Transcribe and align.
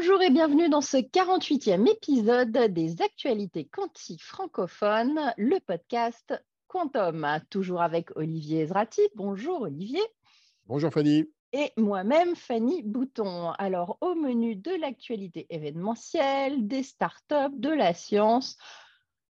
Bonjour 0.00 0.22
et 0.22 0.30
bienvenue 0.30 0.68
dans 0.68 0.80
ce 0.80 0.96
48e 0.96 1.90
épisode 1.90 2.52
des 2.52 3.02
actualités 3.02 3.64
quantiques 3.64 4.22
francophones, 4.22 5.34
le 5.36 5.58
podcast 5.58 6.40
Quantum. 6.68 7.26
Toujours 7.50 7.82
avec 7.82 8.16
Olivier 8.16 8.60
Ezrati. 8.60 9.00
Bonjour 9.16 9.62
Olivier. 9.62 10.00
Bonjour 10.66 10.92
Fanny. 10.92 11.28
Et 11.52 11.72
moi-même, 11.76 12.36
Fanny 12.36 12.84
Bouton. 12.84 13.50
Alors, 13.58 13.98
au 14.00 14.14
menu 14.14 14.54
de 14.54 14.70
l'actualité 14.80 15.48
événementielle, 15.50 16.68
des 16.68 16.84
startups, 16.84 17.56
de 17.56 17.70
la 17.70 17.92
science, 17.92 18.56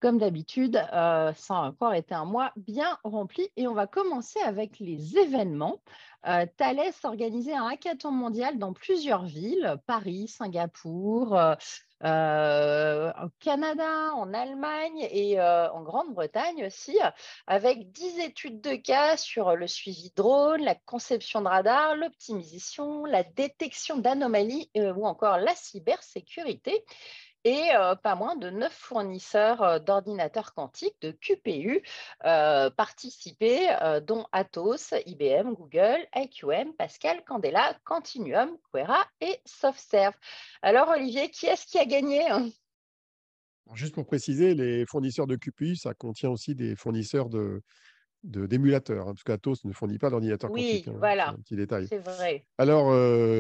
comme 0.01 0.19
d'habitude, 0.19 0.77
euh, 0.93 1.33
ça 1.35 1.55
a 1.55 1.69
encore 1.69 1.95
été 1.95 2.15
un 2.15 2.25
mois 2.25 2.53
bien 2.57 2.99
rempli 3.05 3.49
et 3.57 3.67
on 3.67 3.75
va 3.75 3.87
commencer 3.87 4.39
avec 4.41 4.79
les 4.79 5.17
événements. 5.17 5.81
Euh, 6.27 6.47
Thales 6.57 6.93
organisait 7.05 7.55
un 7.55 7.67
hackathon 7.69 8.11
mondial 8.11 8.59
dans 8.59 8.73
plusieurs 8.73 9.25
villes, 9.25 9.77
Paris, 9.87 10.29
Singapour, 10.29 11.39
euh, 12.05 13.13
au 13.13 13.29
Canada, 13.41 14.15
en 14.15 14.35
Allemagne 14.35 15.09
et 15.11 15.41
en 15.41 15.83
Grande-Bretagne 15.83 16.67
aussi, 16.67 16.99
avec 17.47 17.91
10 17.93 18.21
études 18.21 18.61
de 18.61 18.75
cas 18.77 19.17
sur 19.17 19.57
le 19.57 19.67
suivi 19.67 20.13
drone, 20.17 20.63
la 20.63 20.75
conception 20.75 21.41
de 21.41 21.49
radar, 21.49 21.97
l'optimisation, 21.97 23.05
la 23.07 23.23
détection 23.23 23.97
d'anomalies 23.97 24.71
ou 24.75 25.07
encore 25.07 25.39
la 25.39 25.55
cybersécurité 25.55 26.85
et 27.45 27.71
euh, 27.77 27.95
pas 27.95 28.15
moins 28.15 28.37
de 28.37 28.51
neuf 28.51 28.73
fournisseurs 28.73 29.63
euh, 29.63 29.79
d'ordinateurs 29.79 30.55
quantiques, 30.55 30.97
de 31.03 31.11
QPU, 31.11 31.83
euh, 32.25 32.71
participés, 32.71 33.69
dont 34.07 34.27
Atos, 34.33 34.95
IBM, 35.07 35.53
Google, 35.53 36.07
IQM, 36.15 36.73
Pascal, 36.77 37.23
Candela, 37.25 37.79
Continuum, 37.85 38.57
Quera 38.73 39.05
et 39.21 39.41
SoftServe. 39.45 40.15
Alors 40.63 40.89
Olivier, 40.89 41.31
qui 41.31 41.47
est-ce 41.47 41.67
qui 41.67 41.79
a 41.79 41.85
gagné? 41.85 42.23
Juste 43.75 43.95
pour 43.95 44.07
préciser, 44.07 44.55
les 44.55 44.85
fournisseurs 44.87 45.27
de 45.27 45.37
QPU, 45.37 45.77
ça 45.77 45.95
contient 45.95 46.31
aussi 46.31 46.55
des 46.55 46.77
fournisseurs 46.77 47.29
de, 47.29 47.63
d'émulateurs, 48.23 49.09
hein, 49.09 49.15
parce 49.15 49.23
qu'Atos 49.23 49.65
ne 49.65 49.73
fournit 49.73 49.99
pas 49.99 50.11
d'ordinateur 50.11 50.51
oui, 50.51 50.63
quantique. 50.63 50.89
Hein, 50.89 50.95
voilà. 50.99 51.31
un 51.31 51.37
petit 51.37 51.57
détail. 51.57 51.87
C'est 51.89 51.99
vrai. 51.99 52.45
Alors, 52.59 52.91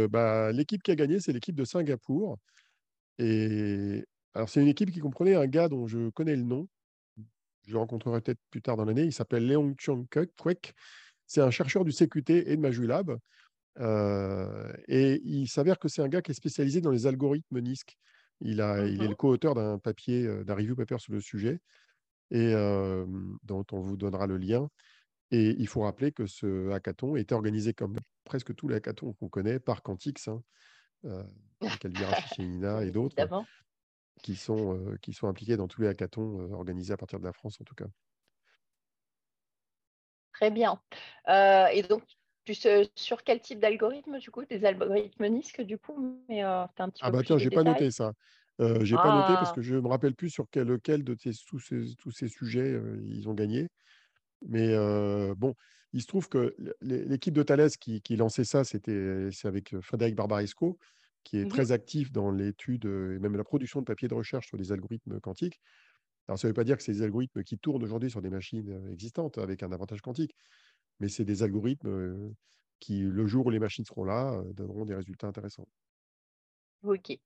bah, 0.08 0.52
l'équipe 0.52 0.82
qui 0.82 0.90
a 0.90 0.94
gagné, 0.94 1.20
c'est 1.20 1.32
l'équipe 1.32 1.54
de 1.54 1.64
Singapour. 1.64 2.38
Et 3.18 4.04
alors, 4.34 4.48
c'est 4.48 4.60
une 4.60 4.68
équipe 4.68 4.90
qui 4.90 5.00
comprenait 5.00 5.34
un 5.34 5.46
gars 5.46 5.68
dont 5.68 5.86
je 5.86 6.10
connais 6.10 6.36
le 6.36 6.42
nom. 6.42 6.68
Je 7.66 7.72
le 7.72 7.78
rencontrerai 7.78 8.20
peut-être 8.20 8.40
plus 8.50 8.62
tard 8.62 8.76
dans 8.76 8.84
l'année. 8.84 9.04
Il 9.04 9.12
s'appelle 9.12 9.46
Leong 9.46 9.74
Chung 9.78 10.06
Kwek. 10.08 10.74
C'est 11.26 11.40
un 11.40 11.50
chercheur 11.50 11.84
du 11.84 11.92
CQT 11.92 12.50
et 12.50 12.56
de 12.56 12.60
Majulab. 12.60 13.16
Euh, 13.80 14.72
et 14.86 15.20
il 15.24 15.48
s'avère 15.48 15.78
que 15.78 15.88
c'est 15.88 16.02
un 16.02 16.08
gars 16.08 16.22
qui 16.22 16.30
est 16.32 16.34
spécialisé 16.34 16.80
dans 16.80 16.90
les 16.90 17.06
algorithmes 17.06 17.60
NISC. 17.60 17.96
Il, 18.40 18.60
a, 18.60 18.86
il 18.86 19.02
est 19.02 19.08
le 19.08 19.14
co-auteur 19.14 19.54
d'un 19.54 19.78
papier, 19.78 20.26
euh, 20.26 20.44
d'un 20.44 20.54
review 20.54 20.76
paper 20.76 20.98
sur 20.98 21.12
le 21.12 21.20
sujet, 21.20 21.60
et 22.30 22.52
euh, 22.52 23.06
dont 23.44 23.64
on 23.72 23.80
vous 23.80 23.96
donnera 23.96 24.26
le 24.26 24.36
lien. 24.36 24.68
Et 25.30 25.56
il 25.58 25.66
faut 25.66 25.82
rappeler 25.82 26.12
que 26.12 26.26
ce 26.26 26.70
hackathon 26.70 27.16
était 27.16 27.34
organisé 27.34 27.72
comme 27.72 27.96
presque 28.24 28.54
tous 28.54 28.68
les 28.68 28.76
hackathons 28.76 29.14
qu'on 29.14 29.28
connaît 29.28 29.58
par 29.58 29.82
Quantix. 29.82 30.28
Hein 30.28 30.42
euh, 31.04 31.24
Calvira 31.80 32.12
et 32.84 32.90
d'autres, 32.90 33.16
qui 34.22 34.36
sont, 34.36 34.76
euh, 34.76 34.96
qui 35.02 35.12
sont 35.12 35.28
impliqués 35.28 35.56
dans 35.56 35.68
tous 35.68 35.82
les 35.82 35.88
hackathons 35.88 36.40
euh, 36.40 36.52
organisés 36.54 36.92
à 36.92 36.96
partir 36.96 37.20
de 37.20 37.24
la 37.24 37.32
France, 37.32 37.60
en 37.60 37.64
tout 37.64 37.74
cas. 37.74 37.86
Très 40.32 40.50
bien. 40.50 40.82
Euh, 41.28 41.66
et 41.68 41.82
donc, 41.82 42.02
sur 42.96 43.22
quel 43.24 43.40
type 43.40 43.60
d'algorithme, 43.60 44.18
du 44.18 44.30
coup, 44.30 44.44
des 44.44 44.64
algorithmes 44.64 45.24
NISC, 45.24 45.62
du 45.62 45.78
coup, 45.78 46.18
mais 46.28 46.42
un 46.42 46.68
petit 46.68 47.02
ah 47.02 47.10
peu 47.10 47.12
bah 47.12 47.22
tiens, 47.24 47.38
j'ai 47.38 47.50
pas 47.50 47.64
noté 47.64 47.90
ça. 47.90 48.12
Euh, 48.60 48.84
j'ai 48.84 48.98
pas 48.98 49.10
noté 49.10 49.36
parce 49.36 49.50
Ah, 49.50 49.54
que 49.54 49.62
je 49.62 49.74
me 49.74 49.88
rappelle 49.88 50.14
plus 50.14 50.30
sur 50.30 50.46
quel, 50.50 50.68
lequel 50.68 51.02
de 51.04 51.14
tes- 51.14 51.32
tous 51.48 51.58
ces, 51.58 51.94
tous 51.98 52.10
ces 52.12 52.28
sujets 52.28 52.80
ils 53.04 53.28
ont 53.28 53.34
gagné. 53.34 53.68
Mais 54.46 54.76
bon, 55.36 55.54
il 55.92 56.02
se 56.02 56.06
trouve 56.06 56.28
que 56.28 56.54
l'équipe 56.82 57.34
de 57.34 57.42
Thales 57.42 57.70
qui, 57.80 58.02
qui 58.02 58.16
lançait 58.16 58.44
ça, 58.44 58.64
c'était 58.64 59.30
c'est 59.32 59.48
avec 59.48 59.80
Frédéric 59.80 60.16
Barbaresco, 60.16 60.78
qui 61.24 61.38
est 61.38 61.44
mmh 61.44 61.48
très 61.48 61.72
actif 61.72 62.12
dans 62.12 62.30
l'étude 62.30 62.84
et 62.84 63.18
même 63.18 63.36
la 63.36 63.44
production 63.44 63.80
de 63.80 63.84
papiers 63.84 64.08
de 64.08 64.14
recherche 64.14 64.46
sur 64.46 64.56
les 64.56 64.72
algorithmes 64.72 65.20
quantiques. 65.20 65.60
Alors, 66.28 66.38
ça 66.38 66.46
ne 66.46 66.50
veut 66.50 66.54
pas 66.54 66.64
dire 66.64 66.76
que 66.76 66.82
c'est 66.82 66.92
des 66.92 67.02
algorithmes 67.02 67.42
qui 67.42 67.58
tournent 67.58 67.82
aujourd'hui 67.82 68.10
sur 68.10 68.22
des 68.22 68.30
machines 68.30 68.88
existantes 68.90 69.38
avec 69.38 69.62
un 69.62 69.72
avantage 69.72 70.00
quantique, 70.00 70.34
mais 71.00 71.08
c'est 71.08 71.24
des 71.24 71.42
algorithmes 71.42 72.34
qui, 72.80 73.00
le 73.00 73.26
jour 73.26 73.46
où 73.46 73.50
les 73.50 73.58
machines 73.58 73.84
seront 73.84 74.04
là, 74.04 74.42
donneront 74.54 74.84
des 74.84 74.94
résultats 74.94 75.26
intéressants. 75.26 75.66
Ok. 76.82 77.18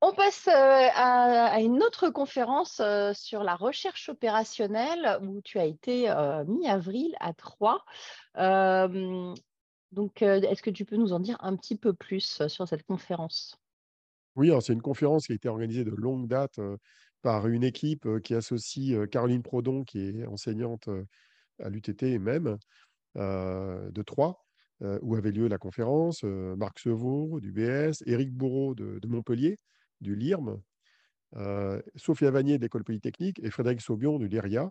On 0.00 0.12
passe 0.12 0.48
à, 0.48 1.60
une 1.60 1.82
autre 1.82 2.08
conférence 2.08 2.80
sur 3.14 3.42
la 3.42 3.56
recherche 3.56 4.08
opérationnelle 4.08 5.18
où 5.22 5.40
tu 5.42 5.58
as 5.58 5.64
été 5.64 6.02
mi-avril 6.46 7.14
à 7.20 7.32
Troyes. 7.34 7.84
Donc, 9.92 10.22
est-ce 10.22 10.62
que 10.62 10.70
tu 10.70 10.84
peux 10.84 10.96
nous 10.96 11.12
en 11.12 11.20
dire 11.20 11.36
un 11.40 11.56
petit 11.56 11.76
peu 11.76 11.92
plus 11.92 12.46
sur 12.46 12.68
cette 12.68 12.84
conférence? 12.84 13.58
Oui, 14.36 14.50
c'est 14.60 14.72
une 14.72 14.82
conférence 14.82 15.26
qui 15.26 15.32
a 15.32 15.34
été 15.34 15.48
organisée 15.48 15.84
de 15.84 15.90
longue 15.90 16.28
date 16.28 16.60
par 17.22 17.48
une 17.48 17.64
équipe 17.64 18.06
qui 18.22 18.34
associe 18.34 19.08
Caroline 19.10 19.42
Prodon, 19.42 19.84
qui 19.84 20.00
est 20.00 20.26
enseignante 20.26 20.88
à 21.58 21.68
l'UTT 21.68 22.18
même, 22.20 22.56
de 23.16 24.02
Troyes, 24.02 24.38
où 24.80 25.16
avait 25.16 25.32
lieu 25.32 25.48
la 25.48 25.58
conférence, 25.58 26.22
Marc 26.22 26.78
Sevaux 26.78 27.40
du 27.40 27.50
BS, 27.50 28.02
Éric 28.06 28.32
Bourreau 28.32 28.74
de 28.76 29.08
Montpellier, 29.08 29.58
du 30.00 30.14
LIRM, 30.14 30.60
euh, 31.36 31.80
Sophia 31.96 32.30
Vanier 32.30 32.58
de 32.58 32.62
l'École 32.62 32.84
Polytechnique 32.84 33.38
et 33.42 33.50
Frédéric 33.50 33.80
Saubion 33.80 34.18
du 34.18 34.28
LIRIA. 34.28 34.70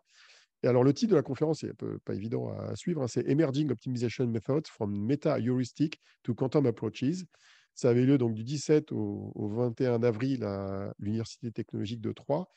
Et 0.64 0.68
alors, 0.68 0.84
le 0.84 0.94
titre 0.94 1.12
de 1.12 1.16
la 1.16 1.24
conférence 1.24 1.64
n'est 1.64 1.74
pas 2.04 2.16
évident 2.16 2.50
à 2.50 2.76
suivre, 2.76 3.04
hein, 3.04 3.08
c'est 3.08 3.28
Emerging 3.28 3.72
Optimization 3.72 4.28
Methods 4.28 4.64
from 4.66 4.92
Meta-Heuristic 4.92 6.02
to 6.24 6.34
Quantum 6.34 6.66
Approaches. 6.66 7.26
Ça 7.76 7.90
avait 7.90 8.06
lieu 8.06 8.18
donc 8.18 8.34
du 8.34 8.44
17 8.44 8.92
au, 8.92 9.32
21 9.36 10.02
avril 10.02 10.44
à 10.44 10.92
l'Université 10.98 11.52
technologique 11.52 12.02
de 12.02 12.12
Troyes. 12.12 12.48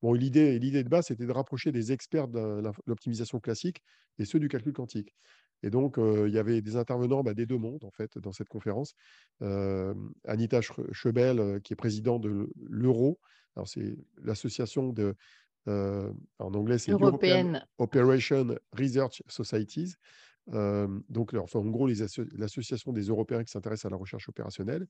Bon, 0.00 0.14
l'idée, 0.14 0.58
de 0.58 0.88
base, 0.88 1.08
c'était 1.08 1.26
de 1.26 1.32
rapprocher 1.32 1.72
des 1.72 1.92
experts 1.92 2.26
de 2.26 2.62
l'optimisation 2.86 3.38
classique 3.38 3.82
et 4.18 4.24
ceux 4.24 4.40
du 4.40 4.48
calcul 4.48 4.72
quantique. 4.72 5.14
Et 5.62 5.70
donc, 5.70 5.98
euh, 5.98 6.26
il 6.26 6.34
y 6.34 6.38
avait 6.38 6.60
des 6.60 6.76
intervenants 6.76 7.22
bah, 7.22 7.34
des 7.34 7.46
deux 7.46 7.58
mondes, 7.58 7.84
en 7.84 7.90
fait, 7.90 8.18
dans 8.18 8.32
cette 8.32 8.48
conférence. 8.48 8.94
Euh, 9.42 9.94
Anita 10.24 10.60
Schebel, 10.60 11.38
euh, 11.38 11.60
qui 11.60 11.74
est 11.74 11.76
présidente 11.76 12.22
de 12.22 12.48
l'Euro. 12.68 13.20
C'est 13.66 13.94
l'association 14.22 14.94
de, 14.94 15.14
en 15.66 16.54
anglais, 16.54 16.78
c'est 16.78 16.92
European 16.92 17.60
Operation 17.78 18.56
Research 18.72 19.22
Societies. 19.28 19.94
donc, 20.48 21.34
enfin, 21.34 21.60
en 21.60 21.66
gros, 21.66 21.88
l'association 22.36 22.92
des 22.92 23.02
Européens 23.02 23.44
qui 23.44 23.50
s'intéressent 23.50 23.86
à 23.86 23.90
la 23.90 23.96
recherche 23.96 24.28
opérationnelle. 24.28 24.86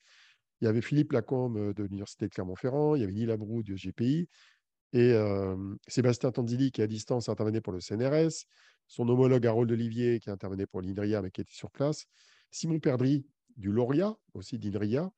Il 0.60 0.66
y 0.66 0.68
avait 0.68 0.80
Philippe 0.80 1.12
Lacombe 1.12 1.74
de 1.74 1.82
l'Université 1.82 2.26
de 2.26 2.30
Clermont-Ferrand, 2.30 2.94
il 2.94 3.00
y 3.00 3.04
avait 3.04 3.12
Neil 3.12 3.30
Abrou 3.30 3.62
du 3.62 3.74
GPI, 3.74 4.28
et 4.92 5.14
Sébastien 5.88 6.30
Tandili, 6.32 6.70
qui 6.70 6.82
à 6.82 6.86
distance 6.86 7.28
intervenait 7.28 7.60
pour 7.60 7.72
le 7.72 7.80
CNRS, 7.80 8.46
son 8.86 9.08
homologue 9.08 9.46
Harold 9.46 9.70
Olivier, 9.72 10.20
qui 10.20 10.30
intervenait 10.30 10.66
pour 10.66 10.82
l'INRIA, 10.82 11.22
mais 11.22 11.30
qui 11.30 11.40
était 11.40 11.54
sur 11.54 11.70
place, 11.70 12.06
Simon 12.50 12.78
Perdry 12.78 13.24
du 13.56 13.72
Lauria, 13.72 14.14
aussi 14.34 14.58
d'INRIA, 14.58 15.10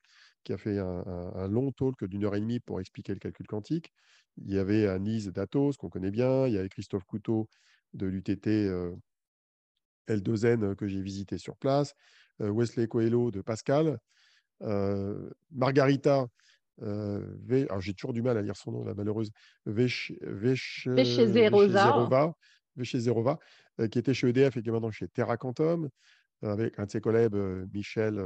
qui 0.44 0.52
a 0.52 0.58
fait 0.58 0.78
un, 0.78 1.48
long 1.48 1.72
talk 1.72 2.04
d'une 2.04 2.24
heure 2.24 2.36
et 2.36 2.40
demie 2.40 2.60
pour 2.60 2.80
expliquer 2.80 3.12
le 3.12 3.18
calcul 3.18 3.46
quantique. 3.46 3.92
Il 4.38 4.52
y 4.52 4.58
avait 4.58 4.86
Anise 4.88 5.28
Datos, 5.28 5.72
qu'on 5.78 5.88
connaît 5.88 6.10
bien, 6.10 6.46
il 6.46 6.54
y 6.54 6.58
avait 6.58 6.68
Christophe 6.68 7.04
Couteau 7.04 7.48
de 7.92 8.06
l'UTT 8.06 8.68
L2N 10.08 10.74
que 10.74 10.86
j'ai 10.88 11.00
visité 11.00 11.38
sur 11.38 11.56
place, 11.56 11.94
Wesley 12.40 12.88
Coelho 12.88 13.30
de 13.30 13.40
Pascal, 13.40 13.98
Margarita 15.50 16.26
euh, 16.82 17.20
j'ai 17.80 17.94
toujours 17.94 18.12
du 18.12 18.22
mal 18.22 18.36
à 18.36 18.42
lire 18.42 18.56
son 18.56 18.72
nom, 18.72 18.84
la 18.84 18.94
malheureuse, 18.94 19.30
Vechezerova, 22.76 23.38
euh, 23.80 23.88
qui 23.88 23.98
était 23.98 24.14
chez 24.14 24.28
EDF 24.28 24.56
et 24.56 24.62
qui 24.62 24.68
est 24.68 24.72
maintenant 24.72 24.90
chez 24.90 25.08
Terra 25.08 25.36
Quantum, 25.36 25.88
euh, 26.42 26.52
avec 26.52 26.78
un 26.78 26.86
de 26.86 26.90
ses 26.90 27.00
collègues, 27.00 27.34
Michel, 27.72 28.22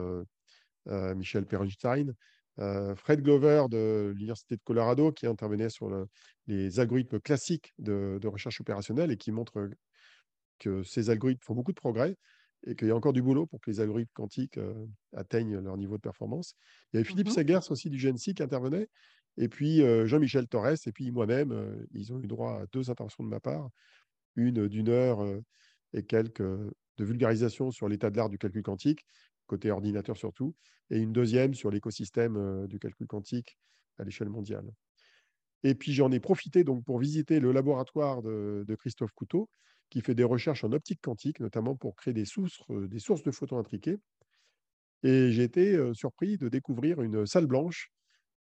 Michel 0.87 1.47
Perenstein. 1.47 2.15
Fred 2.97 3.23
Glover 3.23 3.67
de 3.71 4.13
l'Université 4.17 4.57
de 4.57 4.63
Colorado, 4.65 5.13
qui 5.13 5.27
intervenait 5.27 5.71
sur 5.71 5.91
les 6.47 6.81
algorithmes 6.81 7.21
classiques 7.21 7.73
de, 7.79 8.19
de, 8.21 8.29
recherche 8.29 8.61
opérationnelle 8.61 9.13
et 9.13 9.17
qui 9.17 9.31
montre 9.31 9.71
que 10.59 10.83
ces 10.83 11.11
algorithmes 11.11 11.43
font 11.43 11.55
beaucoup 11.55 11.73
de 11.73 11.81
progrès 11.81 12.17
et 12.67 12.75
qu'il 12.75 12.89
y 12.89 12.91
a 12.91 12.97
encore 12.97 13.13
du 13.13 13.23
boulot 13.23 13.47
pour 13.47 13.61
que 13.61 13.71
les 13.71 13.81
algorithmes 13.81 14.13
quantiques 14.15 14.59
euh, 14.59 14.87
atteignent 15.15 15.59
leur 15.59 15.77
niveau 15.77 15.97
de 15.97 16.03
performance. 16.03 16.55
Il 16.93 16.97
y 16.97 16.99
avait 16.99 17.09
Philippe 17.09 17.29
mmh 17.29 17.33
Segers 17.33 17.71
aussi 17.71 17.91
du 17.91 17.99
GNC 17.99 18.35
qui 18.35 18.43
intervenait, 18.43 18.89
et 19.37 19.49
puis 19.49 19.83
euh, 19.83 20.07
Jean-Michel 20.07 20.49
Torres, 20.49 20.87
et 20.87 20.93
puis 20.93 21.11
moi-même. 21.11 21.53
Euh, 21.53 21.87
ils 21.93 22.13
ont 22.13 22.21
eu 22.21 22.27
droit 22.27 22.63
à 22.63 22.67
deux 22.73 22.91
interventions 22.91 23.25
de 23.25 23.29
ma 23.29 23.41
part, 23.41 23.69
une 24.37 24.69
d'une 24.69 24.89
heure 24.89 25.25
et 25.93 26.05
quelques 26.05 26.43
de 26.43 27.05
vulgarisation 27.05 27.71
sur 27.71 27.89
l'état 27.89 28.11
de 28.11 28.17
l'art 28.17 28.29
du 28.29 28.39
calcul 28.39 28.63
quantique, 28.63 29.05
côté 29.49 29.71
ordinateur 29.71 30.17
surtout, 30.17 30.55
et 30.91 30.99
une 30.99 31.13
deuxième 31.13 31.55
sur 31.55 31.71
l'écosystème 31.71 32.67
du 32.69 32.79
calcul 32.79 33.07
quantique 33.07 33.59
à 33.99 34.05
l'échelle 34.05 34.29
mondiale. 34.29 34.71
Et 35.65 35.75
puis 35.75 35.93
j'en 35.93 36.13
ai 36.13 36.21
profité 36.21 36.63
donc 36.63 36.85
pour 36.85 36.99
visiter 36.99 37.41
le 37.41 37.51
laboratoire 37.51 38.23
de, 38.23 38.77
Christophe 38.79 39.13
Couteau, 39.13 39.49
qui 39.91 40.01
fait 40.03 40.15
des 40.15 40.25
recherches 40.25 40.65
en 40.65 40.73
optique 40.73 41.01
quantique, 41.03 41.41
notamment 41.41 41.75
pour 41.75 41.97
créer 41.97 42.15
des 42.15 42.25
sources, 42.25 42.63
des 42.69 43.01
sources 43.01 43.23
de 43.23 43.31
photons 43.31 43.59
intriqués. 43.59 43.97
Et 45.03 45.33
j'ai 45.33 45.43
été 45.43 45.79
surpris 45.95 46.37
de 46.37 46.49
découvrir 46.49 47.03
une 47.03 47.27
salle 47.27 47.47
blanche 47.47 47.91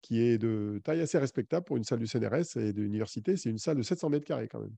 qui 0.03 0.21
est 0.21 0.39
de 0.39 0.81
taille 0.85 1.01
assez 1.01 1.19
respectable 1.19 1.65
pour 1.65 1.77
une 1.77 1.85
salle 1.85 2.01
du 2.01 2.07
CNRS 2.07 2.57
et 2.57 2.73
de 2.73 2.83
l'université. 2.83 3.37
C'est 3.37 3.51
une 3.51 3.59
salle 3.59 3.77
de 3.77 3.83
700 3.83 4.11
mètres 4.11 4.27
carrés 4.27 4.49
quand 4.49 4.61
même. 4.61 4.75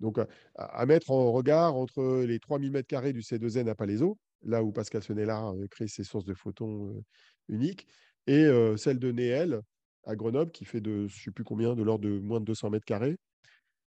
Donc, 0.00 0.18
à, 0.56 0.86
mettre 0.86 1.10
en 1.10 1.30
regard 1.30 1.76
entre 1.76 2.24
les 2.26 2.40
3000 2.40 2.72
mètres 2.72 2.88
carrés 2.88 3.12
du 3.12 3.20
C2N 3.20 3.68
à 3.68 3.74
Palaiso, 3.74 4.18
là 4.42 4.62
où 4.62 4.72
Pascal 4.72 5.02
Senella 5.02 5.52
crée 5.70 5.88
ses 5.88 6.04
sources 6.04 6.24
de 6.24 6.34
photons 6.34 7.02
uniques, 7.48 7.86
et 8.26 8.46
celle 8.76 8.98
de 8.98 9.12
Néel 9.12 9.60
à 10.04 10.16
Grenoble, 10.16 10.50
qui 10.52 10.64
fait 10.64 10.80
de, 10.80 11.06
je 11.06 11.16
ne 11.16 11.20
sais 11.20 11.30
plus 11.30 11.44
combien, 11.44 11.74
de 11.74 11.82
l'ordre 11.82 12.04
de 12.04 12.18
moins 12.18 12.40
de 12.40 12.44
200 12.44 12.70
mètres 12.70 12.84
carrés. 12.84 13.16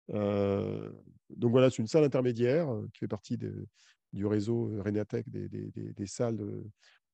donc 0.10 1.52
voilà, 1.52 1.70
c'est 1.70 1.78
une 1.78 1.88
salle 1.88 2.04
intermédiaire 2.04 2.68
qui 2.94 3.00
fait 3.00 3.08
partie 3.08 3.38
du 3.38 4.26
réseau 4.26 4.72
Renatec 4.84 5.30
des, 5.30 5.48
des, 5.50 6.08
salles, 6.08 6.40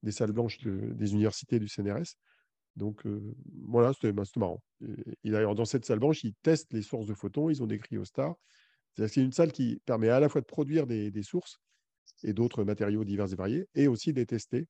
des 0.03 0.11
salles 0.11 0.31
blanches 0.31 0.59
des 0.59 1.11
universités 1.11 1.59
du 1.59 1.67
CNRS. 1.67 2.15
Donc 2.77 3.03
voilà, 3.63 3.91
c'était 3.93 4.13
bah, 4.13 4.23
marrant. 4.37 4.61
Et, 5.23 5.31
dans 5.31 5.65
cette 5.65 5.85
salle 5.85 5.99
blanche, 5.99 6.23
ils 6.23 6.35
testent 6.43 6.71
les 6.73 6.83
sources 6.83 7.07
de 7.07 7.13
photons, 7.13 7.49
ils 7.49 7.61
ont 7.61 7.67
des 7.67 7.79
cryostats. 7.79 8.35
C'est 8.95 9.21
une 9.21 9.31
salle 9.31 9.51
qui 9.51 9.79
permet 9.85 10.09
à 10.09 10.19
la 10.19 10.29
fois 10.29 10.41
de 10.41 10.45
produire 10.45 10.87
des, 10.87 11.23
sources 11.23 11.59
et 12.23 12.33
d'autres 12.33 12.63
matériaux 12.63 13.03
divers 13.03 13.31
et 13.31 13.35
variés, 13.35 13.67
et 13.75 13.87
aussi 13.87 14.13
de 14.13 14.19
les 14.19 14.25
tester, 14.25 14.67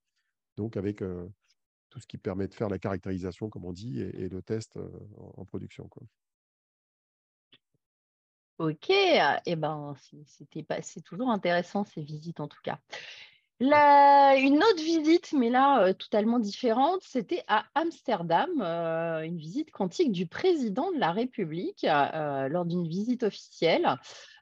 donc 0.55 0.77
avec 0.77 1.03
tout 1.89 1.99
ce 1.99 2.07
qui 2.07 2.17
permet 2.17 2.47
de 2.47 2.53
faire 2.53 2.69
la 2.69 2.79
caractérisation, 2.79 3.49
comme 3.49 3.65
on 3.65 3.73
dit, 3.73 4.01
et, 4.01 4.29
le 4.29 4.41
test 4.41 4.77
en, 5.17 5.45
production. 5.45 5.87
Quoi. 5.87 6.03
Ok, 8.57 8.89
eh 8.89 9.55
ben, 9.55 9.95
c'est 10.81 11.03
toujours 11.03 11.29
intéressant 11.29 11.83
ces 11.83 12.01
visites 12.01 12.39
en 12.39 12.47
tout 12.47 12.61
cas 12.63 12.79
une 13.59 14.57
autre 14.57 14.83
visite, 14.83 15.33
mais 15.33 15.49
là 15.49 15.83
euh, 15.83 15.93
totalement 15.93 16.39
différente, 16.39 17.01
c'était 17.01 17.43
à 17.47 17.65
Amsterdam, 17.75 18.49
euh, 18.61 19.21
une 19.21 19.37
visite 19.37 19.71
quantique 19.71 20.11
du 20.11 20.27
président 20.27 20.91
de 20.91 20.99
la 20.99 21.11
République 21.11 21.83
euh, 21.83 22.47
lors 22.49 22.65
d'une 22.65 22.87
visite 22.87 23.23
officielle. 23.23 23.87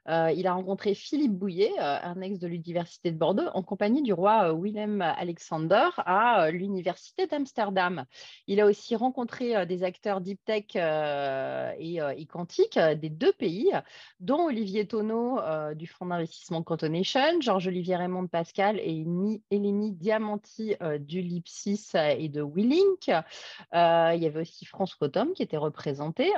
Euh, 0.08 0.30
il 0.32 0.46
a 0.46 0.54
rencontré 0.54 0.94
Philippe 0.94 1.32
Bouillet, 1.32 1.72
euh, 1.78 1.98
un 2.02 2.20
ex 2.20 2.38
de 2.38 2.46
l'Université 2.46 3.10
de 3.10 3.18
Bordeaux, 3.18 3.48
en 3.54 3.62
compagnie 3.62 4.02
du 4.02 4.12
roi 4.12 4.50
euh, 4.50 4.54
Willem 4.54 5.02
Alexander 5.02 5.88
à 5.98 6.50
l'Université 6.50 7.26
d'Amsterdam. 7.26 8.04
Il 8.46 8.60
a 8.60 8.66
aussi 8.66 8.94
rencontré 8.94 9.66
des 9.66 9.82
acteurs 9.82 10.20
deep 10.20 10.40
tech 10.44 10.76
et, 10.76 12.26
quantiques 12.26 12.78
des 12.78 13.10
deux 13.10 13.32
pays, 13.32 13.72
dont 14.20 14.46
Olivier 14.46 14.86
Tonneau 14.86 15.40
du 15.74 15.86
Fonds 15.86 16.06
d'investissement 16.06 16.62
Cantonation, 16.62 17.40
Georges-Olivier 17.40 17.96
Raymond 17.96 18.26
Pascal 18.26 18.78
et 18.78 19.04
Eleni 19.50 19.92
Diamanti 19.92 20.76
du 21.00 21.20
Lipsis 21.20 21.92
et 21.94 22.28
de 22.28 22.42
Willink. 22.42 23.08
il 23.08 24.22
y 24.22 24.26
avait 24.26 24.40
aussi 24.40 24.64
France 24.64 24.94
Cotom 24.94 25.32
qui 25.32 25.42
était 25.42 25.56
représenté. 25.56 26.32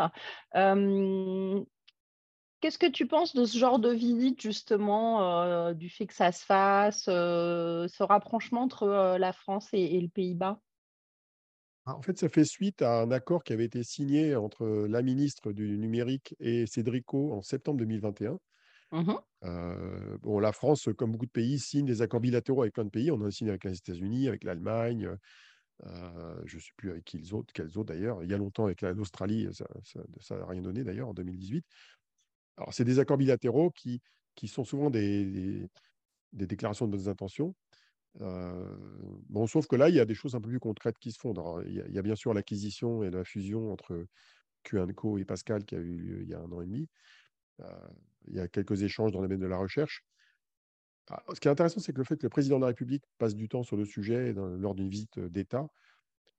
Qu'est-ce 2.60 2.78
que 2.78 2.90
tu 2.90 3.06
penses 3.06 3.36
de 3.36 3.44
ce 3.44 3.56
genre 3.56 3.78
de 3.78 3.90
visite, 3.90 4.42
justement, 4.42 5.22
euh, 5.22 5.74
du 5.74 5.88
fait 5.88 6.08
que 6.08 6.14
ça 6.14 6.32
se 6.32 6.44
fasse, 6.44 7.06
euh, 7.08 7.86
ce 7.86 8.02
rapprochement 8.02 8.62
entre 8.62 8.82
euh, 8.82 9.18
la 9.18 9.32
France 9.32 9.68
et, 9.72 10.00
le 10.00 10.08
Pays-Bas? 10.08 10.60
Ah, 11.86 11.94
En 11.94 12.02
fait, 12.02 12.18
ça 12.18 12.28
fait 12.28 12.44
suite 12.44 12.82
à 12.82 13.02
un 13.02 13.12
accord 13.12 13.44
qui 13.44 13.52
avait 13.52 13.64
été 13.64 13.84
signé 13.84 14.34
entre 14.34 14.66
la 14.88 15.02
ministre 15.02 15.52
du 15.52 15.78
numérique 15.78 16.34
et 16.40 16.66
Cédrico 16.66 17.32
en 17.32 17.42
septembre 17.42 17.78
2021. 17.78 18.38
Mmh 18.90 19.12
bon, 20.22 20.40
la 20.40 20.50
France, 20.50 20.88
comme 20.98 21.12
beaucoup 21.12 21.26
de 21.26 21.30
pays, 21.30 21.60
signe 21.60 21.86
des 21.86 22.02
accords 22.02 22.20
bilatéraux 22.20 22.62
avec 22.62 22.74
plein 22.74 22.84
de 22.84 22.90
pays. 22.90 23.12
On 23.12 23.16
en 23.16 23.26
a 23.26 23.30
signé 23.30 23.50
avec 23.52 23.62
les 23.64 23.76
États-Unis, 23.76 24.26
avec 24.26 24.42
l'Allemagne, 24.42 25.16
je 25.84 26.56
ne 26.56 26.60
sais 26.60 26.72
plus 26.76 26.90
avec 26.90 27.04
qui 27.04 27.32
autres, 27.32 27.52
quels 27.52 27.78
autres 27.78 27.94
d'ailleurs. 27.94 28.24
Il 28.24 28.30
y 28.30 28.34
a 28.34 28.38
longtemps 28.38 28.64
avec 28.64 28.82
l'Australie, 28.82 29.46
ça 29.52 30.36
n'a 30.36 30.46
rien 30.46 30.62
donné 30.62 30.82
d'ailleurs 30.82 31.08
en 31.08 31.14
2018. 31.14 31.64
C'est 32.70 32.84
des 32.84 32.98
accords 32.98 33.16
bilatéraux 33.16 33.70
qui, 33.70 34.00
qui 34.34 34.48
sont 34.48 34.64
souvent 34.64 34.90
des, 34.90 35.68
des, 36.32 36.46
déclarations 36.46 36.86
de 36.86 36.96
bonnes 36.96 37.08
intentions. 37.08 37.54
Euh, 38.20 38.76
bon, 39.28 39.46
sauf 39.46 39.66
que 39.66 39.76
là, 39.76 39.88
il 39.88 39.94
y 39.94 40.00
a 40.00 40.04
des 40.04 40.14
choses 40.14 40.34
un 40.34 40.40
peu 40.40 40.48
plus 40.48 40.60
concrètes 40.60 40.98
qui 40.98 41.12
se 41.12 41.18
font. 41.18 41.34
il, 41.62 41.74
y 41.74 41.98
a, 41.98 42.02
bien 42.02 42.16
sûr 42.16 42.34
l'acquisition 42.34 43.02
et 43.02 43.10
la 43.10 43.24
fusion 43.24 43.72
entre 43.72 44.06
QAnco 44.64 45.18
et 45.18 45.24
Pascal 45.24 45.64
qui 45.64 45.76
a 45.76 45.78
eu 45.78 45.96
lieu 45.96 46.22
il 46.22 46.28
y 46.28 46.34
a 46.34 46.40
un 46.40 46.50
an 46.52 46.60
et 46.60 46.66
demi. 46.66 46.88
Euh, 47.60 47.88
il 48.26 48.34
y 48.34 48.40
a 48.40 48.48
quelques 48.48 48.82
échanges 48.82 49.12
dans 49.12 49.20
le 49.20 49.28
domaine 49.28 49.40
de 49.40 49.46
la 49.46 49.58
recherche. 49.58 50.04
Ah, 51.10 51.22
ce 51.32 51.40
qui 51.40 51.48
est 51.48 51.50
intéressant, 51.50 51.80
c'est 51.80 51.92
que 51.92 51.98
le 51.98 52.04
fait 52.04 52.16
que 52.16 52.26
le 52.26 52.30
président 52.30 52.56
de 52.56 52.62
la 52.62 52.68
République 52.68 53.04
passe 53.18 53.34
du 53.34 53.48
temps 53.48 53.62
sur 53.62 53.76
le 53.76 53.84
sujet 53.84 54.34
lors 54.34 54.74
d'une 54.74 54.90
visite 54.90 55.18
d'État, 55.18 55.68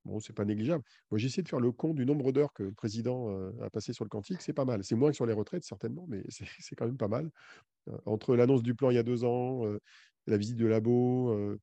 Bon, 0.05 0.19
c'est 0.19 0.33
pas 0.33 0.45
négligeable. 0.45 0.83
Moi, 1.11 1.17
j'ai 1.17 1.27
essayé 1.27 1.43
de 1.43 1.49
faire 1.49 1.59
le 1.59 1.71
compte 1.71 1.95
du 1.95 2.05
nombre 2.05 2.31
d'heures 2.31 2.53
que 2.53 2.63
le 2.63 2.71
président 2.71 3.29
a 3.61 3.69
passé 3.69 3.93
sur 3.93 4.05
le 4.05 4.09
quantique. 4.09 4.41
C'est 4.41 4.53
pas 4.53 4.65
mal. 4.65 4.83
C'est 4.83 4.95
moins 4.95 5.09
que 5.09 5.15
sur 5.15 5.25
les 5.25 5.33
retraites, 5.33 5.63
certainement, 5.63 6.05
mais 6.07 6.23
c'est 6.59 6.75
quand 6.75 6.85
même 6.85 6.97
pas 6.97 7.07
mal. 7.07 7.29
entre 8.05 8.35
l'annonce 8.35 8.63
du 8.63 8.75
plan 8.75 8.89
il 8.91 8.95
y 8.95 8.97
a 8.97 9.03
deux 9.03 9.23
ans, 9.25 9.63
la 10.27 10.37
visite 10.37 10.57
de 10.57 10.65
labo, 10.67 11.57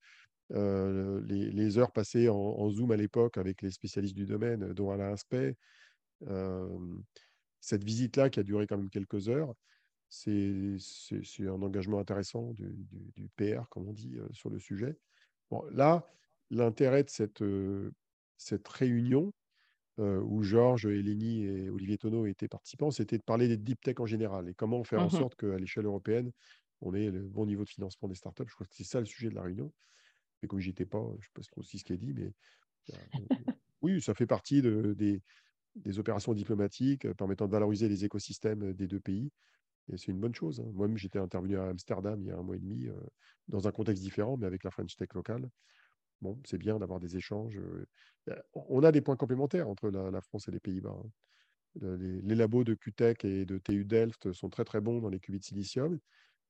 les, 0.50 1.78
heures 1.78 1.92
passées 1.92 2.28
en, 2.28 2.70
Zoom 2.70 2.92
à 2.92 2.96
l'époque 2.96 3.38
avec 3.38 3.62
les 3.62 3.70
spécialistes 3.70 4.16
du 4.16 4.26
domaine, 4.26 4.72
dont 4.74 4.90
Alain 4.90 5.12
Aspect, 5.12 5.56
cette 7.60 7.84
visite-là 7.84 8.30
qui 8.30 8.40
a 8.40 8.42
duré 8.42 8.66
quand 8.66 8.76
même 8.76 8.90
quelques 8.90 9.28
heures, 9.28 9.54
c'est 10.08 10.76
un 11.40 11.62
engagement 11.62 11.98
intéressant 11.98 12.52
du, 12.52 12.86
du, 13.16 13.28
PR, 13.36 13.68
comme 13.70 13.88
on 13.88 13.92
dit, 13.92 14.16
sur 14.32 14.50
le 14.50 14.58
sujet. 14.58 14.96
Bon, 15.50 15.64
là, 15.72 16.08
l'intérêt 16.50 17.02
de 17.02 17.10
cette 17.10 17.42
cette 18.36 18.66
réunion 18.68 19.32
où 19.98 20.42
Georges, 20.42 20.84
Eleni 20.84 21.44
et 21.44 21.70
Olivier 21.70 21.96
Tonneau 21.96 22.26
étaient 22.26 22.48
participants, 22.48 22.90
c'était 22.90 23.16
de 23.16 23.22
parler 23.22 23.48
des 23.48 23.56
deep 23.56 23.80
tech 23.80 23.98
en 23.98 24.04
général 24.04 24.46
et 24.48 24.54
comment 24.54 24.84
faire 24.84 25.00
en 25.00 25.06
mmh 25.06 25.10
sorte 25.10 25.36
qu'à 25.36 25.58
l'échelle 25.58 25.86
européenne, 25.86 26.32
on 26.80 26.94
ait 26.94 27.10
le 27.10 27.22
bon 27.22 27.46
niveau 27.46 27.64
de 27.64 27.70
financement 27.70 28.08
des 28.08 28.14
startups. 28.14 28.44
Je 28.46 28.54
crois 28.54 28.66
que 28.66 28.74
c'est 28.74 28.84
ça 28.84 29.00
le 29.00 29.06
sujet 29.06 29.30
de 29.30 29.34
la 29.34 29.42
réunion. 29.42 29.72
Mais 30.42 30.48
comme 30.48 30.60
j'y 30.60 30.70
étais 30.70 30.86
pas, 30.86 31.02
je 31.02 31.16
ne 31.16 31.22
sais 31.22 31.30
pas 31.34 31.42
trop 31.50 31.62
si 31.62 31.78
ce 31.78 31.84
qui 31.84 31.92
est 31.92 31.96
dit, 31.96 32.12
mais 32.12 32.32
oui, 33.82 34.00
ça 34.00 34.14
fait 34.14 34.26
partie 34.26 34.62
des, 34.62 35.22
opérations 35.98 36.34
diplomatiques 36.34 37.10
permettant 37.14 37.46
de 37.46 37.52
valoriser 37.52 37.88
les 37.88 38.04
écosystèmes 38.04 38.72
des 38.74 38.86
deux 38.86 39.00
pays. 39.00 39.30
Et 39.88 39.96
c'est 39.96 40.10
une 40.10 40.18
bonne 40.18 40.34
chose. 40.34 40.60
Hein. 40.60 40.70
Moi-même, 40.74 40.96
j'étais 40.96 41.18
intervenu 41.18 41.56
à 41.56 41.68
Amsterdam 41.68 42.20
il 42.20 42.28
y 42.28 42.30
a 42.30 42.36
un 42.36 42.42
mois 42.42 42.56
et 42.56 42.60
demi, 42.60 42.88
dans 43.48 43.66
un 43.66 43.72
contexte 43.72 44.02
différent, 44.02 44.36
mais 44.36 44.46
avec 44.46 44.64
la 44.64 44.70
French 44.70 44.96
Tech 44.96 45.08
locale. 45.14 45.48
Bon, 46.22 46.40
c'est 46.44 46.58
bien 46.58 46.78
d'avoir 46.78 46.98
des 46.98 47.16
échanges. 47.16 47.60
On 48.54 48.82
a 48.82 48.92
des 48.92 49.00
points 49.00 49.16
complémentaires 49.16 49.68
entre 49.68 49.90
la, 49.90 50.20
France 50.20 50.48
et 50.48 50.50
les 50.50 50.60
Pays-Bas. 50.60 50.96
Hein. 50.96 51.10
Les, 51.82 52.34
labos 52.34 52.64
de 52.64 52.74
QTech 52.74 53.24
et 53.24 53.44
de 53.44 53.58
TU 53.58 53.84
Delft 53.84 54.32
sont 54.32 54.48
très 54.48 54.64
très 54.64 54.80
bons 54.80 55.00
dans 55.00 55.10
les 55.10 55.20
qubits 55.20 55.42
silicium 55.42 55.98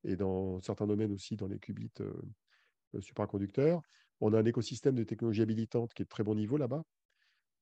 et 0.04 0.16
dans 0.16 0.60
certains 0.60 0.86
domaines 0.86 1.12
aussi 1.12 1.36
dans 1.36 1.48
les 1.48 1.58
qubits 1.58 1.90
supraconducteurs. 3.00 3.82
On 4.20 4.32
a 4.32 4.38
un 4.38 4.44
écosystème 4.44 4.94
de 4.94 5.04
technologie 5.04 5.42
habilitante 5.42 5.92
qui 5.94 6.02
est 6.02 6.04
de 6.04 6.08
très 6.10 6.22
bon 6.22 6.36
niveau 6.36 6.56
là-bas, 6.56 6.84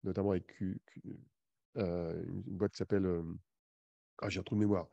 notamment 0.04 0.32
avec 0.32 0.61
une 0.61 0.76
boîte 1.75 2.73
qui 2.73 2.78
s'appelle, 2.78 3.08
ah, 4.18 4.28
j'ai 4.28 4.40
un 4.40 4.42
trou 4.42 4.56
de 4.56 4.61
mémoire, 4.61 4.88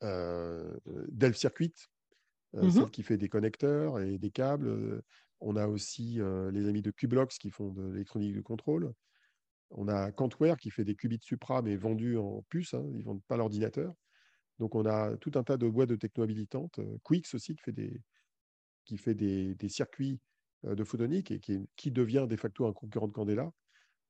Delft 0.00 1.38
Circuit, 1.38 1.74
mmh 2.54 2.70
celle 2.70 2.90
qui 2.90 3.02
fait 3.02 3.18
des 3.18 3.28
connecteurs 3.28 4.00
et 4.00 4.16
des 4.16 4.30
câbles. 4.30 5.02
On 5.40 5.56
a 5.56 5.66
aussi 5.68 6.20
les 6.52 6.66
amis 6.68 6.82
de 6.82 6.90
Cublox 6.90 7.38
qui 7.38 7.50
font 7.50 7.70
de 7.70 7.82
l'électronique 7.82 8.34
de 8.34 8.40
contrôle. 8.40 8.92
On 9.70 9.88
a 9.88 10.10
Quantware 10.12 10.56
qui 10.56 10.70
fait 10.70 10.84
des 10.84 10.94
qubits 10.94 11.20
Supra, 11.20 11.62
mais 11.62 11.76
vendus 11.76 12.16
en 12.16 12.42
puce. 12.48 12.74
Hein, 12.74 12.84
ils 12.92 12.98
ne 12.98 13.04
vendent 13.04 13.22
pas 13.24 13.36
l'ordinateur. 13.36 13.94
Donc, 14.58 14.74
on 14.74 14.86
a 14.86 15.16
tout 15.18 15.32
un 15.34 15.44
tas 15.44 15.56
de 15.56 15.68
boîtes 15.68 15.90
de 15.90 15.96
techno 15.96 16.24
habilitantes. 16.24 16.80
Quix 17.04 17.34
aussi 17.34 17.54
qui 18.84 18.96
fait 18.96 19.14
des, 19.14 19.68
circuits 19.68 20.18
de 20.64 20.84
photonique 20.84 21.30
et 21.30 21.38
qui, 21.38 21.60
qui, 21.76 21.90
devient 21.90 22.26
de 22.28 22.36
facto 22.36 22.66
un 22.66 22.72
concurrent 22.72 23.08
de 23.08 23.12
Candela. 23.12 23.50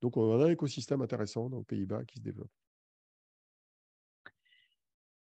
Donc, 0.00 0.16
on 0.16 0.40
a 0.40 0.46
un 0.46 0.50
écosystème 0.50 1.02
intéressant 1.02 1.48
les 1.50 1.64
Pays-Bas 1.64 2.04
qui 2.04 2.18
se 2.18 2.22
développe. 2.22 2.50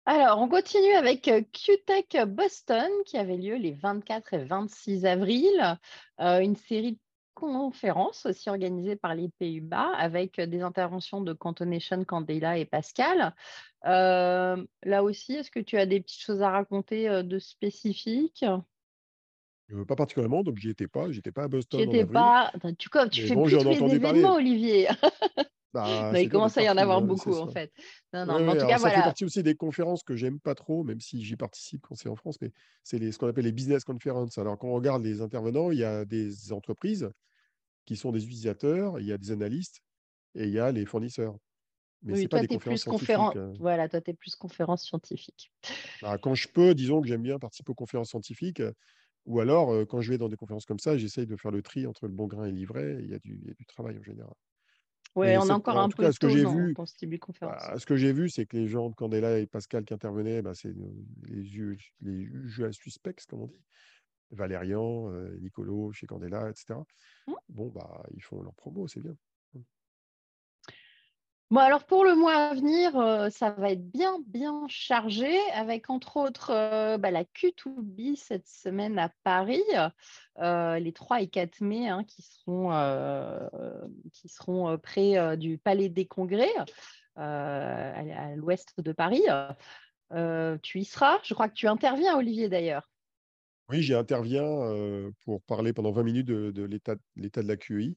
Alors, 0.06 0.40
on 0.40 0.50
continue 0.50 0.94
avec 0.94 1.28
euh, 1.28 1.42
QTech 1.54 2.26
Boston 2.26 2.90
qui 3.06 3.18
avait 3.18 3.38
lieu 3.38 3.56
les 3.56 3.74
24 3.74 4.34
et 4.34 4.46
26 4.46 5.06
avril. 5.06 5.78
Euh, 6.20 6.40
une 6.40 6.56
série 6.56 6.94
de 6.94 7.00
conférences 7.36 8.26
aussi 8.26 8.50
organisées 8.50 8.96
par 8.96 9.14
les 9.14 9.30
Pays-Bas 9.38 9.92
avec 9.96 10.42
des 10.42 10.62
interventions 10.62 11.22
de 11.22 11.34
Cantonation, 11.34 12.04
Candela 12.04 12.58
et 12.58 12.66
Pascal. 12.66 13.36
Euh, 13.86 14.66
là 14.84 15.04
aussi, 15.04 15.34
est-ce 15.34 15.52
que 15.52 15.60
tu 15.60 15.78
as 15.78 15.86
des 15.86 16.02
petites 16.02 16.22
choses 16.22 16.42
à 16.42 16.50
raconter 16.50 17.24
de 17.24 17.40
spécifiques 17.40 18.46
pas 19.88 19.96
particulièrement, 19.96 20.44
donc 20.44 20.58
j'y 20.58 20.70
étais 20.70 20.90
pas. 20.90 21.10
J'étais 21.14 21.32
pas 21.32 21.44
à 21.44 21.48
Boston. 21.48 21.80
Étais 21.80 22.06
pas. 22.06 22.52
Tu, 22.78 22.90
tu 23.10 23.22
fais 23.26 23.36
bon, 23.36 23.46
plus 23.46 23.64
les 23.64 23.96
événements, 23.96 24.34
Olivier. 24.34 24.90
Bah, 25.74 26.12
il 26.22 26.30
commence 26.30 26.58
à 26.58 26.64
y 26.64 26.70
en 26.70 26.78
avoir 26.78 27.02
beaucoup, 27.02 27.34
en 27.34 27.48
fait. 27.48 27.72
Non, 28.14 28.26
non, 28.26 28.50
en 28.50 28.56
tout 28.56 28.68
cas, 28.68 28.78
ça 28.78 28.92
fait 28.92 29.02
partie 29.02 29.26
aussi 29.26 29.44
des 29.44 29.56
conférences 29.56 30.04
que 30.04 30.16
j'aime 30.16 30.40
pas 30.40 30.56
trop, 30.56 30.84
même 30.84 31.00
si 31.00 31.24
j'y 31.24 31.36
participe 31.36 31.82
quand 31.88 31.96
c'est 31.96 32.10
en 32.10 32.16
France, 32.16 32.38
mais 32.42 32.52
c'est 32.84 33.12
ce 33.12 33.18
qu'on 33.18 33.28
appelle 33.28 33.46
les 33.46 33.52
business 33.52 33.84
conferences. 33.84 34.38
Alors, 34.38 34.58
quand 34.58 34.68
on 34.68 34.74
regarde 34.74 35.04
les 35.04 35.22
intervenants, 35.22 35.72
il 35.72 35.80
y 35.80 35.84
a 35.84 36.06
des 36.06 36.52
entreprises 36.52 37.10
qui 37.86 37.96
sont 37.96 38.12
des 38.12 38.24
utilisateurs, 38.24 39.00
il 39.00 39.06
y 39.08 39.12
a 39.12 39.18
des 39.18 39.32
analystes 39.32 39.82
et 40.36 40.44
il 40.46 40.52
y 40.52 40.60
a 40.60 40.72
les 40.72 40.86
fournisseurs. 40.86 41.36
Mais 42.04 42.14
oui, 42.14 42.28
toi, 42.28 42.40
tu 42.40 42.54
es 42.54 42.58
plus 42.58 42.84
conférence. 42.84 43.36
Hein. 43.36 43.54
Voilà, 43.60 43.88
toi, 43.88 44.02
tu 44.02 44.12
es 44.12 44.14
plus 44.14 44.36
conférence 44.36 44.84
scientifique. 44.84 45.52
Bah, 46.02 46.18
quand 46.18 46.36
je 46.36 46.48
peux, 46.48 46.74
disons 46.74 47.02
que 47.02 47.08
j'aime 47.08 47.22
bien 47.22 47.40
participer 47.40 47.72
aux 47.72 47.76
conférences 47.76 48.10
scientifiques. 48.10 48.62
Ou 49.26 49.40
alors, 49.40 49.88
quand 49.88 50.02
je 50.02 50.10
vais 50.10 50.18
dans 50.18 50.30
des 50.30 50.36
conférences 50.36 50.66
comme 50.66 50.80
ça, 50.80 50.98
j'essaye 50.98 51.28
de 51.28 51.36
faire 51.36 51.52
le 51.52 51.62
tri 51.62 51.86
entre 51.86 52.08
le 52.08 52.14
bon 52.14 52.28
grain 52.28 52.46
et 52.46 52.52
l'ivraie. 52.52 52.98
Il 53.02 53.10
y 53.10 53.14
a 53.14 53.20
du 53.20 53.66
travail 53.68 53.98
en 54.00 54.04
général. 54.04 54.34
Oui, 55.16 55.28
on 55.38 55.50
a 55.50 55.54
encore 55.54 55.78
un 55.78 55.90
peu 55.90 56.04
cas, 56.04 56.12
ce 56.12 56.20
que 56.20 56.30
j'ai 56.30 56.46
vu, 56.46 56.74
conférence. 57.20 57.62
Bah, 57.68 57.78
ce 57.78 57.86
que 57.86 57.96
j'ai 57.96 58.14
vu, 58.14 58.30
c'est 58.30 58.46
que 58.46 58.56
les 58.56 58.68
gens 58.68 58.90
de 58.90 58.96
Candela 58.96 59.40
et 59.40 59.46
Pascal 59.46 59.84
qui 59.84 59.94
intervenaient, 59.94 60.42
bah, 60.42 60.54
c'est 60.54 60.74
les 61.24 61.56
yeux, 61.56 61.78
les 62.02 62.64
à 62.64 62.72
suspects, 62.72 63.26
comme 63.28 63.42
on 63.42 63.48
dit. 63.48 63.62
Valérian, 64.32 65.12
Nicolo 65.42 65.92
chez 65.92 66.08
Candela, 66.08 66.50
etc. 66.50 66.80
Mmh. 67.28 67.34
Bon, 67.50 67.68
bah, 67.68 68.04
ils 68.14 68.24
font 68.24 68.42
leur 68.42 68.54
promo, 68.54 68.88
c'est 68.88 69.02
bien. 69.02 69.16
Bon, 71.50 71.60
alors 71.60 71.84
pour 71.84 72.06
le 72.06 72.16
mois 72.16 72.34
à 72.34 72.54
venir, 72.54 72.96
euh, 73.22 73.30
ça 73.30 73.52
va 73.52 73.72
être 73.72 73.90
bien, 73.92 74.20
bien 74.28 74.66
chargé, 74.68 75.38
avec 75.54 75.90
entre 75.90 76.18
autres 76.18 76.52
euh, 76.52 76.98
bah, 76.98 77.12
la 77.12 77.24
Q2B 77.24 78.16
cette 78.16 78.48
semaine 78.48 78.98
à 78.98 79.10
Paris, 79.24 79.64
euh, 80.40 80.80
les 80.80 80.92
3 80.92 81.22
et 81.22 81.28
4 81.28 81.62
mai, 81.62 81.88
hein, 81.88 82.04
qui 82.04 82.22
seront, 82.22 82.70
qui 84.12 84.28
seront 84.28 84.78
près 84.78 85.38
du 85.38 85.58
Palais 85.58 85.90
des 85.90 86.06
Congrès, 86.06 86.52
à, 87.16 88.36
l'ouest 88.36 88.80
de 88.80 88.92
Paris. 88.92 89.24
tu 90.62 90.80
y 90.80 90.86
seras? 90.86 91.20
Je 91.24 91.34
crois 91.34 91.50
que 91.50 91.54
tu 91.54 91.68
interviens, 91.68 92.18
Olivier, 92.18 92.50
d'ailleurs. 92.50 92.90
Oui, 93.70 93.82
j'y 93.82 93.94
interviens 93.94 95.12
pour 95.24 95.42
parler 95.44 95.74
pendant 95.74 95.92
20 95.92 96.04
minutes 96.04 96.28
de, 96.28 96.64
l'état 96.64 96.96
de 97.44 97.48
la 97.48 97.58
QI, 97.58 97.96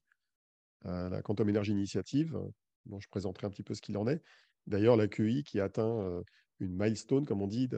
la 0.83 1.21
Quantum 1.21 1.49
Energy 1.49 1.71
Initiative 1.71 2.37
dont 2.85 2.99
je 2.99 3.07
présenterai 3.09 3.47
un 3.47 3.49
petit 3.49 3.63
peu 3.63 3.73
ce 3.73 3.81
qu'il 3.81 3.97
en 3.97 4.07
est. 4.07 4.21
D'ailleurs, 4.67 4.97
la 4.97 5.07
QI 5.07 5.43
qui 5.43 5.59
a 5.59 5.65
atteint 5.65 6.23
une 6.59 6.75
milestone, 6.75 7.25
comme 7.25 7.41
on 7.41 7.47
dit, 7.47 7.69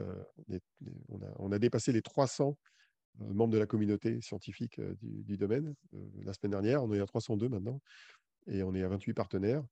on, 1.38 1.52
a, 1.52 1.58
dépassé 1.58 1.92
les 1.92 2.02
300 2.02 2.56
membres 3.18 3.52
de 3.52 3.58
la 3.58 3.66
communauté 3.66 4.20
scientifique 4.20 4.80
du, 5.02 5.36
domaine 5.36 5.74
la 6.22 6.32
semaine 6.32 6.52
dernière. 6.52 6.82
On 6.82 6.92
est 6.92 7.00
à 7.00 7.06
302 7.06 7.48
maintenant 7.48 7.80
et 8.46 8.62
on 8.62 8.74
est 8.74 8.82
à 8.82 8.88
28 8.88 9.14
partenaires, 9.14 9.64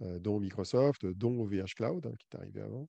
dont 0.00 0.40
Microsoft, 0.40 1.06
dont 1.06 1.40
OVH 1.40 1.74
Cloud, 1.76 2.06
hein, 2.06 2.14
qui 2.18 2.26
est 2.32 2.36
arrivé 2.36 2.60
avant, 2.62 2.88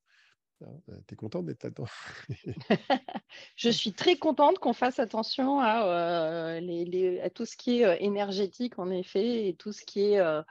ah, 0.62 0.94
tu 1.08 1.14
es 1.14 1.16
contente 1.16 1.46
d'être 1.46 1.64
là-dedans? 1.64 1.88
Je 3.56 3.70
suis 3.70 3.94
très 3.94 4.18
contente 4.18 4.60
qu'on 4.60 4.74
fasse 4.74 5.00
attention 5.00 5.62
à, 5.62 5.86
euh, 5.88 7.30
tout 7.34 7.46
ce 7.46 7.56
qui 7.56 7.80
est 7.80 7.86
euh, 7.86 7.96
énergétique, 8.00 8.78
en 8.78 8.90
effet, 8.92 9.48
et 9.48 9.54
tout 9.56 9.72
ce 9.72 9.86
qui 9.86 10.02
est 10.02 10.20
euh, 10.20 10.42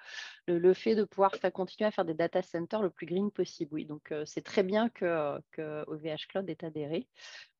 le, 0.56 0.74
fait 0.74 0.94
de 0.94 1.04
pouvoir 1.04 1.34
faire, 1.36 1.52
continuer 1.52 1.88
à 1.88 1.90
faire 1.90 2.04
des 2.04 2.14
data 2.14 2.42
centers 2.42 2.82
le 2.82 2.90
plus 2.90 3.06
green 3.06 3.30
possible. 3.30 3.74
Oui, 3.74 3.84
donc 3.84 4.12
c'est 4.24 4.42
très 4.42 4.62
bien 4.62 4.88
que, 4.88 5.38
que, 5.52 5.84
OVH 5.86 6.26
Cloud 6.28 6.48
ait 6.48 6.64
adhéré. 6.64 7.06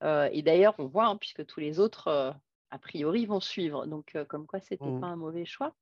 et 0.03 0.43
d'ailleurs, 0.43 0.75
on 0.79 0.87
voit, 0.87 1.07
hein, 1.07 1.17
puisque 1.17 1.45
tous 1.47 1.61
les 1.61 1.81
autres 1.81 2.35
a 2.71 2.79
priori 2.79 3.27
vont 3.27 3.41
suivre. 3.41 3.87
Donc, 3.87 4.17
comme 4.29 4.47
quoi, 4.47 4.61
ce 4.61 4.75
n'était 4.75 4.85
mmh. 4.85 5.01
pas 5.01 5.07
un 5.07 5.17
mauvais 5.17 5.45
choix. 5.45 5.75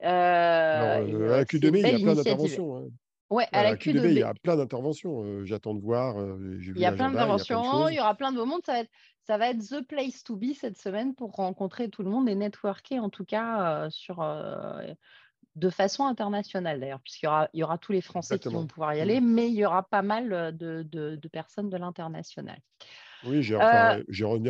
À 0.00 1.00
Q2M, 1.00 1.76
il 1.76 1.80
y 1.80 1.94
a 1.94 1.98
plein 1.98 2.14
d'interventions. 2.14 2.76
Hein. 2.76 2.88
Ouais, 3.28 3.46
à 3.50 3.64
la 3.64 3.74
Q2B, 3.74 4.10
il 4.10 4.18
y 4.18 4.22
a 4.22 4.34
plein 4.34 4.56
d'interventions. 4.56 5.44
J'attends 5.44 5.74
de 5.74 5.80
voir. 5.80 6.16
il 6.50 6.78
y 6.78 6.84
a 6.84 6.92
plein 6.92 7.10
d'interventions, 7.10 7.88
il 7.88 7.96
y 7.96 8.00
aura 8.00 8.14
plein 8.14 8.32
de 8.32 8.36
moments. 8.36 8.60
Ça 8.64 8.72
va, 8.72 8.80
être, 8.80 8.90
ça 9.26 9.38
va 9.38 9.50
être 9.50 9.58
the 9.58 9.84
place 9.86 10.22
to 10.22 10.36
be 10.36 10.52
cette 10.54 10.78
semaine 10.78 11.14
pour 11.14 11.32
rencontrer 11.32 11.88
tout 11.88 12.02
le 12.02 12.10
monde 12.10 12.28
et 12.28 12.34
networker, 12.34 13.00
en 13.00 13.10
tout 13.10 13.24
cas, 13.24 13.88
sur, 13.90 14.22
de 15.56 15.70
façon 15.70 16.04
internationale 16.04 16.80
d'ailleurs, 16.80 17.00
puisqu'il 17.00 17.26
y 17.26 17.28
aura, 17.28 17.48
il 17.54 17.60
y 17.60 17.62
aura 17.62 17.78
tous 17.78 17.92
les 17.92 18.02
Français 18.02 18.38
qui 18.38 18.48
vont 18.48 18.66
pouvoir 18.66 18.94
y 18.94 18.98
mmh. 18.98 19.02
aller, 19.02 19.20
mais 19.20 19.48
il 19.48 19.54
y 19.54 19.64
aura 19.64 19.82
pas 19.82 20.02
mal 20.02 20.54
de, 20.56 20.82
de, 20.82 21.28
personnes 21.28 21.70
de 21.70 21.76
l'international. 21.76 22.58
Oui, 23.24 23.42
j'ai 23.42 23.56
euh, 23.56 24.02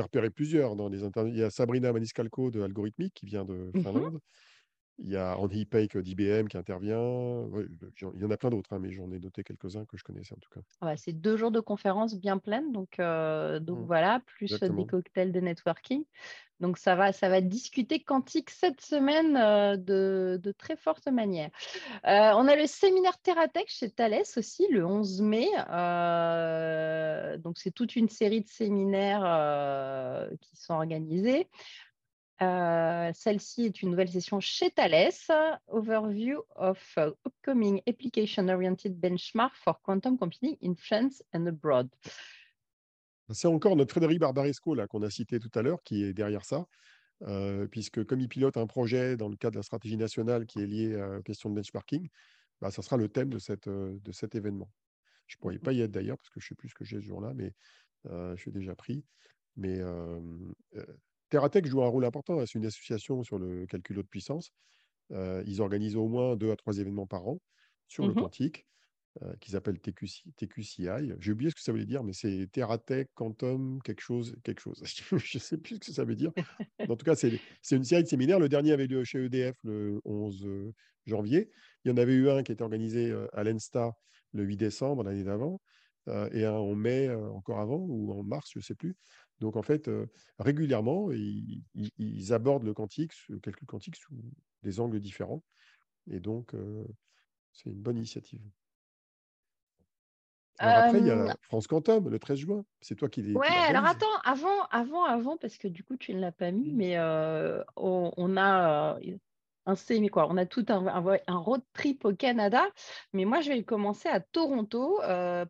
repéré 0.03 0.31
plusieurs. 0.31 0.75
Dans 0.75 0.89
les 0.89 0.99
Il 1.05 1.37
y 1.37 1.45
a 1.45 1.51
Sabrina 1.51 1.93
Maniscalco 1.93 2.51
de 2.51 2.61
Algorithmique 2.61 3.15
qui 3.15 3.27
vient 3.27 3.45
de 3.45 3.71
mmh 3.73 3.83
Finlande. 3.83 4.19
Il 4.99 5.11
y 5.11 5.17
a 5.17 5.37
Andy 5.39 5.67
Pake 5.67 5.99
d'IBM 5.99 6.49
qui 6.49 6.57
intervient. 6.57 7.45
il 8.01 8.21
y 8.21 8.25
en 8.25 8.31
a 8.31 8.37
plein 8.37 8.49
d'autres, 8.49 8.73
hein, 8.73 8.79
mais 8.79 8.93
j'en 8.93 9.11
ai 9.13 9.19
noté 9.19 9.45
quelques-uns 9.45 9.85
que 9.85 9.99
je 9.99 10.05
connaissais 10.05 10.35
en 10.35 10.39
tout 10.39 10.49
cas. 10.51 10.61
Ah 10.81 10.97
c'est 10.97 11.13
deux 11.13 11.37
jours 11.37 11.51
de 11.51 11.61
conférence 11.61 12.15
bien 12.19 12.39
pleines, 12.39 12.73
donc, 12.73 12.99
euh, 12.99 13.61
donc 13.61 13.81
mmh. 13.81 13.85
voilà, 13.85 14.21
plus 14.25 14.59
des 14.59 14.87
cocktails 14.87 15.33
de 15.33 15.41
networking. 15.41 16.05
Donc 16.61 16.79
ça 16.79 16.95
va, 16.95 17.13
ça 17.13 17.29
va 17.29 17.43
discuter 17.43 18.01
quantique 18.01 18.49
cette 18.49 18.81
semaine 18.81 19.37
euh, 19.37 19.77
de, 19.77 20.41
de, 20.43 20.53
très 20.53 20.77
forte 20.77 21.07
manière. 21.09 21.51
Euh, 22.07 22.33
on 22.35 22.49
a 22.49 22.57
le 22.57 22.67
séminaire 22.67 23.19
Terratech 23.19 23.69
chez 23.69 23.91
Thales 23.91 24.23
aussi 24.39 24.67
le 24.71 24.87
11 24.87 25.21
mai. 25.21 25.49
donc 27.43 27.59
c'est 27.59 27.73
toute 27.73 27.95
une 27.97 28.09
série 28.09 28.41
de 28.41 28.49
séminaires 28.49 30.31
qui 30.41 30.57
sont 30.57 30.73
organisés. 30.73 31.47
Euh, 32.43 33.11
celle-ci 33.15 33.65
est 33.65 33.83
une 33.83 33.91
nouvelle 33.91 34.11
session 34.11 34.41
chez 34.41 34.71
Thales, 34.71 35.13
Overview 35.69 36.43
of 36.57 36.99
uh, 36.99 37.11
Upcoming 37.27 37.81
Application-Oriented 37.87 38.99
Benchmark 39.01 39.55
for 39.55 39.81
Quantum 39.81 40.19
Computing 40.19 40.57
in 40.63 40.75
France 40.75 41.23
and 41.33 41.47
Abroad. 41.47 41.89
C'est 43.31 43.49
encore 43.49 43.75
notre 43.75 43.93
Frédéric 43.93 44.19
Barbaresco 44.21 44.77
qu'on 44.89 45.03
a 45.03 45.11
cité 45.11 45.41
tout 45.41 45.51
à 45.55 45.63
l'heure 45.63 45.83
qui 45.83 46.05
est 46.05 46.13
derrière 46.13 46.45
ça, 46.45 46.67
euh, 47.23 47.67
puisque 47.69 48.05
comme 48.05 48.21
il 48.21 48.29
pilote 48.29 48.59
un 48.59 48.67
projet 48.67 49.17
dans 49.17 49.29
le 49.29 49.37
cadre 49.37 49.55
de 49.55 49.59
la 49.61 49.65
stratégie 49.65 49.97
nationale 49.97 50.45
qui 50.45 50.61
est 50.61 50.67
lié 50.67 50.95
à 50.95 51.09
la 51.09 51.23
question 51.23 51.49
de 51.49 51.55
benchmarking, 51.55 52.09
bah, 52.61 52.71
ça 52.71 52.83
sera 52.83 52.99
le 52.99 53.09
thème 53.09 53.31
de, 53.31 53.39
cette, 53.39 53.67
euh, 53.67 53.97
de 54.03 54.13
cet 54.13 54.35
événement. 54.35 54.71
Je 55.27 55.37
ne 55.37 55.41
pourrais 55.41 55.59
pas 55.59 55.73
y 55.73 55.81
être 55.81 55.91
d'ailleurs 55.91 56.19
parce 56.19 56.29
que 56.29 56.39
je 56.39 56.45
ne 56.45 56.49
sais 56.51 56.55
plus 56.55 56.69
ce 56.69 56.75
que 56.75 56.85
j'ai 56.85 56.97
ce 56.97 57.07
jour-là, 57.07 57.33
mais 57.35 57.53
je 58.05 58.37
suis 58.37 58.53
déjà 58.53 58.77
pris. 58.77 59.05
Mais 59.57 59.81
Terratech 61.29 61.67
joue 61.67 61.83
un 61.83 61.89
rôle 61.89 62.05
important. 62.05 62.41
Hein, 62.41 62.45
c'est 62.47 62.59
une 62.59 62.67
association 62.67 63.23
sur 63.23 63.39
le 63.39 63.67
calcul 63.67 63.99
haute 63.99 64.09
puissance. 64.09 64.53
ils 65.11 65.61
organisent 65.61 65.97
au 65.97 66.09
moins 66.09 66.37
deux 66.37 66.51
à 66.51 66.57
trois 66.57 66.79
événements 66.79 67.07
par 67.07 67.27
an 67.29 67.41
sur 67.89 68.07
le 68.07 68.15
mmh 68.15 68.17
quantique, 68.17 68.67
qu'ils 69.41 69.57
appellent 69.57 69.79
TQCI. 69.81 71.13
J'ai 71.19 71.33
oublié 71.33 71.51
ce 71.51 71.55
que 71.55 71.63
ça 71.63 71.73
voulait 71.73 71.87
dire, 71.87 72.03
mais 72.03 72.13
c'est 72.13 72.49
Terratech, 72.53 73.09
Quantum, 73.15 73.81
quelque 73.83 74.03
chose, 74.03 74.37
quelque 74.43 74.61
chose. 74.61 74.83
Je 75.17 75.39
ne 75.39 75.41
sais 75.41 75.57
plus 75.57 75.77
ce 75.77 75.81
que 75.81 75.93
ça 75.93 76.05
veut 76.05 76.17
dire. 76.17 76.33
en 76.89 76.97
tout 76.97 77.05
cas, 77.05 77.15
c'est 77.15 77.41
une 77.71 77.85
série 77.85 78.03
de 78.03 78.09
séminaires. 78.09 78.41
Le 78.41 78.49
dernier 78.49 78.73
avait 78.73 78.87
lieu 78.87 79.05
chez 79.05 79.25
EDF 79.25 79.57
le 79.63 80.01
11 80.05 80.47
janvier. 81.07 81.51
Il 81.85 81.89
y 81.89 81.93
en 81.93 81.97
avait 81.97 82.15
eu 82.15 82.29
un 82.29 82.43
qui 82.43 82.53
était 82.53 82.63
organisé 82.63 83.15
à 83.33 83.45
l'ENSTA 83.45 83.93
le 84.33 84.43
8 84.43 84.57
décembre 84.57 85.03
l'année 85.05 85.25
d'avant, 85.25 85.61
et 86.33 86.45
un 86.45 86.53
en 86.53 86.75
mai 86.75 87.09
encore 87.11 87.61
avant, 87.61 87.79
ou 87.79 88.13
en 88.13 88.23
mars, 88.23 88.51
je 88.53 88.59
ne 88.59 88.63
sais 88.63 88.75
plus. 88.75 88.97
Donc, 89.41 89.57
en 89.57 89.63
fait, 89.63 89.91
régulièrement, 90.39 91.11
ils, 91.13 92.33
abordent 92.33 92.65
le 92.65 92.75
quantique, 92.75 93.13
le 93.29 93.39
calcul 93.39 93.67
quantique, 93.67 93.97
sous 93.97 94.15
des 94.63 94.81
angles 94.81 95.01
différents. 95.01 95.43
Et 96.11 96.21
donc, 96.21 96.55
c'est 97.53 97.71
une 97.71 97.81
bonne 97.81 97.97
initiative. 97.97 98.41
après, 100.59 101.01
il 101.01 101.07
y 101.07 101.11
a 101.11 101.37
France 101.43 101.67
Quantum, 101.67 102.09
le 102.09 102.19
13 102.19 102.39
juin. 102.39 102.65
C'est 102.81 102.95
toi 102.95 103.09
qui 103.09 103.33
Ouais, 103.35 103.47
alors 103.69 103.85
attends, 103.85 104.07
avant, 104.25 104.65
avant, 104.71 105.05
avant, 105.05 105.37
parce 105.37 105.59
que 105.59 105.69
du 105.69 105.85
coup, 105.85 105.97
tu 105.97 106.15
ne 106.15 106.21
l'as 106.21 106.33
pas 106.33 106.51
mis, 106.51 106.73
mmh. 106.73 106.77
mais 106.77 106.99
on, 107.77 108.37
a 108.37 108.99
un 109.67 110.09
quoi, 110.09 110.29
on 110.31 110.37
a 110.37 110.47
tout 110.47 110.65
un, 110.69 110.87
un, 110.87 111.37
road 111.37 111.63
trip 111.73 112.05
au 112.05 112.15
Canada, 112.15 112.65
mais 113.13 113.25
moi 113.25 113.41
je 113.41 113.49
vais 113.49 113.65
commencer 113.65 114.09
à 114.09 114.21
Toronto 114.21 115.01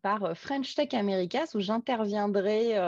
par 0.02 0.36
French 0.36 0.74
Tech 0.74 0.94
Americas 0.94 1.52
où 1.54 1.60
j'interviendrai 1.60 2.78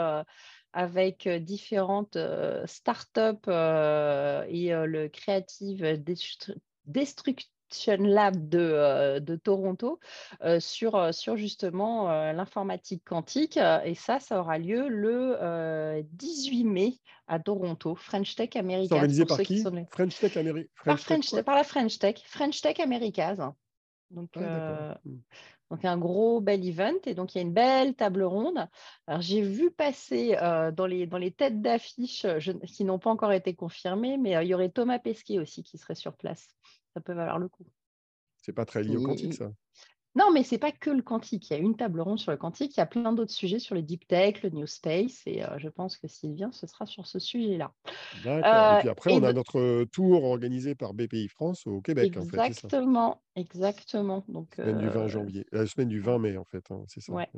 avec 0.73 1.27
différentes 1.27 2.17
startups 2.65 3.49
et 3.49 4.71
le 4.71 5.07
Creative 5.07 6.03
Destruction 6.85 7.97
Lab 7.99 8.49
de, 8.49 9.19
de 9.19 9.35
Toronto 9.35 9.99
sur, 10.59 11.13
sur 11.13 11.37
justement 11.37 12.31
l'informatique 12.31 13.03
quantique. 13.05 13.57
Et 13.57 13.95
ça, 13.95 14.19
ça 14.19 14.39
aura 14.39 14.57
lieu 14.57 14.87
le 14.87 16.01
18 16.11 16.63
mai 16.63 16.93
à 17.27 17.39
Toronto, 17.39 17.95
French 17.95 18.35
Tech 18.35 18.55
Americas. 18.55 18.95
organisé 18.95 19.25
par 19.25 19.39
qui 19.39 19.63
French 19.91 20.19
Tech 20.19 20.35
Americas 20.35 20.69
par, 20.83 20.97
par, 21.45 21.55
la 21.55 21.63
French 21.63 21.99
Tech, 21.99 22.15
French 22.25 22.61
Tech 22.61 22.79
Americas. 22.79 23.53
Donc, 24.09 24.35
mmh. 24.35 25.19
Donc, 25.69 25.85
un 25.85 25.97
gros 25.97 26.41
bel 26.41 26.65
event. 26.67 26.99
Et 27.05 27.13
donc, 27.13 27.35
il 27.35 27.37
y 27.37 27.41
a 27.41 27.43
une 27.43 27.53
belle 27.53 27.95
table 27.95 28.23
ronde. 28.23 28.67
Alors, 29.07 29.21
j'ai 29.21 29.41
vu 29.41 29.71
passer 29.71 30.35
dans, 30.75 30.85
les, 30.85 31.05
dans 31.07 31.17
les 31.17 31.31
têtes 31.31 31.61
d'affiche 31.61 32.25
qui 32.65 32.83
n'ont 32.83 32.99
pas 32.99 33.11
encore 33.11 33.31
été 33.31 33.53
confirmées, 33.53 34.17
mais 34.17 34.31
il 34.43 34.47
y 34.47 34.53
aurait 34.53 34.69
Thomas 34.69 34.99
Pesquet 34.99 35.39
aussi 35.39 35.63
qui 35.63 35.77
serait 35.77 35.95
sur 35.95 36.15
place. 36.15 36.47
Ça 36.93 37.01
peut 37.01 37.13
valoir 37.13 37.37
le 37.37 37.49
coup. 37.49 37.65
C'est 38.41 38.53
pas 38.53 38.65
très 38.65 38.83
lié 38.83 38.97
au 38.97 39.03
quantique, 39.03 39.33
ça 39.33 39.51
non, 40.15 40.31
mais 40.33 40.43
ce 40.43 40.55
n'est 40.55 40.59
pas 40.59 40.71
que 40.71 40.89
le 40.89 41.03
quantique. 41.03 41.49
Il 41.49 41.53
y 41.53 41.55
a 41.55 41.59
une 41.59 41.75
table 41.75 42.01
ronde 42.01 42.19
sur 42.19 42.31
le 42.31 42.37
quantique. 42.37 42.75
Il 42.75 42.79
y 42.79 42.83
a 42.83 42.87
plein 42.87 43.13
d'autres 43.13 43.31
sujets 43.31 43.59
sur 43.59 43.75
le 43.75 43.83
deep 43.83 44.07
tech, 44.07 44.41
le 44.41 44.49
new 44.49 44.65
space. 44.65 45.21
Et 45.27 45.43
euh, 45.43 45.57
je 45.57 45.69
pense 45.69 45.97
que 45.97 46.07
s'il 46.07 46.33
vient, 46.33 46.51
ce 46.51 46.65
sera 46.65 46.87
sur 46.87 47.05
ce 47.05 47.19
sujet-là. 47.19 47.71
D'accord. 48.23 48.45
et 48.45 48.77
euh, 48.77 48.79
puis 48.79 48.89
après, 48.89 49.13
on 49.13 49.23
a 49.23 49.33
notre 49.33 49.85
tour 49.85 50.23
organisé 50.23 50.73
par 50.73 50.93
BPI 50.93 51.27
France 51.27 51.67
au 51.67 51.79
Québec. 51.81 52.17
Exactement. 52.17 53.21
exactement. 53.35 54.25
Donc, 54.27 54.57
la 54.57 54.65
semaine 54.65 54.79
du 54.79 54.89
20 54.89 54.99
euh, 54.99 55.07
janvier. 55.07 55.45
La 55.51 55.65
semaine 55.67 55.89
du 55.89 55.99
20 55.99 56.17
mai, 56.17 56.37
en 56.37 56.45
fait. 56.45 56.65
Hein, 56.71 56.83
c'est 56.87 57.01
ça. 57.01 57.13
Ouais. 57.13 57.29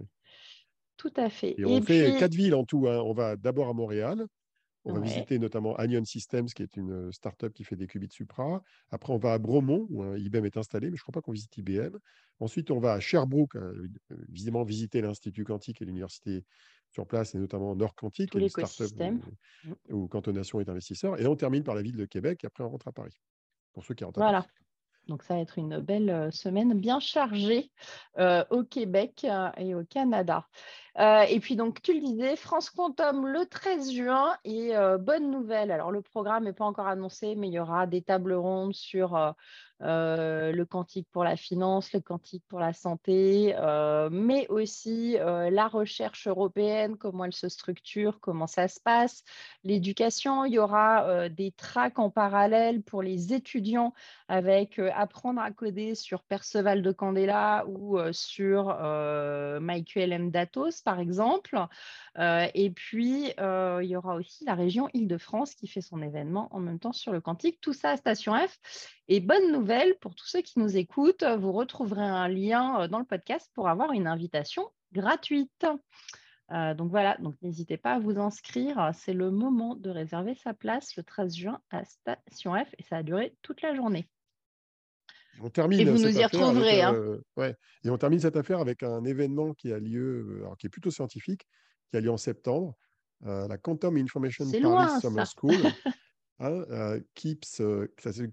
Tout 0.96 1.14
à 1.18 1.30
fait. 1.30 1.56
Et, 1.58 1.66
on 1.66 1.82
fait 1.82 2.16
quatre 2.20 2.36
villes 2.36 2.56
en 2.56 2.64
tout. 2.64 2.88
Hein. 2.88 3.02
On 3.04 3.14
va 3.14 3.36
d'abord 3.36 3.68
à 3.68 3.74
Montréal. 3.74 4.28
On 4.84 4.94
va 4.94 5.00
visiter 5.00 5.38
notamment 5.38 5.76
Anion 5.76 6.04
Systems, 6.04 6.48
qui 6.48 6.64
est 6.64 6.76
une 6.76 7.12
startup 7.12 7.54
qui 7.54 7.64
fait 7.64 7.76
des 7.76 7.88
qubits 7.88 8.10
Supra. 8.12 8.64
Après, 8.90 9.14
on 9.14 9.18
va 9.18 9.34
à 9.34 9.38
Bromont, 9.38 9.86
où 9.90 10.04
IBM 10.16 10.46
est 10.46 10.58
installé, 10.58 10.90
mais 10.90 10.98
je 10.98 11.02
ne 11.02 11.04
crois 11.04 11.14
pas 11.14 11.22
qu'on 11.22 11.32
visite 11.32 11.56
IBM. 11.58 11.98
Ensuite, 12.40 12.72
on 12.72 12.80
va 12.80 12.94
à 12.94 13.00
Sherbrooke, 13.00 13.56
visiblement 14.30 14.64
visiter 14.64 15.02
l'Institut 15.02 15.44
quantique 15.44 15.82
et 15.82 15.86
l'université 15.86 16.46
sur 16.90 17.06
place, 17.06 17.36
et 17.36 17.38
notamment 17.38 17.76
Nord 17.76 17.96
Quantique, 17.96 18.34
une 18.34 18.50
startup 18.50 18.88
où, 19.90 19.96
où 19.96 20.08
Cantonation 20.08 20.60
est 20.60 20.68
investisseur. 20.68 21.22
Et 21.22 21.28
on 21.28 21.36
termine 21.36 21.64
par 21.64 21.76
la 21.76 21.84
ville 21.84 21.98
de 21.98 22.06
Québec, 22.06 22.44
et 22.44 22.48
après, 22.48 22.64
on 22.64 22.70
rentre 22.70 22.88
à 22.88 22.92
Paris, 22.92 23.22
pour 23.74 23.86
ceux 23.86 23.94
qui 23.94 24.04
rentrent 24.04 24.20
à 24.20 24.24
voilà. 24.24 24.48
Donc, 25.08 25.24
ça 25.24 25.34
va 25.34 25.40
être 25.42 25.58
une 25.58 25.80
belle 25.80 26.32
semaine 26.32 26.80
bien 26.80 27.00
chargée 27.00 27.72
au 28.18 28.64
Québec 28.64 29.26
et 29.58 29.74
au 29.74 29.84
Canada. 29.84 30.48
Et 30.98 31.40
puis, 31.40 31.56
donc, 31.56 31.82
tu 31.82 31.94
le 31.94 32.02
disais, 32.02 32.36
France 32.36 32.70
Quantum 32.70 33.26
le 33.28 33.46
13 33.46 33.92
juin. 33.92 34.36
Et 34.44 34.74
bonne 35.00 35.32
nouvelle, 35.32 35.72
alors 35.72 35.92
le 35.92 36.02
programme 36.02 36.44
n'est 36.44 36.54
pas 36.54 36.66
encore 36.66 36.88
annoncé, 36.88 37.36
mais 37.36 37.48
il 37.48 37.54
y 37.54 37.60
aura 37.60 37.88
des 37.88 38.02
tables 38.02 38.34
rondes 38.34 38.76
sur 38.76 39.34
euh, 39.84 40.52
le 40.52 40.66
quantique 40.66 41.08
pour 41.12 41.24
la 41.24 41.36
finance, 41.36 41.92
le 41.94 42.02
quantique 42.02 42.44
pour 42.48 42.60
la 42.60 42.72
santé, 42.72 43.56
euh, 43.58 44.10
mais 44.12 44.48
aussi 44.50 45.18
euh, 45.18 45.50
la 45.50 45.68
recherche 45.68 46.28
européenne, 46.28 46.98
comment 46.98 47.26
elle 47.26 47.34
se 47.34 47.50
structure, 47.50 48.20
comment 48.20 48.46
ça 48.46 48.68
se 48.68 48.80
passe, 48.80 49.24
l'éducation. 49.64 50.46
Il 50.46 50.54
y 50.54 50.60
aura 50.60 51.30
des 51.30 51.52
tracks 51.52 51.98
en 51.98 52.12
parallèle 52.12 52.84
pour 52.84 53.02
les 53.02 53.34
étudiants 53.34 53.94
avec 54.28 54.80
apprendre 54.94 55.42
à 55.42 55.52
coder 55.52 55.96
sur 55.96 56.24
Perceval 56.24 56.84
de 56.84 56.92
Candela 56.92 57.66
ou 57.68 57.98
sur 58.12 58.78
MyQLM 59.62 60.30
Datos, 60.30 60.81
par 60.82 61.00
exemple. 61.00 61.58
et 62.18 62.72
puis, 62.72 63.34
il 63.38 63.88
y 63.88 63.96
aura 63.96 64.16
aussi 64.16 64.46
la 64.46 64.56
région 64.56 64.90
Île-de-France 64.94 65.56
qui 65.56 65.68
fait 65.68 65.82
son 65.82 66.02
événement 66.02 66.48
en 66.52 66.60
même 66.60 66.80
temps 66.80 66.94
sur 66.94 67.12
le 67.12 67.22
quantique. 67.22 67.60
Tout 67.62 67.74
ça 67.74 67.92
à 67.92 67.98
Station 67.98 68.34
F. 68.36 68.60
Et 69.08 69.20
bonne 69.20 69.52
nouvelle 69.52 69.98
pour 70.00 70.16
tous 70.16 70.28
ceux 70.28 70.42
qui 70.42 70.60
nous 70.60 70.78
écoutent, 70.78 71.24
vous 71.24 71.52
retrouverez 71.52 72.02
un 72.02 72.28
lien 72.28 72.82
euh, 72.82 72.88
dans 72.88 73.00
le 73.00 73.06
podcast 73.06 73.52
pour 73.54 73.68
avoir 73.68 73.92
une 73.92 74.08
invitation 74.08 74.72
gratuite. 74.94 75.66
Euh, 76.52 76.74
donc 76.74 76.92
voilà, 76.92 77.18
donc 77.20 77.36
n'hésitez 77.42 77.78
pas 77.78 77.94
à 77.94 78.00
vous 78.00 78.20
inscrire. 78.20 78.92
C'est 78.94 79.14
le 79.14 79.32
moment 79.32 79.76
de 79.76 79.90
réserver 79.90 80.36
sa 80.36 80.54
place 80.54 80.96
le 80.96 81.04
13 81.04 81.36
juin 81.36 81.62
à 81.72 81.84
Station 81.86 82.54
F 82.54 82.74
et 82.78 82.84
ça 82.84 82.98
a 82.98 83.04
duré 83.04 83.36
toute 83.42 83.62
la 83.62 83.76
journée. 83.76 84.08
On 85.44 85.50
termine 85.50 85.80
et 85.80 85.86
vous 85.86 85.98
nous 85.98 86.18
y 86.18 86.24
retrouverez. 86.24 86.82
Hein. 86.82 86.94
Euh, 86.94 87.22
ouais. 87.38 87.56
Et 87.84 87.90
on 87.90 87.98
termine 87.98 88.20
cette 88.20 88.36
affaire 88.36 88.60
avec 88.60 88.84
un 88.84 89.04
événement 89.04 89.54
qui 89.54 89.72
a 89.74 89.80
lieu, 89.80 90.42
alors 90.42 90.58
qui 90.58 90.68
est 90.68 90.70
plutôt 90.70 90.92
scientifique, 90.92 91.48
qui 91.90 91.98
a 91.98 92.02
lieu 92.02 92.12
en 92.12 92.18
septembre, 92.18 92.76
la 93.22 93.58
Quantum 93.58 93.98
Information 93.98 94.50
Paris 94.50 95.02
Summer 95.02 95.28
School. 95.28 95.56
Hein, 96.42 96.66
euh, 96.72 97.00
KIPS, 97.14 97.62
euh, 97.62 97.88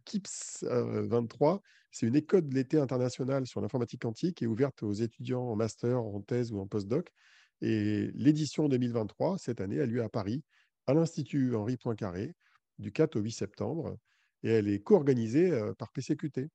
KIPS 0.07 0.65
23, 0.65 1.55
euh, 1.55 1.59
c'est 1.91 2.07
une 2.07 2.17
école 2.17 2.49
de 2.49 2.55
l'été 2.55 2.79
internationale 2.79 3.47
sur 3.47 3.61
l'informatique 3.61 4.01
quantique 4.01 4.43
est 4.43 4.47
ouverte 4.47 4.83
aux 4.83 4.95
étudiants 4.95 5.43
en 5.43 5.57
master, 5.57 6.03
en 6.03 6.23
thèse 6.23 6.51
ou 6.51 6.59
en 6.59 6.67
postdoc. 6.67 7.13
Et 7.61 8.11
l'édition 8.15 8.67
2023, 8.71 9.37
cette 9.37 9.61
année, 9.61 9.79
a 9.79 9.85
lieu 9.85 10.03
à 10.03 10.09
Paris, 10.09 10.43
à 10.87 10.95
l'Institut 10.95 11.55
Henri 11.55 11.77
Poincaré, 11.77 12.35
du 12.79 12.93
4 12.93 13.17
au 13.17 13.21
8 13.21 13.31
septembre. 13.31 13.99
Et 14.43 14.53
elle 14.53 14.69
est 14.69 14.81
co-organisée 14.81 15.53
par 15.77 15.93
PCQT, 15.93 16.49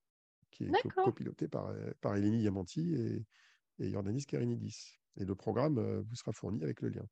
qui 0.54 0.66
est 0.66 0.90
copilotée 0.96 1.48
par, 1.48 1.74
par 2.02 2.16
Eleni 2.16 2.44
Yamanti 2.44 2.94
et, 2.94 3.26
et 3.80 3.90
Jordanis 3.90 4.26
Karinidis. 4.26 5.00
Et 5.18 5.26
le 5.26 5.36
programme 5.36 6.02
vous 6.02 6.16
sera 6.16 6.32
fourni 6.32 6.64
avec 6.64 6.82
le 6.82 6.90
lien 6.90 7.06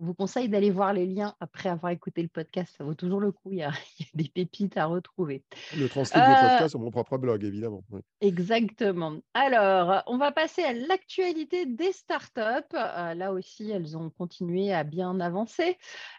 vous 0.00 0.14
conseille 0.14 0.48
d'aller 0.48 0.70
voir 0.70 0.92
les 0.92 1.06
liens 1.06 1.34
après 1.40 1.68
avoir 1.68 1.92
écouté 1.92 2.22
le 2.22 2.28
podcast. 2.28 2.74
Ça 2.76 2.84
vaut 2.84 2.94
toujours 2.94 3.20
le 3.20 3.32
coup. 3.32 3.52
Il 3.52 3.58
y 3.58 3.62
a, 3.62 3.70
des 4.14 4.28
pépites 4.28 4.76
à 4.76 4.86
retrouver. 4.86 5.44
Le 5.76 5.88
transcript 5.88 6.24
du 6.26 6.32
euh, 6.32 6.40
podcast 6.40 6.70
sur 6.70 6.80
mon 6.80 6.90
propre 6.90 7.18
blog, 7.18 7.44
évidemment. 7.44 7.84
Exactement. 8.20 9.18
Alors, 9.34 10.02
on 10.06 10.16
va 10.16 10.32
passer 10.32 10.62
à 10.62 10.72
l'actualité 10.72 11.66
des 11.66 11.92
startups. 11.92 12.40
Euh, 12.74 13.14
là 13.14 13.32
aussi, 13.32 13.70
elles 13.70 13.96
ont 13.96 14.10
continué 14.10 14.72
à 14.72 14.84
bien 14.84 15.20
avancer. 15.20 15.76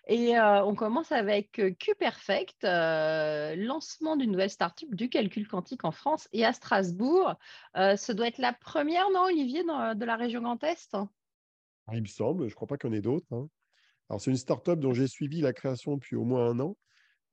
Et 0.07 0.37
euh, 0.37 0.63
on 0.63 0.75
commence 0.75 1.11
avec 1.11 1.61
QPerfect, 1.79 2.63
lancement 3.57 4.15
d'une 4.15 4.31
nouvelle 4.31 4.49
startup 4.49 4.93
du 4.93 5.09
calcul 5.09 5.47
quantique 5.47 5.85
en 5.85 5.91
France 5.91 6.29
et 6.33 6.45
à 6.45 6.53
Strasbourg. 6.53 7.35
ce 7.75 8.11
doit 8.11 8.27
être 8.27 8.37
la 8.37 8.53
première, 8.53 9.09
non, 9.11 9.23
Olivier, 9.23 9.63
de 9.63 10.05
la 10.05 10.15
région 10.15 10.41
Grand 10.41 10.63
Est? 10.63 10.95
Il 11.93 12.01
me 12.01 12.07
semble, 12.07 12.43
je 12.43 12.53
ne 12.53 12.55
crois 12.55 12.67
pas 12.67 12.77
qu'il 12.77 12.89
y 12.89 12.93
en 12.93 12.95
ait 12.95 13.01
d'autres. 13.01 13.25
Hein 13.31 13.49
c'est 14.19 14.31
une 14.31 14.37
startup 14.37 14.79
dont 14.79 14.93
j'ai 14.93 15.07
suivi 15.07 15.41
la 15.41 15.53
création 15.53 15.95
depuis 15.95 16.15
au 16.15 16.23
moins 16.23 16.49
un 16.49 16.59
an. 16.59 16.77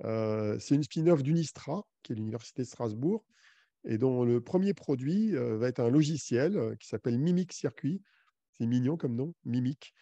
Euh, 0.04 0.58
c'est 0.58 0.74
une 0.74 0.82
spin-off 0.82 1.22
d'Unistra, 1.22 1.84
qui 2.02 2.12
est 2.12 2.16
l'Université 2.16 2.62
de 2.62 2.68
Strasbourg, 2.68 3.24
et 3.84 3.98
dont 3.98 4.24
le 4.24 4.40
premier 4.40 4.74
produit 4.74 5.36
euh, 5.36 5.56
va 5.56 5.68
être 5.68 5.80
un 5.80 5.90
logiciel 5.90 6.56
euh, 6.56 6.74
qui 6.76 6.88
s'appelle 6.88 7.18
Mimic 7.18 7.52
Circuit. 7.52 8.02
C'est 8.52 8.66
mignon 8.66 8.96
comme 8.96 9.14
nom, 9.14 9.34
Mimic. 9.44 9.94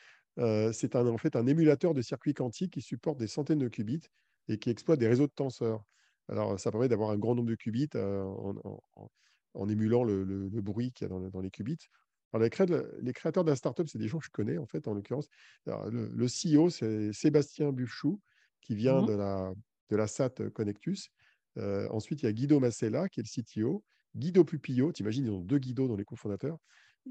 c'est 0.72 0.96
en 0.96 1.18
fait 1.18 1.36
un 1.36 1.46
émulateur 1.46 1.92
de 1.92 2.00
circuits 2.00 2.32
quantiques 2.32 2.72
qui 2.72 2.82
supporte 2.82 3.18
des 3.18 3.26
centaines 3.26 3.58
de 3.58 3.68
qubits 3.68 4.08
et 4.48 4.58
qui 4.58 4.70
exploite 4.70 4.98
des 4.98 5.08
réseaux 5.08 5.26
de 5.26 5.32
tenseurs. 5.32 5.84
Alors, 6.28 6.58
ça 6.58 6.70
permet 6.70 6.88
d'avoir 6.88 7.10
un 7.10 7.18
grand 7.18 7.34
nombre 7.34 7.50
de 7.50 7.54
qubits 7.54 7.90
en, 7.94 9.68
émulant 9.68 10.04
le, 10.04 10.48
bruit 10.62 10.92
qu'il 10.92 11.06
y 11.06 11.12
a 11.12 11.30
dans 11.30 11.40
les 11.40 11.50
qubits 11.50 11.90
les, 12.38 12.50
créateurs 12.50 13.44
de 13.44 13.50
la 13.50 13.56
startup, 13.56 13.88
c'est 13.88 13.98
des 13.98 14.08
gens 14.08 14.18
que 14.18 14.26
je 14.26 14.30
connais, 14.30 14.58
en 14.58 14.66
fait, 14.66 14.88
en 14.88 14.94
l'occurrence. 14.94 15.28
Le, 15.66 16.10
le, 16.14 16.26
CEO, 16.26 16.70
c'est 16.70 17.12
Sébastien 17.12 17.72
Buffchou, 17.72 18.20
qui 18.60 18.74
vient 18.74 19.02
mmh 19.02 19.06
de, 19.06 19.12
la, 19.12 19.52
de 19.90 19.96
la 19.96 20.06
SAT 20.06 20.50
Connectus. 20.54 21.10
Euh, 21.58 21.88
ensuite, 21.90 22.22
il 22.22 22.26
y 22.26 22.28
a 22.28 22.32
Guido 22.32 22.60
Massella, 22.60 23.08
qui 23.08 23.20
est 23.20 23.22
le 23.22 23.42
CTO. 23.42 23.84
Guido 24.14 24.44
Pupillo, 24.44 24.92
tu 24.92 25.02
imagines, 25.02 25.26
ils 25.26 25.30
ont 25.30 25.40
deux 25.40 25.58
Guido 25.58 25.88
dans 25.88 25.96
les 25.96 26.04
cofondateurs, 26.04 26.58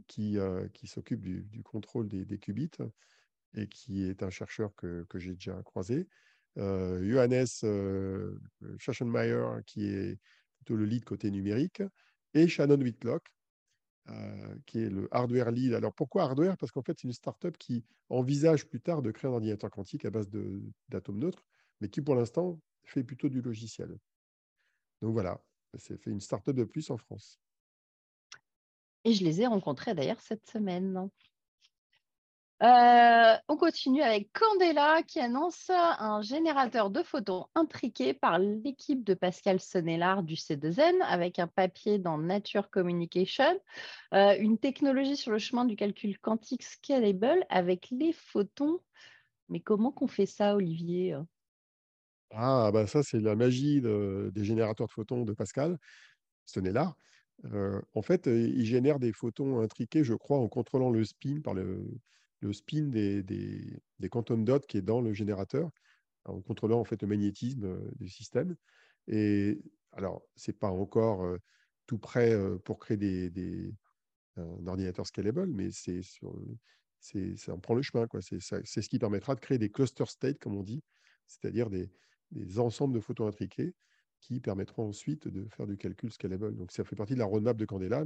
qui, 0.08 0.38
euh, 0.38 0.68
qui 0.74 0.88
s'occupent 0.88 1.22
du, 1.22 1.64
contrôle 1.64 2.08
des, 2.08 2.38
qubits 2.38 2.72
et 3.56 3.68
qui 3.68 4.04
est 4.04 4.24
un 4.24 4.30
chercheur 4.30 4.76
que, 4.76 5.06
que 5.10 5.20
j'ai 5.20 5.34
déjà 5.34 5.62
croisé. 5.64 6.08
Euh, 6.58 7.04
Johannes 7.04 7.46
euh, 7.64 8.38
qui 9.66 9.86
est 9.86 10.18
plutôt 10.58 10.76
le 10.76 10.86
lead 10.86 11.04
côté 11.04 11.30
numérique, 11.32 11.84
et 12.34 12.48
Shannon 12.48 12.80
Whitlock, 12.80 13.24
euh, 14.10 14.56
qui 14.66 14.80
est 14.80 14.90
le 14.90 15.08
hardware 15.12 15.52
lead. 15.52 15.74
Alors 15.74 15.94
pourquoi 15.94 16.24
hardware? 16.24 16.58
Parce 16.58 16.72
qu'en 16.72 16.84
fait, 16.84 16.94
c'est 17.00 17.08
une 17.08 17.14
startup 17.14 17.58
qui 17.58 17.84
envisage 18.10 18.68
plus 18.68 18.80
tard 18.80 19.02
de 19.02 19.12
créer 19.12 19.30
un 19.30 19.34
ordinateur 19.34 19.72
quantique 19.72 20.06
à 20.06 20.12
base 20.12 20.30
d'atomes 20.90 21.20
neutres, 21.20 21.44
mais 21.82 21.90
qui 21.90 22.02
pour 22.02 22.16
l'instant 22.16 22.60
fait 22.84 23.04
plutôt 23.04 23.30
du 23.30 23.42
logiciel. 23.42 23.98
Donc 25.02 25.14
voilà, 25.14 25.44
c'est 25.78 25.98
fait 25.98 26.12
une 26.12 26.22
startup 26.22 26.56
de 26.56 26.64
plus 26.64 26.90
en 26.92 26.98
France. 26.98 27.40
Et 29.04 29.14
je 29.14 29.24
les 29.24 29.42
ai 29.42 29.48
rencontrés 29.48 29.94
d'ailleurs 29.94 30.22
cette 30.22 30.48
semaine. 30.48 31.10
Euh, 32.64 33.36
on 33.50 33.58
continue 33.58 34.02
avec 34.02 34.32
Candela 34.32 35.04
qui 35.04 35.20
annonce 35.20 35.70
un 35.70 36.22
générateur 36.22 36.90
de 36.90 37.04
photons 37.04 37.48
intriqué 37.54 38.14
par 38.14 38.40
l'équipe 38.40 39.04
de 39.04 39.14
Pascal 39.14 39.60
Sonnellard 39.60 40.24
du 40.24 40.36
C2N 40.36 41.02
avec 41.02 41.38
un 41.40 41.48
papier 41.48 42.00
dans 42.00 42.18
Nature 42.18 42.70
Communication, 42.70 43.60
euh, 44.14 44.38
une 44.40 44.58
technologie 44.58 45.18
sur 45.18 45.32
le 45.32 45.38
chemin 45.38 45.66
du 45.66 45.76
calcul 45.76 46.18
quantique 46.18 46.64
scalable 46.64 47.46
avec 47.50 47.90
les 47.92 48.14
photons. 48.14 48.80
Mais 49.50 49.60
comment 49.60 49.92
qu'on 49.92 50.08
fait 50.08 50.26
ça, 50.26 50.56
Olivier? 50.56 51.18
Ah, 52.32 52.72
bah 52.74 52.88
ça, 52.88 53.04
c'est 53.04 53.20
la 53.20 53.36
magie 53.36 53.82
des 53.82 54.44
générateurs 54.44 54.88
de 54.88 54.92
photons 54.92 55.26
de 55.26 55.34
Pascal 55.34 55.78
Sonnellard. 56.46 56.96
Euh, 57.54 57.82
en 57.94 58.02
fait, 58.02 58.28
il 58.28 58.66
génère 58.66 58.98
des 58.98 59.12
photons 59.12 59.60
intriqués, 59.60 60.06
je 60.06 60.14
crois, 60.14 60.38
en 60.38 60.48
contrôlant 60.48 60.90
le 60.90 61.04
spin 61.04 61.42
par 61.42 61.54
le, 61.54 61.86
le 62.42 62.54
spin 62.54 62.84
des, 62.84 63.24
des, 63.24 63.80
des, 64.00 64.10
quantum 64.10 64.46
dots 64.46 64.60
qui 64.60 64.78
est 64.78 64.82
dans 64.82 65.02
le 65.02 65.14
générateur, 65.14 65.70
en 66.26 66.42
contrôlant 66.42 66.80
en 66.80 66.84
fait 66.84 67.02
le 67.02 67.08
magnétisme 67.08 67.66
euh, 67.66 67.92
du 68.00 68.10
système. 68.10 68.56
Et 69.08 69.62
alors, 69.92 70.24
c'est 70.36 70.58
pas 70.58 70.70
encore 70.70 71.24
euh, 71.24 71.38
tout 71.86 71.98
prêt 71.98 72.36
pour 72.64 72.80
créer 72.80 72.98
des, 72.98 73.30
des, 73.30 73.72
un 74.38 74.68
ordinateur 74.68 75.06
scalable, 75.06 75.48
mais 75.48 75.70
c'est 75.72 76.02
ça 77.38 77.54
en 77.54 77.60
prend 77.60 77.76
le 77.76 77.82
chemin. 77.82 78.08
C'est 78.22 78.40
ce 78.40 78.90
qui 78.90 79.00
permettra 79.00 79.36
de 79.36 79.40
créer 79.40 79.58
des 79.58 79.70
cluster 79.70 80.06
states, 80.06 80.40
comme 80.40 80.56
on 80.56 80.64
dit, 80.64 80.84
c'est-à-dire 81.28 81.70
des, 81.70 81.92
des, 82.32 82.60
ensembles 82.60 82.96
de 82.96 83.00
photos 83.00 83.28
intriqués 83.28 83.76
qui 84.20 84.40
permettront 84.40 84.88
ensuite 84.88 85.28
de 85.28 85.48
faire 85.50 85.68
du 85.68 85.78
calcul 85.78 86.12
scalable. 86.12 86.56
Donc 86.56 86.72
ça 86.72 86.84
fait 86.84 86.96
partie 86.96 87.14
de 87.14 87.20
la 87.20 87.26
roadmap 87.26 87.58
de 87.58 87.66
Candela, 87.66 88.04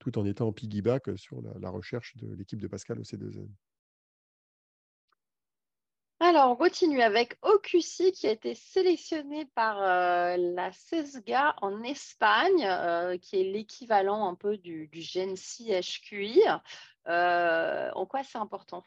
tout 0.00 0.18
en 0.18 0.24
étant 0.24 0.48
en 0.48 0.52
piggyback 0.52 1.16
sur 1.16 1.40
la, 1.60 1.70
recherche 1.70 2.16
de 2.16 2.34
l'équipe 2.34 2.60
de 2.60 2.66
Pascal 2.66 2.98
au 2.98 3.02
C2N. 3.02 3.46
Alors, 6.22 6.50
on 6.50 6.56
continue 6.56 7.00
avec 7.00 7.38
OQC 7.42 8.12
qui 8.12 8.26
a 8.26 8.32
été 8.32 8.54
sélectionné 8.54 9.46
par 9.54 9.80
la 9.80 10.72
CESGA 10.72 11.54
en 11.62 11.82
Espagne, 11.82 13.18
qui 13.20 13.40
est 13.40 13.44
l'équivalent 13.44 14.28
un 14.28 14.34
peu 14.34 14.58
du, 14.58 14.88
du 14.88 15.02
en 17.06 18.06
quoi 18.06 18.22
c'est 18.22 18.38
important? 18.38 18.84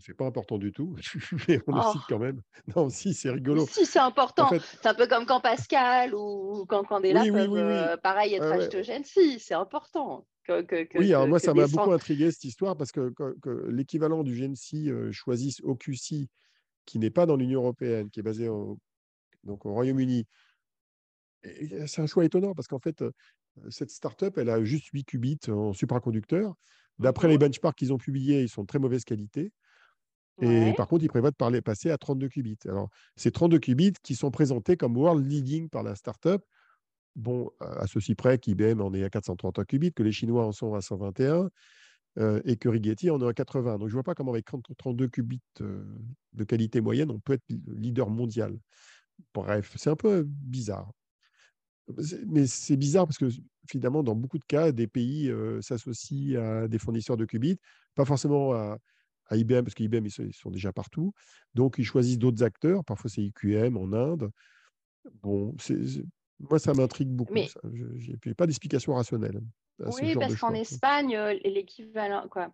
C'est 0.00 0.14
pas 0.14 0.26
important 0.26 0.58
du 0.58 0.72
tout, 0.72 0.96
mais 1.48 1.60
on 1.66 1.74
le 1.74 1.82
cite 1.82 2.02
oh. 2.02 2.06
quand 2.08 2.18
même. 2.18 2.40
Non, 2.74 2.88
si, 2.88 3.14
c'est 3.14 3.30
rigolo. 3.30 3.66
Si, 3.66 3.86
c'est 3.86 3.98
important. 3.98 4.48
C'est 4.50 4.86
un 4.86 4.94
peu 4.94 5.06
comme 5.06 5.26
quand 5.26 5.40
Pascal 5.40 6.14
ou 6.14 6.64
quand 6.68 6.84
Candela 6.84 7.22
oui, 7.22 7.30
peuvent, 7.30 8.00
pareil, 8.02 8.34
être 8.34 8.78
au 8.78 8.82
GENSI. 8.82 9.40
C'est 9.40 9.54
important 9.54 10.26
oui, 10.94 11.12
alors 11.12 11.28
moi, 11.28 11.38
ça 11.38 11.54
m'a 11.54 11.66
beaucoup 11.66 11.92
intrigué 11.92 12.30
cette 12.30 12.44
histoire 12.44 12.76
parce 12.76 12.92
que, 12.92 13.12
l'équivalent 13.68 14.22
du 14.22 14.34
GNC 14.34 14.88
euh, 14.88 15.12
choisisse 15.12 15.60
OQC, 15.62 16.28
qui 16.84 16.98
n'est 16.98 17.10
pas 17.10 17.26
dans 17.26 17.36
l'Union 17.36 17.60
européenne, 17.60 18.10
qui 18.10 18.20
est 18.20 18.22
basé 18.22 18.48
au, 18.48 18.78
donc 19.44 19.66
au 19.66 19.72
Royaume-Uni. 19.72 20.26
C'est 21.86 22.00
un 22.00 22.06
choix 22.06 22.24
étonnant 22.24 22.54
parce 22.54 22.66
qu'en 22.66 22.80
fait, 22.80 23.02
euh, 23.02 23.12
cette 23.70 23.90
startup, 23.90 24.38
elle 24.38 24.50
a 24.50 24.62
juste 24.64 24.86
8 24.92 25.04
qubits 25.04 25.38
en 25.48 25.72
supraconducteur. 25.72 26.54
D'après 26.98 27.28
les 27.28 27.38
benchmarks 27.38 27.76
qu'ils 27.76 27.92
ont 27.92 27.98
publiés, 27.98 28.42
ils 28.42 28.48
sont 28.48 28.62
de 28.62 28.66
très 28.66 28.78
mauvaise 28.78 29.04
qualité. 29.04 29.52
Et 30.40 30.72
par 30.74 30.86
contre, 30.86 31.04
ils 31.04 31.08
prévoient 31.08 31.30
de 31.30 31.36
parler, 31.36 31.60
passer 31.60 31.90
à 31.90 31.98
32 31.98 32.28
qubits. 32.28 32.58
Alors, 32.66 32.88
ces 33.16 33.32
32 33.32 33.58
qubits 33.58 33.94
qui 34.02 34.14
sont 34.14 34.30
présentés 34.30 34.76
comme 34.76 34.96
world 34.96 35.26
leading 35.26 35.68
par 35.68 35.82
la 35.82 35.96
startup, 35.96 36.42
bon, 37.16 37.50
à 37.60 37.86
ceci 37.86 38.14
près 38.14 38.38
qu'IBM 38.38 38.80
en 38.80 38.94
est 38.94 39.02
à 39.02 39.10
431 39.10 39.64
qubits, 39.64 39.92
que 39.92 40.02
les 40.02 40.12
Chinois 40.12 40.46
en 40.46 40.52
sont 40.52 40.74
à 40.74 40.80
121 40.80 41.50
euh, 42.18 42.40
et 42.44 42.56
que 42.56 42.68
Rigetti 42.68 43.10
en 43.10 43.20
est 43.20 43.26
à 43.26 43.32
80. 43.32 43.78
Donc, 43.78 43.88
je 43.88 43.92
ne 43.92 43.94
vois 43.94 44.04
pas 44.04 44.14
comment 44.14 44.32
avec 44.32 44.46
32 44.76 45.08
qubits 45.08 45.42
euh, 45.60 45.84
de 46.34 46.44
qualité 46.44 46.80
moyenne, 46.80 47.10
on 47.10 47.18
peut 47.18 47.34
être 47.34 47.44
leader 47.66 48.08
mondial. 48.08 48.56
Bref, 49.34 49.72
c'est 49.76 49.90
un 49.90 49.96
peu 49.96 50.24
bizarre. 50.24 50.92
Mais 52.26 52.46
c'est 52.46 52.76
bizarre 52.76 53.06
parce 53.06 53.18
que 53.18 53.28
finalement, 53.68 54.02
dans 54.02 54.14
beaucoup 54.14 54.38
de 54.38 54.44
cas, 54.44 54.72
des 54.72 54.86
pays 54.86 55.30
euh, 55.30 55.60
s'associent 55.62 56.40
à 56.40 56.68
des 56.68 56.78
fournisseurs 56.78 57.16
de 57.16 57.24
qubits, 57.24 57.58
pas 57.94 58.04
forcément 58.04 58.52
à, 58.52 58.78
IBM, 59.36 59.62
parce 59.62 59.74
qu'IBM, 59.74 60.06
ils, 60.06 60.32
sont 60.32 60.50
déjà 60.50 60.72
partout. 60.72 61.12
Donc, 61.54 61.76
ils 61.78 61.84
choisissent 61.84 62.18
d'autres 62.18 62.42
acteurs. 62.42 62.84
Parfois, 62.84 63.10
c'est 63.10 63.22
IQM 63.22 63.76
en 63.76 63.92
Inde. 63.92 64.30
Bon, 65.22 65.54
moi, 66.40 66.58
ça 66.58 66.72
m'intrigue 66.74 67.08
beaucoup. 67.08 67.34
Je 67.34 68.12
n'ai 68.26 68.34
pas 68.34 68.46
d'explication 68.46 68.94
rationnelle. 68.94 69.40
oui, 69.78 70.14
parce 70.14 70.36
qu'en 70.36 70.54
Espagne, 70.54 71.16
euh, 71.16 71.34
l'équivalent, 71.44 72.28
quoi, 72.28 72.52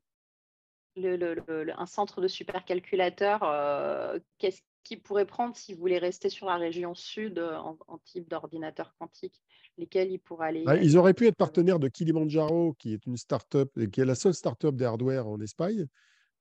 le, 0.97 1.81
un 1.81 1.87
centre 1.87 2.21
de 2.21 2.29
supercalculateur, 2.29 3.43
euh, 3.43 4.19
qu'est-ce 4.39 4.63
qu'il 4.85 5.01
pourrait 5.01 5.27
prendre 5.27 5.57
s'il 5.57 5.77
voulait 5.77 5.99
rester 5.99 6.29
sur 6.29 6.47
la 6.47 6.57
région 6.57 6.95
sud 6.95 7.39
euh, 7.39 7.57
en, 7.57 7.99
type 8.05 8.29
d'ordinateur 8.29 8.95
quantique? 8.99 9.41
Lesquels 9.77 10.13
il 10.13 10.19
pourrait 10.19 10.49
aller 10.49 10.65
bah, 10.65 10.77
Ils 10.77 10.97
auraient 10.97 11.15
pu 11.15 11.27
être 11.27 11.37
partenaires 11.37 11.81
de 11.81 11.89
Kilimanjaro, 11.89 12.75
qui 12.79 12.93
est 12.93 13.05
une 13.07 13.17
start-up, 13.17 13.73
qui 13.91 14.01
est 14.01 14.05
la 14.05 14.15
seule 14.15 14.35
start-up 14.35 14.77
des 14.77 14.85
hardware 14.85 15.27
en 15.27 15.41
Espagne. 15.41 15.89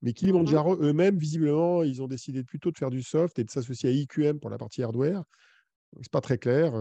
Mais 0.03 0.11
mmh 0.11 0.13
Kilimanjaro 0.13 0.75
eux-mêmes, 0.75 1.17
visiblement, 1.17 1.81
ils 1.81 2.01
ont 2.03 2.07
décidé 2.07 2.43
plutôt 2.43 2.71
de 2.71 2.77
faire 2.77 2.91
du 2.91 3.01
soft 3.01 3.39
et 3.39 3.43
de 3.43 3.49
s'associer 3.49 3.89
à 3.89 3.91
IQM 3.93 4.39
pour 4.39 4.51
la 4.51 4.59
partie 4.59 4.83
hardware. 4.83 5.23
Ce 5.93 5.99
n'est 5.99 6.03
pas 6.11 6.21
très 6.21 6.37
clair 6.37 6.73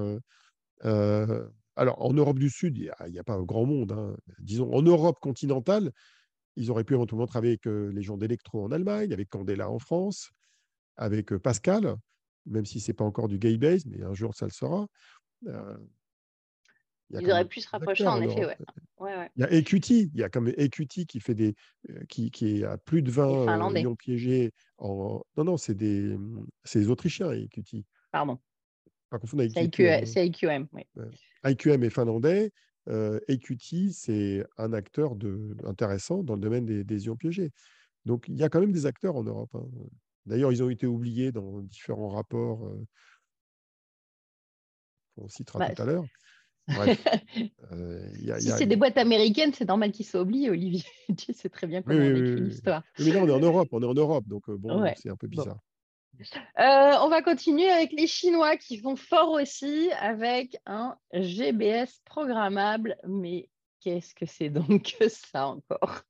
alors, 1.76 2.04
en 2.04 2.12
Europe 2.12 2.38
du 2.38 2.50
Sud, 2.50 2.76
il 2.76 2.92
n'y 3.10 3.18
a, 3.18 3.24
pas 3.24 3.40
grand 3.40 3.64
monde. 3.64 3.92
Hein. 3.92 4.14
Disons, 4.38 4.72
en 4.72 4.82
Europe 4.82 5.18
continentale, 5.20 5.90
ils 6.56 6.70
auraient 6.70 6.84
pu 6.84 6.94
éventuellement 6.94 7.26
travailler 7.26 7.52
avec 7.52 7.64
les 7.64 8.02
gens 8.02 8.18
d'Electro 8.18 8.62
en 8.62 8.72
Allemagne, 8.72 9.12
avec 9.12 9.30
Candela 9.30 9.70
en 9.70 9.78
France, 9.78 10.32
avec 10.96 11.34
Pascal, 11.38 11.96
même 12.44 12.66
si 12.66 12.80
ce 12.80 12.90
n'est 12.90 12.94
pas 12.94 13.04
encore 13.04 13.28
du 13.28 13.38
gay 13.38 13.56
base, 13.56 13.86
mais 13.86 14.02
un 14.02 14.12
jour 14.12 14.34
ça 14.34 14.46
le 14.46 14.52
sera. 14.52 14.86
Ils 17.12 17.30
auraient 17.30 17.44
pu 17.44 17.60
se 17.60 17.68
rapprocher, 17.68 18.06
en 18.06 18.20
effet. 18.22 18.46
Ouais. 18.98 19.30
Il 19.36 19.42
y 19.42 19.44
a 19.44 19.52
EQT, 19.52 19.90
il 19.90 20.16
y 20.16 20.22
a 20.22 20.28
comme 20.28 20.48
EQT 20.48 21.06
qui 21.06 21.20
fait 21.20 21.34
des, 21.34 21.54
qui, 22.08 22.30
qui 22.30 22.60
est 22.60 22.64
à 22.64 22.78
plus 22.78 23.02
de 23.02 23.10
20 23.10 23.70
millions 23.70 23.96
piégés. 23.96 24.52
En... 24.78 25.22
Non, 25.36 25.44
non, 25.44 25.56
c'est 25.56 25.74
des, 25.74 26.16
des 26.74 26.88
Autrichiens, 26.88 27.32
EQT. 27.32 27.84
Pardon. 28.10 28.38
C'est 29.26 30.26
IQM, 30.26 30.66
oui. 30.72 30.82
IQM 31.44 31.82
est 31.84 31.90
finlandais. 31.90 32.52
Euh, 32.88 33.20
c'est 33.90 34.44
un 34.58 34.72
acteur 34.72 35.16
de, 35.16 35.56
intéressant 35.64 36.22
dans 36.22 36.34
le 36.34 36.40
domaine 36.40 36.64
des, 36.64 37.06
ions 37.06 37.16
piégés. 37.16 37.52
Donc, 38.04 38.26
il 38.28 38.36
y 38.36 38.42
a 38.42 38.48
quand 38.48 38.60
même 38.60 38.72
des 38.72 38.86
acteurs 38.86 39.16
en 39.16 39.22
Europe. 39.22 39.50
Hein. 39.54 39.66
D'ailleurs, 40.26 40.52
ils 40.52 40.62
ont 40.62 40.70
été 40.70 40.86
oubliés 40.86 41.32
dans 41.32 41.60
différents 41.60 42.08
rapports 42.08 42.66
euh, 42.66 42.86
qu'on 45.16 45.28
citera 45.28 45.58
bah, 45.58 45.74
tout 45.74 45.82
à 45.82 45.84
l'heure. 45.84 46.04
Euh, 47.72 48.06
si 48.38 48.50
c'est 48.50 48.66
des 48.66 48.76
boîtes 48.76 48.98
américaines, 48.98 49.52
c'est 49.54 49.66
normal 49.66 49.92
qu'ils 49.92 50.04
soient 50.04 50.20
oubliés, 50.20 50.50
Olivier. 50.50 50.84
tu 51.16 51.32
sais 51.32 51.48
très 51.48 51.66
bien 51.66 51.80
comment 51.80 51.98
on 51.98 52.14
écrit 52.14 52.40
l'histoire. 52.42 52.82
Mais 52.98 53.10
là, 53.12 53.20
on 53.22 53.26
est 53.26 53.32
en 53.32 53.40
Europe, 53.40 53.68
on 53.72 53.82
est 53.82 53.86
en 53.86 53.94
Europe, 53.94 54.26
donc 54.28 54.50
bon, 54.50 54.84
c'est 54.96 55.08
un 55.08 55.16
peu 55.16 55.26
bizarre. 55.26 55.58
Euh, 56.20 56.92
on 57.00 57.08
va 57.08 57.22
continuer 57.22 57.68
avec 57.68 57.92
les 57.92 58.06
Chinois 58.06 58.56
qui 58.56 58.78
vont 58.78 58.96
fort 58.96 59.30
aussi 59.30 59.90
avec 59.98 60.56
un 60.66 60.96
GBS 61.12 62.00
programmable. 62.04 62.96
Mais 63.08 63.48
qu'est-ce 63.80 64.14
que 64.14 64.26
c'est 64.26 64.50
donc 64.50 64.94
que 64.98 65.08
ça 65.08 65.46
encore? 65.46 66.02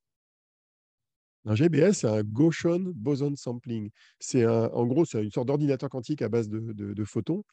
Un 1.44 1.56
GBS, 1.56 1.92
c'est 1.92 2.08
un 2.08 2.22
Gaussian 2.22 2.80
Boson 2.94 3.34
Sampling. 3.36 3.90
C'est 4.20 4.46
en 4.46 4.86
gros, 4.86 5.04
c'est 5.04 5.22
une 5.22 5.30
sorte 5.30 5.48
d'ordinateur 5.48 5.88
quantique 5.88 6.22
à 6.22 6.28
base 6.28 6.48
de, 6.48 7.04
photons. 7.04 7.44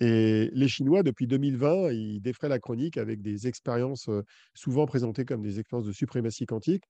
Et 0.00 0.50
les 0.52 0.68
Chinois, 0.68 1.02
depuis 1.02 1.26
2020, 1.26 1.92
ils 1.92 2.20
défraient 2.20 2.48
la 2.48 2.58
chronique 2.58 2.96
avec 2.96 3.22
des 3.22 3.46
expériences 3.46 4.08
euh, 4.08 4.22
souvent 4.54 4.86
présentées 4.86 5.24
comme 5.24 5.42
des 5.42 5.58
expériences 5.58 5.86
de 5.86 5.92
suprématie 5.92 6.46
quantique. 6.46 6.84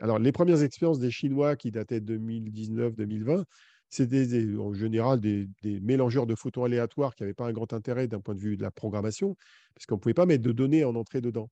Alors, 0.00 0.18
les 0.18 0.32
premières 0.32 0.62
expériences 0.62 0.98
des 0.98 1.10
Chinois 1.10 1.56
qui 1.56 1.70
dataient 1.70 2.00
de 2.00 2.16
2019-2020, 2.16 3.44
c'était 3.90 4.46
en 4.58 4.72
général 4.74 5.20
des, 5.20 5.48
mélangeurs 5.80 6.26
de 6.26 6.34
photons 6.34 6.64
aléatoires 6.64 7.14
qui 7.14 7.22
n'avaient 7.22 7.34
pas 7.34 7.46
un 7.46 7.52
grand 7.52 7.72
intérêt 7.72 8.06
d'un 8.06 8.20
point 8.20 8.34
de 8.34 8.40
vue 8.40 8.56
de 8.56 8.62
la 8.62 8.70
programmation, 8.70 9.36
parce 9.74 9.86
qu'on 9.86 9.96
ne 9.96 10.00
pouvait 10.00 10.14
pas 10.14 10.26
mettre 10.26 10.44
de 10.44 10.52
données 10.52 10.84
en 10.84 10.94
entrée 10.94 11.20
dedans. 11.20 11.50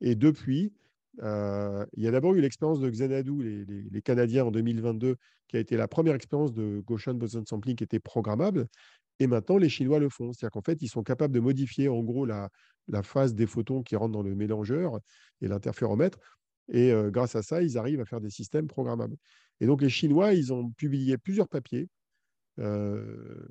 Et 0.00 0.14
depuis, 0.14 0.72
euh, 1.22 1.84
il 1.96 2.02
y 2.02 2.08
a 2.08 2.10
d'abord 2.10 2.34
eu 2.34 2.40
l'expérience 2.40 2.80
de 2.80 2.88
Xanadu, 2.90 3.66
les, 3.90 4.02
Canadiens 4.02 4.46
en 4.46 4.50
2022, 4.50 5.16
qui 5.48 5.56
a 5.56 5.60
été 5.60 5.76
la 5.76 5.88
première 5.88 6.14
expérience 6.14 6.52
de 6.52 6.82
Gaussian 6.86 7.14
boson 7.14 7.44
sampling 7.46 7.76
qui 7.76 7.84
était 7.84 8.00
programmable. 8.00 8.66
Et 9.20 9.26
maintenant, 9.26 9.58
les 9.58 9.68
Chinois 9.68 9.98
le 9.98 10.08
font. 10.08 10.32
C'est-à-dire 10.32 10.50
qu'en 10.50 10.62
fait, 10.62 10.80
ils 10.80 10.88
sont 10.88 11.02
capables 11.02 11.34
de 11.34 11.40
modifier 11.40 11.88
en 11.88 12.02
gros 12.02 12.24
la, 12.24 12.50
phase 13.04 13.34
des 13.34 13.46
photons 13.46 13.82
qui 13.82 13.94
rentrent 13.94 14.12
dans 14.12 14.22
le 14.22 14.34
mélangeur 14.34 14.98
et 15.42 15.46
l'interféromètre. 15.46 16.18
Et 16.72 16.90
euh, 16.90 17.10
grâce 17.10 17.36
à 17.36 17.42
ça, 17.42 17.62
ils 17.62 17.78
arrivent 17.78 18.00
à 18.00 18.06
faire 18.06 18.20
des 18.20 18.30
systèmes 18.30 18.66
programmables. 18.66 19.16
Et 19.60 19.66
donc, 19.66 19.82
les 19.82 19.90
Chinois, 19.90 20.32
ils 20.32 20.52
ont 20.52 20.70
publié 20.70 21.18
plusieurs 21.18 21.48
papiers, 21.48 21.88
euh, 22.58 23.46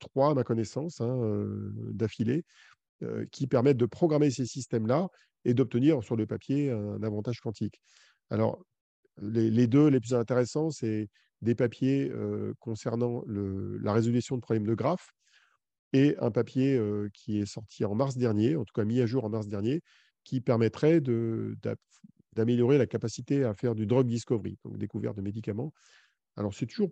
trois 0.00 0.32
à 0.32 0.34
ma 0.34 0.42
connaissance, 0.42 1.00
hein, 1.00 1.22
euh, 1.22 1.72
d'affilée, 1.92 2.44
qui 3.30 3.46
permettent 3.46 3.76
de 3.76 3.86
programmer 3.86 4.28
ces 4.32 4.44
systèmes-là 4.44 5.06
et 5.44 5.54
d'obtenir 5.54 6.02
sur 6.02 6.16
le 6.16 6.26
papier 6.26 6.72
un 6.72 7.00
avantage 7.04 7.38
quantique. 7.40 7.80
Alors, 8.28 8.60
les, 9.22 9.68
deux 9.68 9.86
les 9.86 10.00
plus 10.00 10.14
intéressants, 10.14 10.72
c'est 10.72 11.08
des 11.42 11.54
papiers 11.54 12.10
concernant 12.58 13.22
la 13.26 13.92
résolution 13.92 14.36
de 14.36 14.40
problèmes 14.40 14.66
de 14.66 14.74
graphes 14.74 15.10
et 15.92 16.16
un 16.18 16.30
papier 16.30 16.80
qui 17.14 17.38
est 17.38 17.46
sorti 17.46 17.84
en 17.84 17.94
mars 17.94 18.16
dernier, 18.16 18.56
en 18.56 18.64
tout 18.64 18.74
cas 18.74 18.84
mis 18.84 19.00
à 19.00 19.06
jour 19.06 19.24
en 19.24 19.30
mars 19.30 19.48
dernier, 19.48 19.80
qui 20.24 20.40
permettrait 20.40 21.00
d'améliorer 22.32 22.78
la 22.78 22.86
capacité 22.86 23.44
à 23.44 23.54
faire 23.54 23.74
du 23.74 23.86
drug 23.86 24.06
discovery, 24.06 24.58
donc 24.64 24.76
découverte 24.78 25.16
de 25.16 25.22
médicaments. 25.22 25.72
Alors, 26.36 26.54
c'est 26.54 26.66
toujours 26.66 26.90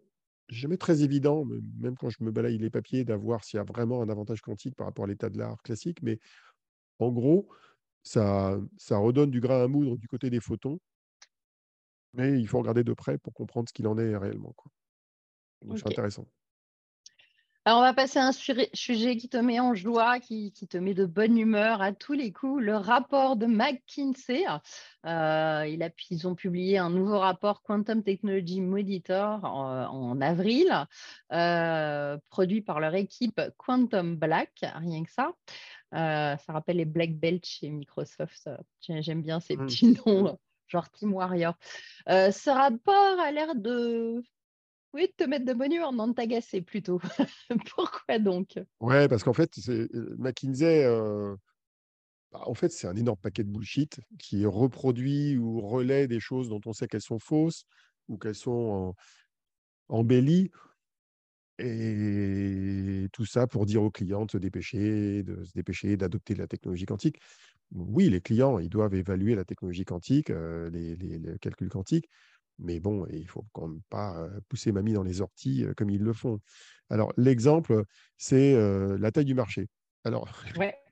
jamais 0.49 0.77
très 0.77 1.03
évident, 1.03 1.45
même 1.79 1.97
quand 1.97 2.09
je 2.09 2.23
me 2.23 2.31
balaye 2.31 2.59
les 2.59 2.71
papiers, 2.71 3.05
d'avoir 3.05 3.45
s'il 3.45 3.59
y 3.59 3.61
a 3.61 3.65
vraiment 3.65 4.03
un 4.03 4.09
avantage 4.09 4.41
quantique 4.41 4.75
par 4.77 4.87
rapport 4.87 5.05
à 5.05 5.09
l'état 5.09 5.29
de 5.29 5.39
l'art 5.39 5.61
classique. 5.63 5.99
Mais 6.03 6.19
en 6.99 7.11
gros, 7.13 7.49
ça, 8.03 8.59
ça 8.79 8.99
redonne 8.99 9.31
du 9.31 9.41
grain 9.41 9.65
à 9.65 9.69
moudre 9.69 9.99
du 9.99 10.09
côté 10.09 10.31
des 10.31 10.41
photons. 10.41 10.79
Mais 12.17 12.41
il 12.41 12.49
faut 12.49 12.59
regarder 12.59 12.83
de 12.83 12.95
près 12.95 13.19
pour 13.19 13.35
comprendre 13.35 13.69
ce 13.69 13.75
qu'il 13.75 13.87
en 13.87 13.99
est 13.99 14.17
réellement. 14.17 14.55
C'est 15.77 15.87
intéressant. 15.87 16.27
Alors, 17.67 17.81
on 17.81 17.83
va 17.83 17.95
passer 17.95 18.21
à 18.21 18.27
un 18.27 18.33
sujet 18.33 19.17
qui 19.17 19.29
te 19.29 19.37
met 19.37 19.59
en 19.59 19.75
joie, 19.75 20.21
qui, 20.21 20.53
te 20.53 20.79
met 20.79 20.95
de 20.95 21.05
bonne 21.05 21.37
humeur 21.37 21.83
à 21.83 21.93
tous 21.93 22.13
les 22.13 22.31
coups, 22.31 22.63
le 22.63 22.77
rapport 22.77 23.35
de 23.35 23.47
McKinsey. 23.47 24.45
Euh, 25.05 25.67
il 25.67 25.83
a, 25.83 25.91
ils 26.11 26.29
ont 26.29 26.37
publié 26.37 26.79
un 26.79 26.91
nouveau 26.91 27.19
rapport 27.19 27.63
Quantum 27.63 28.05
Technology 28.05 28.61
Monitor 28.61 29.45
en, 29.45 30.21
avril, 30.21 30.87
euh, 31.33 32.17
produit 32.31 32.63
par 32.63 32.79
leur 32.79 32.95
équipe 32.95 33.41
Quantum 33.57 34.15
Black, 34.15 34.53
rien 34.63 35.03
que 35.03 35.11
ça. 35.11 35.33
Euh, 35.93 36.37
ça 36.37 36.53
rappelle 36.53 36.77
les 36.77 36.85
Black 36.85 37.17
Belts 37.17 37.47
chez 37.47 37.69
Microsoft. 37.69 38.49
J'aime 38.81 39.23
bien 39.23 39.41
ces 39.41 39.57
mmh. 39.57 39.67
petits 39.67 39.99
noms, 40.07 40.39
genre 40.69 40.91
Team 40.91 41.15
Warrior. 41.15 41.57
ce 42.07 42.51
rapport 42.51 43.21
a 43.21 43.31
l'air 43.31 43.55
de 43.55 44.23
oui, 44.97 45.09
de 45.09 45.25
te 45.25 45.29
mettre 45.29 45.45
de 45.45 45.53
bonne 45.53 45.73
humeur, 45.73 45.93
non 45.93 46.09
de 46.09 46.15
t'agacer 46.15 46.63
plutôt. 46.63 47.01
Pourquoi 47.77 48.19
donc? 48.19 48.59
Ouais, 48.81 49.09
parce 49.09 49.23
qu'en 49.23 49.35
fait, 49.35 49.53
McKinsey, 50.17 50.85
euh, 50.85 51.37
bah, 52.33 52.41
en 52.47 52.55
fait, 52.55 52.71
c'est 52.71 52.87
un 52.87 52.97
énorme 52.97 53.19
paquet 53.19 53.45
de 53.45 53.51
bullshit 53.51 54.01
qui 54.19 54.47
reproduit 54.47 55.37
ou 55.37 55.61
relaie 55.61 56.09
des 56.09 56.19
choses 56.19 56.49
dont 56.49 56.63
on 56.65 56.73
sait 56.73 56.89
qu'elles 56.89 57.03
sont 57.03 57.19
fausses 57.19 57.65
ou 58.09 58.17
qu'elles 58.17 58.35
sont 58.35 58.95
embellies. 59.89 60.51
Et 61.59 63.09
tout 63.13 63.25
ça 63.25 63.47
pour 63.47 63.67
dire 63.67 63.83
aux 63.83 63.91
clients 63.91 64.25
de 64.25 64.31
se 64.31 64.39
dépêcher, 64.39 65.23
de 65.23 65.45
se 65.45 65.53
dépêcher 65.53 65.97
d'adopter 65.99 66.35
la 66.35 66.47
technologie 66.47 66.87
quantique. 66.87 67.19
Oui, 67.73 68.09
les 68.09 68.21
clients, 68.21 68.59
ils 68.59 68.69
doivent 68.69 68.95
évaluer 68.95 69.35
la 69.35 69.45
technologie 69.45 69.85
quantique, 69.85 70.31
euh, 70.31 70.71
les, 70.71 70.97
les 70.97 71.39
calculs 71.41 71.69
quantiques, 71.69 72.09
mais 72.59 72.81
bon, 72.81 73.07
il 73.11 73.23
ne 73.23 73.29
faut 73.29 73.45
quand 73.53 73.69
même 73.69 73.81
pas 73.91 74.29
pousser 74.49 74.73
mamie 74.73 74.93
dans 74.93 75.03
les 75.03 75.21
orties 75.21 75.67
comme 75.77 75.91
ils 75.91 76.03
le 76.03 76.13
font. 76.13 76.41
Alors, 76.89 77.13
l'exemple, 77.17 77.85
c'est 78.17 78.57
la 78.99 79.13
taille 79.13 79.27
du 79.27 79.35
marché. 79.35 79.69
Alors, 80.05 80.33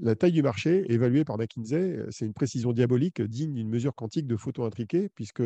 la, 0.00 0.14
taille 0.14 0.32
du 0.32 0.42
marché, 0.42 0.84
évaluée 0.92 1.24
par 1.24 1.38
McKinsey, 1.38 2.04
c'est 2.10 2.26
une 2.26 2.34
précision 2.34 2.72
diabolique 2.72 3.20
digne 3.20 3.54
d'une 3.54 3.68
mesure 3.68 3.94
quantique 3.94 4.26
de 4.26 4.36
photo 4.36 4.64
intriquée, 4.64 5.08
puisque, 5.08 5.42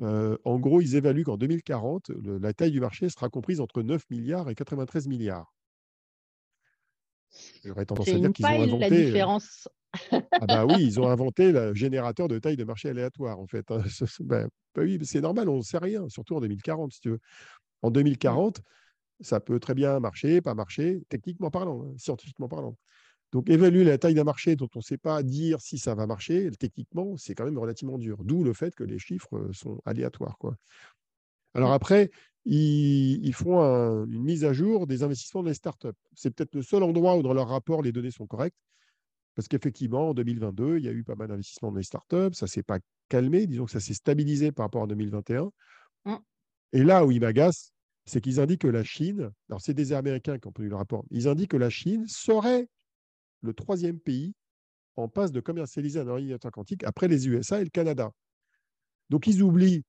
en 0.00 0.58
gros, 0.58 0.80
ils 0.80 0.96
évaluent 0.96 1.24
qu'en 1.24 1.36
2040, 1.36 2.10
la 2.40 2.52
taille 2.52 2.72
du 2.72 2.80
marché 2.80 3.08
sera 3.08 3.28
comprise 3.28 3.60
entre 3.60 3.82
9 3.82 4.02
milliards 4.10 4.50
et 4.50 4.56
93 4.56 5.06
milliards. 5.06 5.54
J'aurais 7.64 7.86
tendance 7.86 8.08
à 8.08 8.18
dire 8.18 8.32
qu'ils 8.32 8.46
ont 8.46 8.62
inventé. 8.62 8.90
La 8.90 8.90
différence 8.90 9.68
ah 10.12 10.46
bah 10.46 10.66
oui, 10.66 10.76
ils 10.80 11.00
ont 11.00 11.08
inventé 11.08 11.52
le 11.52 11.74
générateur 11.74 12.28
de 12.28 12.38
taille 12.38 12.56
de 12.56 12.64
marché 12.64 12.88
aléatoire, 12.90 13.38
en 13.38 13.46
fait. 13.46 13.66
Ben, 14.20 14.48
oui, 14.76 14.98
c'est 15.02 15.20
normal, 15.20 15.48
on 15.48 15.58
ne 15.58 15.62
sait 15.62 15.78
rien, 15.78 16.08
surtout 16.08 16.36
en 16.36 16.40
2040, 16.40 16.92
si 16.92 17.00
tu 17.00 17.10
veux. 17.10 17.20
En 17.82 17.90
2040, 17.90 18.60
ça 19.20 19.40
peut 19.40 19.58
très 19.58 19.74
bien 19.74 19.98
marcher, 20.00 20.40
pas 20.40 20.54
marcher, 20.54 21.00
techniquement 21.08 21.50
parlant, 21.50 21.84
hein, 21.84 21.94
scientifiquement 21.96 22.48
parlant. 22.48 22.76
Donc, 23.32 23.50
évaluer 23.50 23.84
la 23.84 23.98
taille 23.98 24.14
d'un 24.14 24.24
marché 24.24 24.56
dont 24.56 24.68
on 24.74 24.78
ne 24.78 24.82
sait 24.82 24.96
pas 24.96 25.22
dire 25.22 25.60
si 25.60 25.78
ça 25.78 25.94
va 25.94 26.06
marcher, 26.06 26.50
techniquement, 26.58 27.16
c'est 27.16 27.34
quand 27.34 27.44
même 27.44 27.58
relativement 27.58 27.98
dur. 27.98 28.24
D'où 28.24 28.42
le 28.42 28.54
fait 28.54 28.74
que 28.74 28.84
les 28.84 28.98
chiffres 28.98 29.50
sont 29.52 29.80
aléatoires. 29.84 30.38
Quoi. 30.38 30.56
Alors 31.54 31.72
après, 31.72 32.10
ils, 32.44 33.32
font 33.34 33.60
une 33.60 34.22
mise 34.22 34.44
à 34.44 34.52
jour 34.52 34.86
des 34.86 35.02
investissements 35.02 35.42
dans 35.42 35.48
les 35.48 35.54
startups. 35.54 35.88
C'est 36.14 36.34
peut-être 36.34 36.54
le 36.54 36.62
seul 36.62 36.82
endroit 36.82 37.16
où 37.16 37.22
dans 37.22 37.34
leur 37.34 37.48
rapport, 37.48 37.82
les 37.82 37.92
données 37.92 38.10
sont 38.10 38.26
correctes. 38.26 38.56
Parce 39.34 39.48
qu'effectivement, 39.48 40.10
en 40.10 40.14
2022, 40.14 40.78
il 40.78 40.84
y 40.84 40.88
a 40.88 40.92
eu 40.92 41.04
pas 41.04 41.14
mal 41.14 41.28
d'investissements 41.28 41.70
dans 41.70 41.78
les 41.78 41.84
startups. 41.84 42.32
Ça 42.32 42.46
ne 42.46 42.48
s'est 42.48 42.62
pas 42.62 42.78
calmé. 43.08 43.46
Disons 43.46 43.66
que 43.66 43.70
ça 43.70 43.80
s'est 43.80 43.94
stabilisé 43.94 44.50
par 44.50 44.66
rapport 44.66 44.82
à 44.82 44.86
2021. 44.86 45.50
Mmh. 46.06 46.14
Et 46.72 46.82
là 46.82 47.04
où 47.04 47.12
ils 47.12 47.20
m'agacent, 47.20 47.72
c'est 48.04 48.20
qu'ils 48.20 48.40
indiquent 48.40 48.62
que 48.62 48.68
la 48.68 48.84
Chine, 48.84 49.30
alors 49.48 49.60
c'est 49.60 49.74
des 49.74 49.92
Américains 49.92 50.38
qui 50.38 50.48
ont 50.48 50.52
produit 50.52 50.70
le 50.70 50.76
rapport, 50.76 51.04
ils 51.10 51.28
indiquent 51.28 51.50
que 51.50 51.56
la 51.56 51.70
Chine 51.70 52.06
serait 52.08 52.68
le 53.42 53.52
troisième 53.52 54.00
pays 54.00 54.34
en 54.96 55.08
passe 55.08 55.30
de 55.30 55.40
commercialiser 55.40 56.00
un 56.00 56.08
ordinateur 56.08 56.50
quantique 56.50 56.82
après 56.84 57.06
les 57.06 57.28
USA 57.28 57.60
et 57.60 57.64
le 57.64 57.70
Canada. 57.70 58.10
Donc 59.10 59.26
ils 59.26 59.42
oublient 59.42 59.84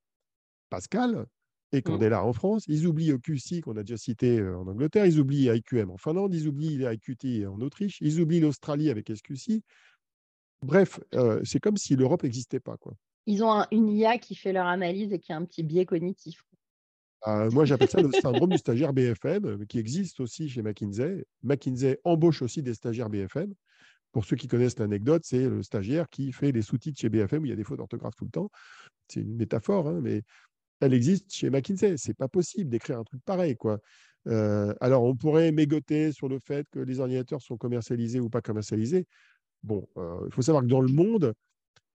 Pascal, 0.70 1.26
et 1.72 1.82
Candela 1.82 2.22
mmh. 2.22 2.26
en 2.26 2.34
France. 2.34 2.64
Ils 2.68 2.88
oublient 2.88 3.14
OQC 3.14 3.62
qu'on 3.62 3.78
a 3.78 3.84
déjà 3.84 3.98
cité 3.98 4.42
en 4.42 4.68
Angleterre. 4.68 5.06
Ils 5.06 5.20
oublient 5.20 5.50
IQM 5.50 5.92
en 5.92 5.98
Finlande. 5.98 6.34
Ils 6.34 6.48
oublient 6.48 6.84
IQT 6.84 7.46
en 7.48 7.62
Autriche. 7.62 7.98
Ils 8.02 8.20
oublient 8.20 8.40
l'Australie 8.40 8.90
avec 8.90 9.12
SQC. 9.14 9.62
Bref, 10.66 11.00
c'est 11.44 11.60
comme 11.60 11.78
si 11.78 11.96
l'Europe 11.96 12.24
n'existait 12.24 12.60
pas. 12.60 12.78
Quoi. 12.78 12.94
Ils 13.28 13.44
ont 13.44 13.64
une 13.72 13.90
IA 13.90 14.18
qui 14.18 14.36
fait 14.36 14.52
leur 14.52 14.66
analyse 14.66 15.14
et 15.14 15.20
qui 15.20 15.32
a 15.32 15.38
un 15.38 15.46
petit 15.46 15.64
biais 15.64 15.86
cognitif. 15.86 16.44
Ah, 17.22 17.50
moi, 17.52 17.66
j'appelle 17.66 17.90
ça 17.90 18.02
le 18.02 18.12
syndrome 18.12 18.50
du 18.50 18.58
stagiaire 18.58 18.94
BFM, 18.94 19.66
qui 19.68 19.78
existe 19.78 20.22
aussi 20.22 20.48
chez 20.48 20.62
McKinsey. 20.62 21.26
McKinsey 21.44 22.00
embauche 22.06 22.42
aussi 22.42 22.64
des 22.64 22.74
stagiaires 22.74 23.10
BFM. 23.10 23.54
Pour 24.12 24.26
ceux 24.26 24.36
qui 24.36 24.48
connaissent 24.48 24.80
l'anecdote, 24.80 25.22
c'est 25.26 25.48
le 25.48 25.62
stagiaire 25.62 26.10
qui 26.10 26.32
fait 26.32 26.52
les 26.52 26.62
sous-titres 26.62 27.00
chez 27.00 27.10
BFM 27.10 27.44
où 27.44 27.46
il 27.46 27.50
y 27.50 27.54
a 27.54 27.56
des 27.56 27.64
fautes 27.64 27.78
d'orthographe 27.78 28.16
tout 28.16 28.26
le 28.26 28.32
temps. 28.32 28.50
C'est 29.08 29.22
une 29.22 29.36
métaphore, 29.36 29.88
hein, 29.88 30.00
mais 30.02 30.24
elle 30.82 30.94
existe 30.94 31.32
chez 31.34 31.50
McKinsey. 31.50 31.98
C'est 31.98 32.14
pas 32.14 32.28
possible 32.28 32.70
d'écrire 32.70 33.00
un 33.00 33.04
truc 33.04 33.22
pareil, 33.24 33.56
quoi. 33.56 33.80
Euh, 34.28 34.74
alors, 34.82 35.04
on 35.04 35.16
pourrait 35.16 35.52
mégoter 35.52 36.12
sur 36.12 36.28
le 36.28 36.40
fait 36.40 36.68
que 36.72 36.80
les 36.80 37.00
ordinateurs 37.00 37.42
sont 37.42 37.58
commercialisés 37.58 38.20
ou 38.20 38.30
pas 38.30 38.42
commercialisés. 38.42 39.08
Bon, 39.64 39.88
euh, 39.98 40.20
il 40.28 40.34
faut 40.34 40.42
savoir 40.42 40.64
que 40.64 40.70
dans 40.70 40.82
le 40.82 40.92
monde, 40.92 41.34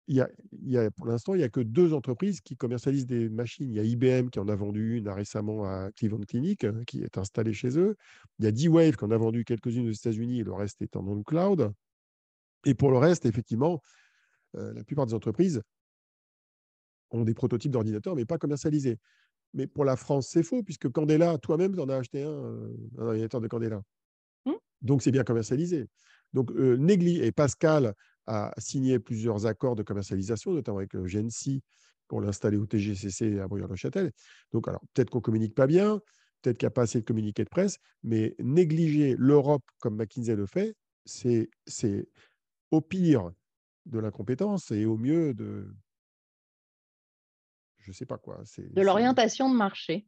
il 0.08 0.16
y 0.16 0.76
a, 0.76 0.90
pour 0.90 1.06
l'instant, 1.06 1.34
il 1.34 1.38
n'y 1.38 1.44
a 1.44 1.48
que 1.48 1.60
deux 1.60 1.92
entreprises 1.92 2.40
qui 2.40 2.56
commercialisent 2.56 3.06
des 3.06 3.28
machines. 3.28 3.70
Il 3.70 3.76
y 3.76 3.80
a 3.80 3.84
IBM 3.84 4.30
qui 4.30 4.40
en 4.40 4.48
a 4.48 4.54
vendu 4.54 4.98
une 4.98 5.08
récemment 5.08 5.64
à 5.64 5.90
Cleveland 5.92 6.24
Clinic, 6.26 6.64
hein, 6.64 6.82
qui 6.86 7.02
est 7.02 7.18
installée 7.18 7.52
chez 7.52 7.78
eux. 7.78 7.96
Il 8.38 8.44
y 8.44 8.48
a 8.48 8.52
D-Wave 8.52 8.96
qui 8.96 9.04
en 9.04 9.10
a 9.10 9.16
vendu 9.16 9.44
quelques-unes 9.44 9.88
aux 9.88 9.92
États-Unis 9.92 10.40
et 10.40 10.44
le 10.44 10.52
reste 10.52 10.82
est 10.82 10.96
en 10.96 11.22
cloud. 11.22 11.72
Et 12.64 12.74
pour 12.74 12.90
le 12.90 12.98
reste, 12.98 13.26
effectivement, 13.26 13.80
euh, 14.56 14.72
la 14.74 14.84
plupart 14.84 15.06
des 15.06 15.14
entreprises 15.14 15.62
ont 17.12 17.24
des 17.24 17.34
prototypes 17.34 17.70
d'ordinateurs, 17.70 18.16
mais 18.16 18.24
pas 18.24 18.38
commercialisés. 18.38 18.98
Mais 19.54 19.66
pour 19.66 19.84
la 19.84 19.96
France, 19.96 20.28
c'est 20.30 20.42
faux, 20.42 20.62
puisque 20.62 20.90
Candela, 20.90 21.38
toi-même, 21.38 21.74
tu 21.74 21.80
en 21.80 21.88
as 21.88 21.96
acheté 21.96 22.22
un, 22.22 22.28
euh, 22.28 22.76
un 22.98 23.06
ordinateur 23.06 23.40
de 23.40 23.48
Candela. 23.48 23.82
Mmh. 24.46 24.52
Donc, 24.80 25.02
c'est 25.02 25.10
bien 25.10 25.24
commercialisé. 25.24 25.88
Donc, 26.32 26.50
euh, 26.52 26.78
et 26.88 27.32
Pascal 27.32 27.94
a 28.26 28.52
signé 28.56 28.98
plusieurs 28.98 29.46
accords 29.46 29.76
de 29.76 29.82
commercialisation, 29.82 30.52
notamment 30.52 30.78
avec 30.78 30.94
euh, 30.94 31.06
Gensi, 31.06 31.62
pour 32.08 32.20
l'installer 32.20 32.56
au 32.56 32.66
TGCC 32.66 33.40
à 33.40 33.48
Bruyères-le-Châtel. 33.48 34.12
Donc, 34.52 34.68
alors, 34.68 34.80
peut-être 34.94 35.10
qu'on 35.10 35.18
ne 35.18 35.22
communique 35.22 35.54
pas 35.54 35.66
bien, 35.66 36.00
peut-être 36.40 36.58
qu'il 36.58 36.66
n'y 36.66 36.72
a 36.72 36.74
pas 36.74 36.82
assez 36.82 37.00
de 37.00 37.04
communiqué 37.04 37.44
de 37.44 37.48
presse, 37.48 37.78
mais 38.02 38.34
négliger 38.38 39.16
l'Europe 39.18 39.64
comme 39.80 39.96
McKinsey 39.96 40.34
le 40.34 40.46
fait, 40.46 40.74
c'est 41.04 41.48
au 42.70 42.80
pire 42.80 43.30
de 43.86 43.98
l'incompétence 43.98 44.70
et 44.70 44.86
au 44.86 44.96
mieux 44.96 45.34
de, 45.34 45.66
je 47.82 47.92
sais 47.92 48.06
pas 48.06 48.18
quoi. 48.18 48.40
C'est, 48.44 48.72
de 48.72 48.82
l'orientation 48.82 49.50
de 49.50 49.56
marché. 49.56 50.06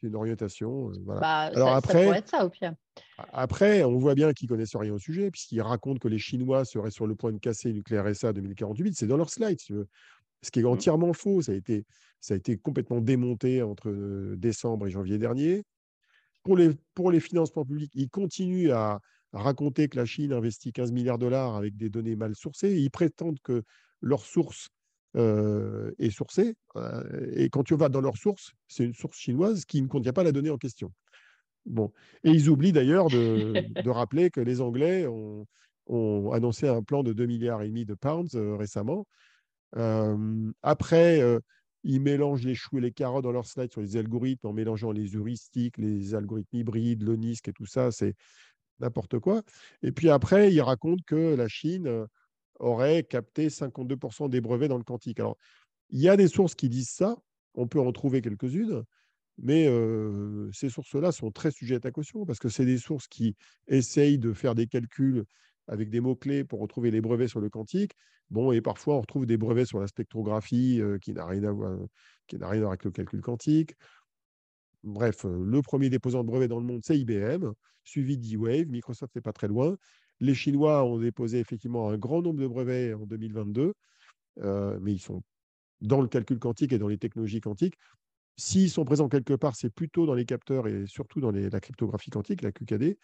C'est 0.00 0.08
une 0.08 0.16
orientation. 0.16 0.90
Euh, 0.90 0.94
voilà. 1.04 1.20
Bah, 1.20 1.38
Alors 1.54 1.68
ça, 1.70 1.76
après, 1.76 2.04
pourrait 2.04 2.18
être 2.18 2.28
ça 2.28 2.44
au 2.44 2.50
pire. 2.50 2.74
Après, 3.32 3.84
on 3.84 3.98
voit 3.98 4.14
bien 4.14 4.32
qu'ils 4.32 4.48
connaissent 4.48 4.76
rien 4.76 4.92
au 4.92 4.98
sujet, 4.98 5.30
puisqu'ils 5.30 5.62
racontent 5.62 5.98
que 5.98 6.08
les 6.08 6.18
Chinois 6.18 6.64
seraient 6.64 6.90
sur 6.90 7.06
le 7.06 7.14
point 7.14 7.32
de 7.32 7.38
casser 7.38 7.68
le 7.68 7.74
nucléaire 7.74 8.14
SA 8.14 8.32
2048. 8.32 8.94
C'est 8.96 9.06
dans 9.06 9.16
leur 9.16 9.30
slide, 9.30 9.58
ce 9.60 10.50
qui 10.50 10.60
est 10.60 10.62
mmh. 10.62 10.66
entièrement 10.66 11.12
faux. 11.12 11.42
Ça 11.42 11.52
a, 11.52 11.54
été, 11.54 11.84
ça 12.20 12.34
a 12.34 12.36
été 12.36 12.56
complètement 12.56 13.00
démonté 13.00 13.62
entre 13.62 13.88
euh, 13.88 14.36
décembre 14.36 14.86
et 14.86 14.90
janvier 14.90 15.18
dernier. 15.18 15.64
Pour 16.42 16.56
les, 16.56 16.70
pour 16.94 17.10
les 17.10 17.20
financements 17.20 17.64
publics, 17.64 17.92
ils 17.94 18.10
continuent 18.10 18.72
à 18.72 19.00
raconter 19.32 19.88
que 19.88 19.96
la 19.96 20.04
Chine 20.04 20.32
investit 20.32 20.72
15 20.72 20.92
milliards 20.92 21.18
de 21.18 21.24
dollars 21.24 21.56
avec 21.56 21.76
des 21.76 21.88
données 21.88 22.16
mal 22.16 22.34
sourcées. 22.34 22.76
Ils 22.76 22.90
prétendent 22.90 23.40
que 23.40 23.62
leurs 24.00 24.24
sources 24.24 24.68
euh, 25.16 25.92
est 26.00 26.10
sourcée. 26.10 26.56
Euh, 26.74 27.30
et 27.36 27.48
quand 27.48 27.62
tu 27.62 27.76
vas 27.76 27.88
dans 27.88 28.00
leur 28.00 28.16
source, 28.16 28.52
c'est 28.66 28.82
une 28.82 28.94
source 28.94 29.16
chinoise 29.16 29.64
qui 29.64 29.80
ne 29.80 29.86
contient 29.86 30.12
pas 30.12 30.24
la 30.24 30.32
donnée 30.32 30.50
en 30.50 30.58
question. 30.58 30.92
Bon. 31.66 31.92
Et 32.24 32.30
ils 32.30 32.48
oublient 32.48 32.72
d'ailleurs 32.72 33.06
de, 33.06 33.52
rappeler 33.88 34.30
que 34.30 34.40
les 34.40 34.60
Anglais 34.60 35.06
ont, 35.06 35.46
annoncé 36.32 36.66
un 36.66 36.82
plan 36.82 37.04
de 37.04 37.12
2 37.12 37.26
milliards 37.26 37.62
et 37.62 37.68
demi 37.68 37.84
de 37.84 37.94
pounds 37.94 38.34
euh, 38.34 38.56
récemment. 38.56 39.06
après, 40.62 41.20
ils 41.84 42.00
mélangent 42.00 42.44
les 42.44 42.56
choux 42.56 42.78
et 42.78 42.80
les 42.80 42.92
carottes 42.92 43.22
dans 43.22 43.30
leur 43.30 43.46
slide 43.46 43.70
sur 43.70 43.82
les 43.82 43.96
algorithmes 43.96 44.48
en 44.48 44.52
mélangeant 44.52 44.90
les 44.90 45.14
heuristiques, 45.14 45.78
les 45.78 46.16
algorithmes 46.16 46.56
hybrides, 46.56 47.04
le 47.04 47.14
NISC 47.14 47.46
et 47.48 47.52
tout 47.52 47.66
ça, 47.66 47.92
c'est 47.92 48.14
n'importe 48.80 49.20
quoi. 49.20 49.42
Et 49.82 49.92
puis 49.92 50.10
après, 50.10 50.52
ils 50.52 50.60
racontent 50.60 51.04
que 51.06 51.36
la 51.36 51.46
Chine 51.46 52.08
aurait 52.60 53.02
capté 53.02 53.48
52% 53.48 54.28
des 54.28 54.40
brevets 54.40 54.68
dans 54.68 54.78
le 54.78 54.84
quantique. 54.84 55.20
Alors, 55.20 55.36
il 55.90 56.00
y 56.00 56.08
a 56.08 56.16
des 56.16 56.28
sources 56.28 56.54
qui 56.54 56.68
disent 56.68 56.90
ça, 56.90 57.16
on 57.54 57.66
peut 57.66 57.80
en 57.80 57.92
trouver 57.92 58.20
quelques-unes, 58.20 58.84
mais 59.38 59.66
euh, 59.66 60.50
ces 60.52 60.68
sources-là 60.68 61.12
sont 61.12 61.30
très 61.30 61.50
sujettes 61.50 61.86
à 61.86 61.90
caution 61.90 62.24
parce 62.24 62.38
que 62.38 62.48
c'est 62.48 62.64
des 62.64 62.78
sources 62.78 63.08
qui 63.08 63.36
essayent 63.66 64.18
de 64.18 64.32
faire 64.32 64.54
des 64.54 64.66
calculs 64.66 65.24
avec 65.66 65.90
des 65.90 66.00
mots-clés 66.00 66.44
pour 66.44 66.60
retrouver 66.60 66.90
les 66.90 67.00
brevets 67.00 67.28
sur 67.28 67.40
le 67.40 67.48
quantique. 67.48 67.92
Bon, 68.30 68.52
et 68.52 68.60
parfois, 68.60 68.96
on 68.96 69.00
retrouve 69.00 69.26
des 69.26 69.36
brevets 69.36 69.66
sur 69.66 69.80
la 69.80 69.86
spectrographie 69.86 70.80
euh, 70.80 70.98
qui 70.98 71.12
n'a 71.12 71.26
rien, 71.26 71.44
à 71.44 71.50
rien 71.50 72.42
à 72.42 72.56
voir 72.58 72.70
avec 72.70 72.84
le 72.84 72.90
calcul 72.90 73.20
quantique. 73.20 73.74
bref, 74.82 75.24
le 75.24 75.62
premier 75.62 75.90
déposant 75.90 76.22
de 76.22 76.26
brevet 76.28 76.48
dans 76.48 76.60
le 76.60 76.66
monde, 76.66 76.82
c'est 76.84 76.98
IBM, 76.98 77.52
suivi 77.84 78.18
d'E-Wave. 78.18 78.68
Microsoft 78.68 79.14
n'est 79.14 79.22
pas 79.22 79.32
très 79.32 79.48
loin. 79.48 79.76
Les 80.20 80.34
Chinois 80.34 80.84
ont 80.84 80.98
déposé 80.98 81.40
effectivement 81.40 81.90
un 81.90 81.98
grand 81.98 82.22
nombre 82.22 82.40
de 82.40 82.46
brevets 82.46 82.94
en 82.94 83.06
2022, 83.06 83.74
mais 84.36 84.92
ils 84.92 85.00
sont 85.00 85.22
dans 85.80 86.00
le 86.00 86.08
calcul 86.08 86.38
quantique 86.38 86.72
et 86.72 86.78
dans 86.78 86.88
les 86.88 86.98
technologies 86.98 87.40
quantiques. 87.40 87.76
S'ils 88.36 88.70
sont 88.70 88.84
présents 88.84 89.08
quelque 89.08 89.34
part, 89.34 89.54
c'est 89.54 89.70
plutôt 89.70 90.06
dans 90.06 90.14
les 90.14 90.24
capteurs 90.24 90.66
et 90.66 90.86
surtout 90.86 91.20
dans 91.20 91.30
la 91.30 91.60
cryptographie 91.60 92.10
quantique, 92.10 92.42
la 92.42 92.52
QKD. 92.52 92.98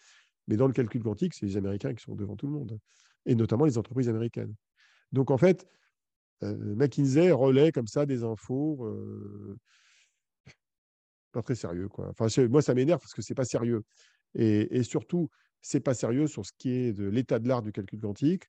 Mais 0.47 0.57
dans 0.57 0.67
le 0.67 0.73
calcul 0.73 1.01
quantique, 1.03 1.33
c'est 1.33 1.45
les 1.45 1.57
Américains 1.57 1.93
qui 1.93 2.03
sont 2.03 2.15
devant 2.15 2.35
tout 2.35 2.47
le 2.47 2.53
monde, 2.53 2.77
et 3.25 3.35
notamment 3.35 3.65
les 3.65 3.77
entreprises 3.77 4.09
américaines. 4.09 4.53
Donc 5.11 5.31
en 5.31 5.37
fait, 5.37 5.67
euh, 6.43 6.75
McKinsey 6.75 7.31
relaie 7.31 7.71
comme 7.71 7.87
ça 7.87 8.05
des 8.05 8.23
infos 8.23 8.85
euh, 8.85 9.57
pas 11.31 11.41
très 11.41 11.55
sérieux. 11.55 11.87
Quoi. 11.87 12.09
Enfin, 12.09 12.27
moi, 12.49 12.61
ça 12.61 12.73
m'énerve 12.73 12.99
parce 12.99 13.13
que 13.13 13.21
c'est 13.21 13.35
pas 13.35 13.45
sérieux. 13.45 13.83
Et 14.33 14.83
surtout, 14.83 15.29
c'est 15.61 15.79
pas 15.79 15.93
sérieux 15.93 16.27
sur 16.27 16.45
ce 16.45 16.51
qui 16.57 16.71
est 16.71 16.93
de 16.93 17.05
l'état 17.05 17.39
de 17.39 17.47
l'art 17.47 17.61
du 17.61 17.71
calcul 17.71 17.99
quantique. 17.99 18.45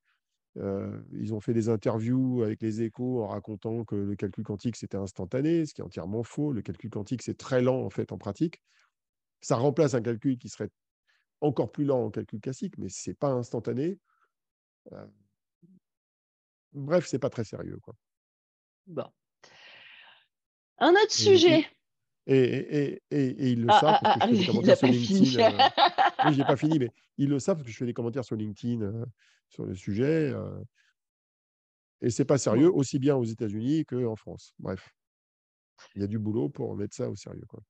Euh, 0.59 1.01
ils 1.13 1.33
ont 1.33 1.41
fait 1.41 1.55
des 1.55 1.69
interviews 1.69 2.43
avec 2.43 2.61
les 2.61 2.83
échos 2.83 3.23
en 3.23 3.29
racontant 3.29 3.85
que 3.85 3.95
le 3.95 4.15
calcul 4.17 4.45
quantique, 4.45 4.77
c'était 4.77 4.99
instantané, 4.99 5.65
ce 5.65 5.73
qui 5.73 5.81
est 5.81 5.85
entièrement 5.85 6.23
faux. 6.23 6.53
Le 6.53 6.63
calcul 6.63 6.91
quantique, 6.91 7.23
c'est 7.23 7.37
très 7.37 7.63
lent 7.63 7.83
en 7.83 7.91
fait 7.91 8.13
en 8.13 8.19
pratique. 8.19 8.63
Ça 9.41 9.57
remplace 9.57 9.95
un 9.95 10.03
calcul 10.03 10.39
qui 10.39 10.49
serait 10.49 10.71
encore 11.41 11.73
plus 11.73 11.85
lent 11.85 12.05
en 12.05 12.11
calcul 12.11 12.41
classique, 12.41 12.75
mais 12.79 12.89
ce 12.89 13.11
n'est 13.11 13.15
pas 13.15 13.31
instantané. 13.31 13.99
Euh, 14.93 15.07
bref, 16.73 17.07
c'est 17.07 17.19
pas 17.19 17.31
très 17.31 17.45
sérieux. 17.45 17.79
Quoi. 17.83 17.95
Bon. 18.87 19.07
Un 20.79 20.93
autre 20.93 21.13
sujet. 21.13 21.67
Et, 22.27 22.37
et, 22.37 23.03
et, 23.11 23.51
ils 23.51 23.63
le 23.63 23.67
ah, 23.71 23.81
savent 23.81 23.99
parce 24.03 24.31
que 24.31 24.37
je 24.37 24.75
fais 24.77 24.91
des. 24.91 25.39
Euh, 25.43 26.02
oui, 26.25 26.35
j'ai 26.35 26.45
pas 26.45 26.57
fini, 26.57 26.79
mais 26.79 26.91
ils 27.19 27.29
le 27.29 27.39
savent 27.39 27.57
parce 27.57 27.67
que 27.67 27.73
je 27.73 27.77
fais 27.77 27.87
des 27.87 27.95
commentaires 27.95 28.25
sur 28.25 28.37
LinkedIn 28.37 29.05
sur 29.49 29.65
le 29.65 29.75
sujet. 29.75 30.33
et 32.01 32.11
c'est 32.11 32.25
pas 32.25 32.39
sérieux, 32.39 32.73
aussi 32.73 32.99
bien 32.99 33.17
aux 33.17 33.25
États-Unis 33.25 33.85
qu'en 33.85 34.17
France. 34.17 34.55
Bref, 34.59 34.95
il 35.95 36.01
y 36.01 36.05
a 36.05 36.09
du 36.09 36.19
boulot 36.19 36.49
pour 36.49 36.77
mettre 36.77 36.95
ça 36.95 37.09
au 37.09 37.17
sérieux. 37.17 37.45
Quoi. 37.49 37.61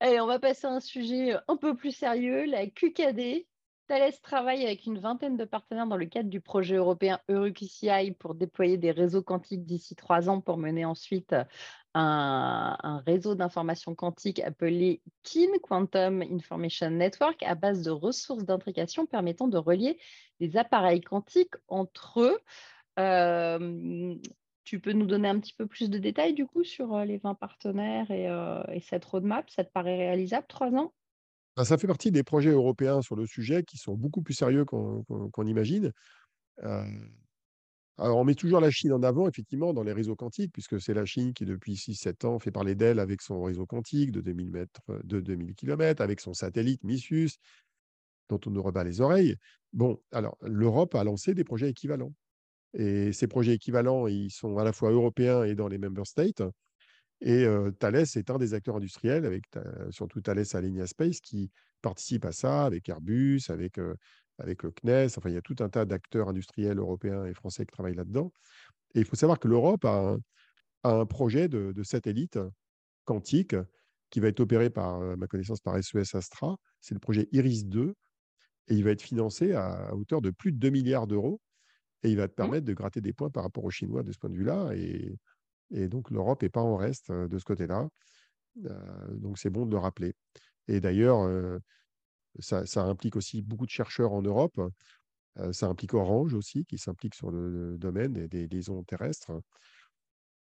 Allez, 0.00 0.20
on 0.20 0.26
va 0.26 0.38
passer 0.38 0.66
à 0.66 0.70
un 0.70 0.80
sujet 0.80 1.36
un 1.48 1.56
peu 1.56 1.76
plus 1.76 1.92
sérieux, 1.92 2.44
la 2.44 2.66
QKD. 2.66 3.46
Thales 3.86 4.18
travaille 4.22 4.64
avec 4.64 4.86
une 4.86 4.98
vingtaine 4.98 5.36
de 5.36 5.44
partenaires 5.44 5.86
dans 5.86 5.96
le 5.96 6.06
cadre 6.06 6.30
du 6.30 6.40
projet 6.40 6.76
européen 6.76 7.20
EuroQCI 7.30 8.12
pour 8.18 8.34
déployer 8.34 8.78
des 8.78 8.90
réseaux 8.90 9.22
quantiques 9.22 9.64
d'ici 9.64 9.94
trois 9.94 10.30
ans 10.30 10.40
pour 10.40 10.56
mener 10.56 10.86
ensuite 10.86 11.34
un, 11.94 13.02
réseau 13.06 13.34
d'information 13.34 13.94
quantique 13.94 14.40
appelé 14.40 15.00
KIN, 15.22 15.58
Quantum 15.62 16.22
Information 16.22 16.90
Network, 16.90 17.42
à 17.42 17.54
base 17.54 17.82
de 17.82 17.90
ressources 17.90 18.44
d'intrication 18.44 19.06
permettant 19.06 19.48
de 19.48 19.58
relier 19.58 19.98
des 20.40 20.56
appareils 20.56 21.00
quantiques 21.00 21.54
entre 21.68 22.20
eux. 22.20 22.38
Euh, 22.98 24.14
tu 24.64 24.80
peux 24.80 24.92
nous 24.92 25.06
donner 25.06 25.28
un 25.28 25.38
petit 25.38 25.54
peu 25.54 25.66
plus 25.66 25.90
de 25.90 25.98
détails 25.98 26.34
du 26.34 26.46
coup 26.46 26.64
sur 26.64 26.94
euh, 26.94 27.04
les 27.04 27.18
20 27.18 27.34
partenaires 27.34 28.10
et, 28.10 28.28
euh, 28.28 28.62
et 28.72 28.80
cette 28.80 29.04
roadmap? 29.04 29.48
Ça 29.50 29.64
te 29.64 29.70
paraît 29.70 29.96
réalisable, 29.96 30.46
trois 30.48 30.72
ans? 30.72 30.92
Bah, 31.56 31.64
ça 31.64 31.78
fait 31.78 31.86
partie 31.86 32.10
des 32.10 32.24
projets 32.24 32.50
européens 32.50 33.02
sur 33.02 33.14
le 33.14 33.26
sujet 33.26 33.62
qui 33.62 33.78
sont 33.78 33.94
beaucoup 33.94 34.22
plus 34.22 34.34
sérieux 34.34 34.64
qu'on 34.64 35.46
imagine. 35.46 35.92
Alors, 37.96 38.18
on 38.18 38.24
met 38.24 38.34
toujours 38.34 38.60
la 38.60 38.70
Chine 38.70 38.92
en 38.92 39.02
avant, 39.04 39.28
effectivement, 39.28 39.72
dans 39.72 39.84
les 39.84 39.92
réseaux 39.92 40.16
quantiques, 40.16 40.52
puisque 40.52 40.80
c'est 40.80 40.94
la 40.94 41.04
Chine 41.04 41.32
qui, 41.32 41.44
depuis 41.44 41.76
6-7 41.76 42.24
ans, 42.24 42.40
fait 42.40 42.50
parler 42.50 42.74
d'elle 42.74 42.98
avec 42.98 43.22
son 43.22 43.42
réseau 43.42 43.66
quantique 43.66 44.10
de 44.10 44.20
2000, 44.20 44.50
mètres, 44.50 44.80
de 45.04 45.20
2000 45.20 45.54
km, 45.54 46.02
avec 46.02 46.18
son 46.20 46.34
satellite 46.34 46.82
Missus, 46.82 47.30
dont 48.28 48.40
on 48.46 48.50
nous 48.50 48.62
rebat 48.62 48.82
les 48.82 49.00
oreilles. 49.00 49.36
Bon, 49.72 50.00
alors, 50.10 50.36
l'Europe 50.42 50.94
a 50.96 51.04
lancé 51.04 51.34
des 51.34 51.44
projets 51.44 51.70
équivalents. 51.70 52.12
Et 52.72 53.12
ces 53.12 53.28
projets 53.28 53.54
équivalents, 53.54 54.08
ils 54.08 54.30
sont 54.30 54.58
à 54.58 54.64
la 54.64 54.72
fois 54.72 54.90
européens 54.90 55.44
et 55.44 55.54
dans 55.54 55.68
les 55.68 55.78
member 55.78 56.06
states. 56.06 56.42
Et 57.20 57.46
Thales 57.78 57.96
est 57.96 58.30
un 58.30 58.38
des 58.38 58.54
acteurs 58.54 58.76
industriels, 58.76 59.24
avec 59.24 59.44
surtout 59.90 60.20
Thales 60.20 60.44
Alenia 60.52 60.86
Space, 60.86 61.20
qui 61.20 61.52
participe 61.80 62.24
à 62.24 62.32
ça, 62.32 62.64
avec 62.64 62.88
Airbus, 62.88 63.42
avec, 63.48 63.78
avec 64.38 64.62
le 64.62 64.70
CNES. 64.70 65.16
Enfin, 65.16 65.28
il 65.28 65.34
y 65.34 65.38
a 65.38 65.42
tout 65.42 65.56
un 65.60 65.68
tas 65.68 65.84
d'acteurs 65.84 66.28
industriels 66.28 66.78
européens 66.78 67.24
et 67.24 67.34
français 67.34 67.64
qui 67.64 67.72
travaillent 67.72 67.94
là-dedans. 67.94 68.32
Et 68.94 69.00
il 69.00 69.04
faut 69.04 69.16
savoir 69.16 69.38
que 69.38 69.48
l'Europe 69.48 69.84
a, 69.84 70.16
un 70.84 71.06
projet 71.06 71.48
de, 71.48 71.82
satellite 71.82 72.38
quantique 73.04 73.56
qui 74.10 74.20
va 74.20 74.28
être 74.28 74.40
opéré 74.40 74.68
par, 74.68 75.00
ma 75.16 75.26
connaissance, 75.26 75.60
par 75.60 75.82
SES 75.82 76.14
Astra. 76.14 76.56
C'est 76.80 76.94
le 76.94 77.00
projet 77.00 77.28
Iris 77.32 77.66
2. 77.66 77.94
Et 78.68 78.74
il 78.74 78.84
va 78.84 78.90
être 78.90 79.02
financé 79.02 79.52
à, 79.52 79.94
hauteur 79.94 80.20
de 80.20 80.30
plus 80.30 80.52
de 80.52 80.58
2 80.58 80.70
milliards 80.70 81.06
d'euros. 81.06 81.40
Et 82.02 82.10
il 82.10 82.16
va 82.16 82.28
te 82.28 82.32
mmh. 82.32 82.36
permettre 82.36 82.66
de 82.66 82.74
gratter 82.74 83.00
des 83.00 83.14
points 83.14 83.30
par 83.30 83.44
rapport 83.44 83.64
aux 83.64 83.70
Chinois 83.70 84.02
de 84.02 84.12
ce 84.12 84.18
point 84.18 84.30
de 84.30 84.36
vue-là. 84.36 84.72
Et 84.74 85.16
et 85.70 85.88
donc, 85.88 86.10
l'Europe 86.10 86.42
n'est 86.42 86.48
pas 86.48 86.62
en 86.62 86.76
reste 86.76 87.10
de 87.10 87.38
ce 87.38 87.44
côté-là. 87.44 87.88
donc, 88.56 89.38
c'est 89.38 89.50
bon 89.50 89.66
de 89.66 89.72
le 89.72 89.78
rappeler. 89.78 90.14
Et 90.68 90.80
d'ailleurs, 90.80 91.28
ça, 92.40 92.84
implique 92.84 93.16
aussi 93.16 93.42
beaucoup 93.42 93.66
de 93.66 93.70
chercheurs 93.70 94.12
en 94.12 94.22
Europe. 94.22 94.60
ça 95.52 95.66
implique 95.66 95.94
Orange 95.94 96.34
aussi, 96.34 96.64
qui 96.64 96.78
s'implique 96.78 97.14
sur 97.14 97.30
le, 97.30 97.76
domaine 97.78 98.26
des, 98.26 98.48
liaisons 98.48 98.82
terrestres. 98.84 99.32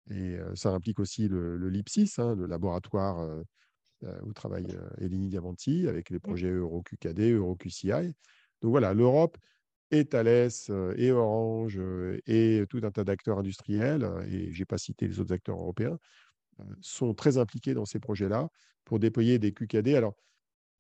Et 0.10 0.38
ça 0.56 0.72
implique 0.72 1.00
aussi 1.00 1.28
le, 1.28 1.70
LIPSIS, 1.70 2.16
hein, 2.18 2.36
le 2.36 2.46
laboratoire 2.46 3.28
où 4.24 4.34
travaille 4.34 4.78
Eleni 5.00 5.30
Diamanti, 5.30 5.88
avec 5.88 6.10
les 6.10 6.20
projets 6.20 6.52
EuroQKD, 6.52 7.34
EuroQCI. 7.34 8.14
Donc 8.62 8.72
voilà, 8.72 8.94
l'Europe 8.94 9.38
et 9.92 10.06
Thales 10.06 10.50
et 10.96 11.12
Orange 11.12 11.80
et 12.28 12.64
tout 12.70 12.82
un 12.84 12.92
tas 12.92 13.04
d'acteurs 13.04 13.40
industriels, 13.40 14.10
et 14.28 14.52
je 14.52 14.60
n'ai 14.60 14.66
pas 14.66 14.78
cité 14.78 15.08
les 15.08 15.20
autres 15.20 15.34
acteurs 15.34 15.58
européens, 15.58 15.98
sont 16.82 17.14
très 17.14 17.38
impliqués 17.38 17.74
dans 17.74 17.86
ces 17.86 18.00
projets-là 18.00 18.50
pour 18.86 19.00
déployer 19.00 19.40
des 19.40 19.54
QKD. 19.54 19.96
Alors, 19.96 20.16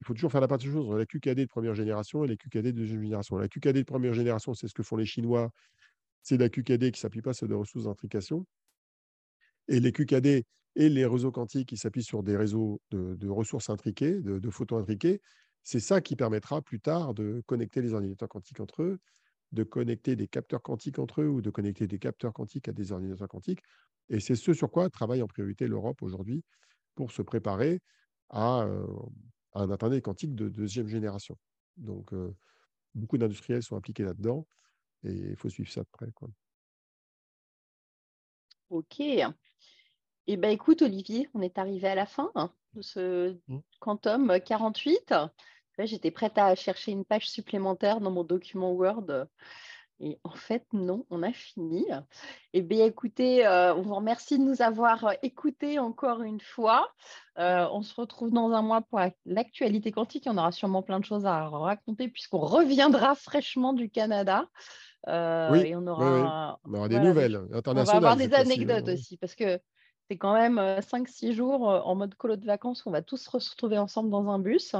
il 0.01 0.07
faut 0.07 0.13
toujours 0.13 0.31
faire 0.31 0.41
la 0.41 0.47
part 0.47 0.57
des 0.57 0.65
choses 0.65 0.89
la 0.95 1.05
QKD 1.05 1.35
de 1.41 1.45
première 1.45 1.75
génération 1.75 2.23
et 2.23 2.27
les 2.27 2.38
QKD 2.38 2.67
de 2.67 2.71
deuxième 2.71 3.01
génération. 3.01 3.38
La 3.38 3.47
QKD 3.47 3.79
de 3.79 3.83
première 3.83 4.13
génération, 4.13 4.53
c'est 4.53 4.67
ce 4.67 4.73
que 4.73 4.83
font 4.83 4.95
les 4.95 5.05
Chinois. 5.05 5.51
C'est 6.21 6.38
la 6.38 6.49
QKD 6.49 6.91
qui 6.91 6.99
ne 6.99 7.01
s'appuie 7.01 7.21
pas 7.21 7.33
sur 7.33 7.47
des 7.47 7.55
ressources 7.55 7.85
d'intrication. 7.85 8.45
Et 9.67 9.79
les 9.79 9.91
QKD 9.91 10.45
et 10.75 10.89
les 10.89 11.05
réseaux 11.05 11.31
quantiques 11.31 11.69
qui 11.69 11.77
s'appuient 11.77 12.03
sur 12.03 12.23
des 12.23 12.38
réseaux 12.38 12.81
de, 12.91 13.27
ressources 13.27 13.69
intriquées, 13.69 14.19
de, 14.21 14.39
de 14.39 14.49
photos 14.49 14.81
intriquées, 14.81 15.21
c'est 15.63 15.79
ça 15.79 16.01
qui 16.01 16.15
permettra 16.15 16.62
plus 16.62 16.79
tard 16.79 17.13
de 17.13 17.43
connecter 17.45 17.81
les 17.81 17.93
ordinateurs 17.93 18.29
quantiques 18.29 18.59
entre 18.59 18.81
eux, 18.81 18.99
de 19.51 19.63
connecter 19.63 20.15
des 20.15 20.27
capteurs 20.27 20.62
quantiques 20.62 20.99
entre 20.99 21.21
eux 21.21 21.27
ou 21.27 21.41
de 21.41 21.49
connecter 21.49 21.88
des 21.88 21.99
capteurs 21.99 22.33
quantiques 22.33 22.67
à 22.69 22.71
des 22.71 22.91
ordinateurs 22.91 23.27
quantiques. 23.27 23.62
Et 24.09 24.19
c'est 24.19 24.35
ce 24.35 24.53
sur 24.53 24.71
quoi 24.71 24.89
travaille 24.89 25.21
en 25.21 25.27
priorité 25.27 25.67
l'Europe 25.67 26.01
aujourd'hui 26.01 26.43
pour 26.95 27.12
se 27.12 27.21
préparer 27.21 27.81
à, 28.29 28.63
euh, 28.63 28.85
un 29.53 29.69
Internet 29.69 30.03
quantique 30.03 30.35
de 30.35 30.49
deuxième 30.49 30.88
génération. 30.88 31.38
Donc, 31.77 32.13
euh, 32.13 32.35
beaucoup 32.95 33.17
d'industriels 33.17 33.63
sont 33.63 33.75
impliqués 33.75 34.03
là-dedans 34.03 34.47
et 35.03 35.12
il 35.12 35.35
faut 35.35 35.49
suivre 35.49 35.71
ça 35.71 35.81
de 35.81 35.88
près. 35.91 36.12
Quoi. 36.12 36.29
Ok. 38.69 38.99
Eh 38.99 40.38
bien, 40.38 40.49
écoute, 40.49 40.81
Olivier, 40.81 41.27
on 41.33 41.41
est 41.41 41.57
arrivé 41.57 41.88
à 41.88 41.95
la 41.95 42.05
fin 42.05 42.31
hein, 42.35 42.53
de 42.73 42.81
ce 42.81 43.39
mmh. 43.47 43.59
Quantum 43.79 44.39
48. 44.39 45.13
J'étais 45.85 46.12
prête 46.12 46.38
à 46.38 46.55
chercher 46.55 46.91
une 46.91 47.05
page 47.05 47.29
supplémentaire 47.29 48.01
dans 48.01 48.12
mon 48.12 48.23
document 48.23 48.73
Word. 48.73 49.27
Et 50.01 50.17
en 50.23 50.31
fait, 50.31 50.65
non, 50.71 51.05
on 51.09 51.23
a 51.23 51.33
fini. 51.33 51.85
Eh 52.53 52.62
bien, 52.62 52.85
écoutez, 52.85 53.45
euh, 53.45 53.75
on 53.75 53.81
vous 53.81 53.95
remercie 53.95 54.38
de 54.38 54.43
nous 54.43 54.62
avoir 54.62 55.13
écoutés 55.23 55.77
encore 55.77 56.21
une 56.21 56.39
fois. 56.39 56.89
Euh, 57.38 57.67
on 57.71 57.81
se 57.81 57.93
retrouve 57.95 58.31
dans 58.31 58.51
un 58.51 58.62
mois 58.62 58.81
pour 58.81 59.01
l'actualité 59.25 59.91
quantique. 59.91 60.23
On 60.27 60.38
aura 60.38 60.53
sûrement 60.53 60.83
plein 60.83 60.99
de 60.99 61.05
choses 61.05 61.25
à 61.25 61.49
raconter 61.49 62.07
puisqu'on 62.07 62.39
reviendra 62.39 63.13
fraîchement 63.15 63.73
du 63.73 63.89
Canada. 63.89 64.47
Euh, 65.08 65.50
oui, 65.52 65.67
et 65.67 65.75
on 65.75 65.85
aura, 65.87 66.60
des 66.87 67.00
nouvelles 67.00 67.35
internationales. 67.54 67.97
On 67.97 68.02
va 68.02 68.12
avoir 68.12 68.15
des 68.15 68.33
anecdotes 68.33 68.87
aussi 68.87 69.17
parce 69.17 69.35
que 69.35 69.60
c'est 70.10 70.17
quand 70.17 70.33
même 70.33 70.60
5-6 70.60 71.33
jours 71.33 71.62
en 71.63 71.95
mode 71.95 72.15
colo 72.15 72.37
de 72.37 72.45
vacances 72.45 72.83
qu'on 72.83 72.91
va 72.91 73.02
tous 73.02 73.17
se 73.17 73.29
retrouver 73.29 73.77
ensemble 73.77 74.10
dans 74.10 74.29
un 74.29 74.39
bus. 74.39 74.75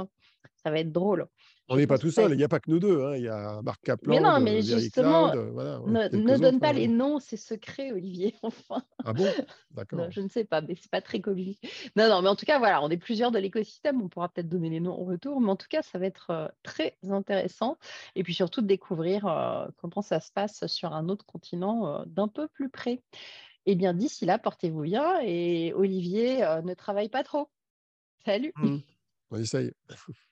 Ça 0.62 0.70
va 0.70 0.78
être 0.78 0.92
drôle. 0.92 1.26
On 1.70 1.76
n'est 1.76 1.86
pas 1.86 1.98
tout 1.98 2.10
seul, 2.10 2.32
il 2.32 2.36
n'y 2.36 2.44
a 2.44 2.48
pas 2.48 2.60
que 2.60 2.70
nous 2.70 2.80
deux. 2.80 3.04
Hein. 3.04 3.16
Il 3.16 3.22
y 3.22 3.28
a 3.28 3.62
Marc 3.62 3.82
Kaplan. 3.82 4.14
Mais 4.14 4.20
non, 4.20 4.40
mais 4.40 4.60
justement, 4.60 5.32
ne, 5.32 6.38
donne 6.38 6.60
pas 6.60 6.72
les 6.72 6.88
noms, 6.88 7.20
c'est 7.20 7.36
secret, 7.36 7.92
Olivier. 7.92 8.34
Enfin. 8.42 8.82
Ah 9.04 9.12
bon? 9.12 9.26
D'accord. 9.70 10.10
Je 10.10 10.20
ne 10.20 10.28
sais 10.28 10.44
pas, 10.44 10.60
mais 10.60 10.74
c'est 10.74 10.90
pas 10.90 11.00
très 11.00 11.20
commun. 11.20 11.52
Non, 11.96 12.08
non, 12.08 12.22
mais 12.22 12.28
en 12.28 12.36
tout 12.36 12.44
cas, 12.44 12.58
voilà, 12.58 12.82
on 12.82 12.90
est 12.90 12.96
plusieurs 12.96 13.30
de 13.30 13.38
l'écosystème. 13.38 14.02
On 14.02 14.08
pourra 14.08 14.28
peut-être 14.28 14.48
donner 14.48 14.68
les 14.68 14.80
noms 14.80 15.00
en 15.00 15.04
retour, 15.04 15.40
mais 15.40 15.50
en 15.50 15.56
tout 15.56 15.68
cas, 15.70 15.82
ça 15.82 15.98
va 15.98 16.06
être 16.06 16.52
très 16.64 16.96
intéressant. 17.08 17.78
Et 18.16 18.24
puis 18.24 18.34
surtout 18.34 18.62
de 18.62 18.66
découvrir 18.66 19.72
comment 19.80 20.02
ça 20.02 20.18
se 20.20 20.32
passe 20.32 20.66
sur 20.66 20.92
un 20.92 21.08
autre 21.08 21.24
continent 21.24 22.04
d'un 22.06 22.28
peu 22.28 22.48
plus 22.48 22.68
près. 22.68 23.00
Eh 23.66 23.74
bien, 23.74 23.94
d'ici 23.94 24.24
là, 24.24 24.38
portez-vous 24.38 24.82
bien 24.82 25.20
et 25.22 25.72
Olivier, 25.74 26.42
euh, 26.44 26.62
ne 26.62 26.74
travaille 26.74 27.08
pas 27.08 27.22
trop. 27.22 27.50
Salut. 28.24 28.52
Mmh. 28.56 28.78
On 29.30 29.38
essaye. 29.38 29.72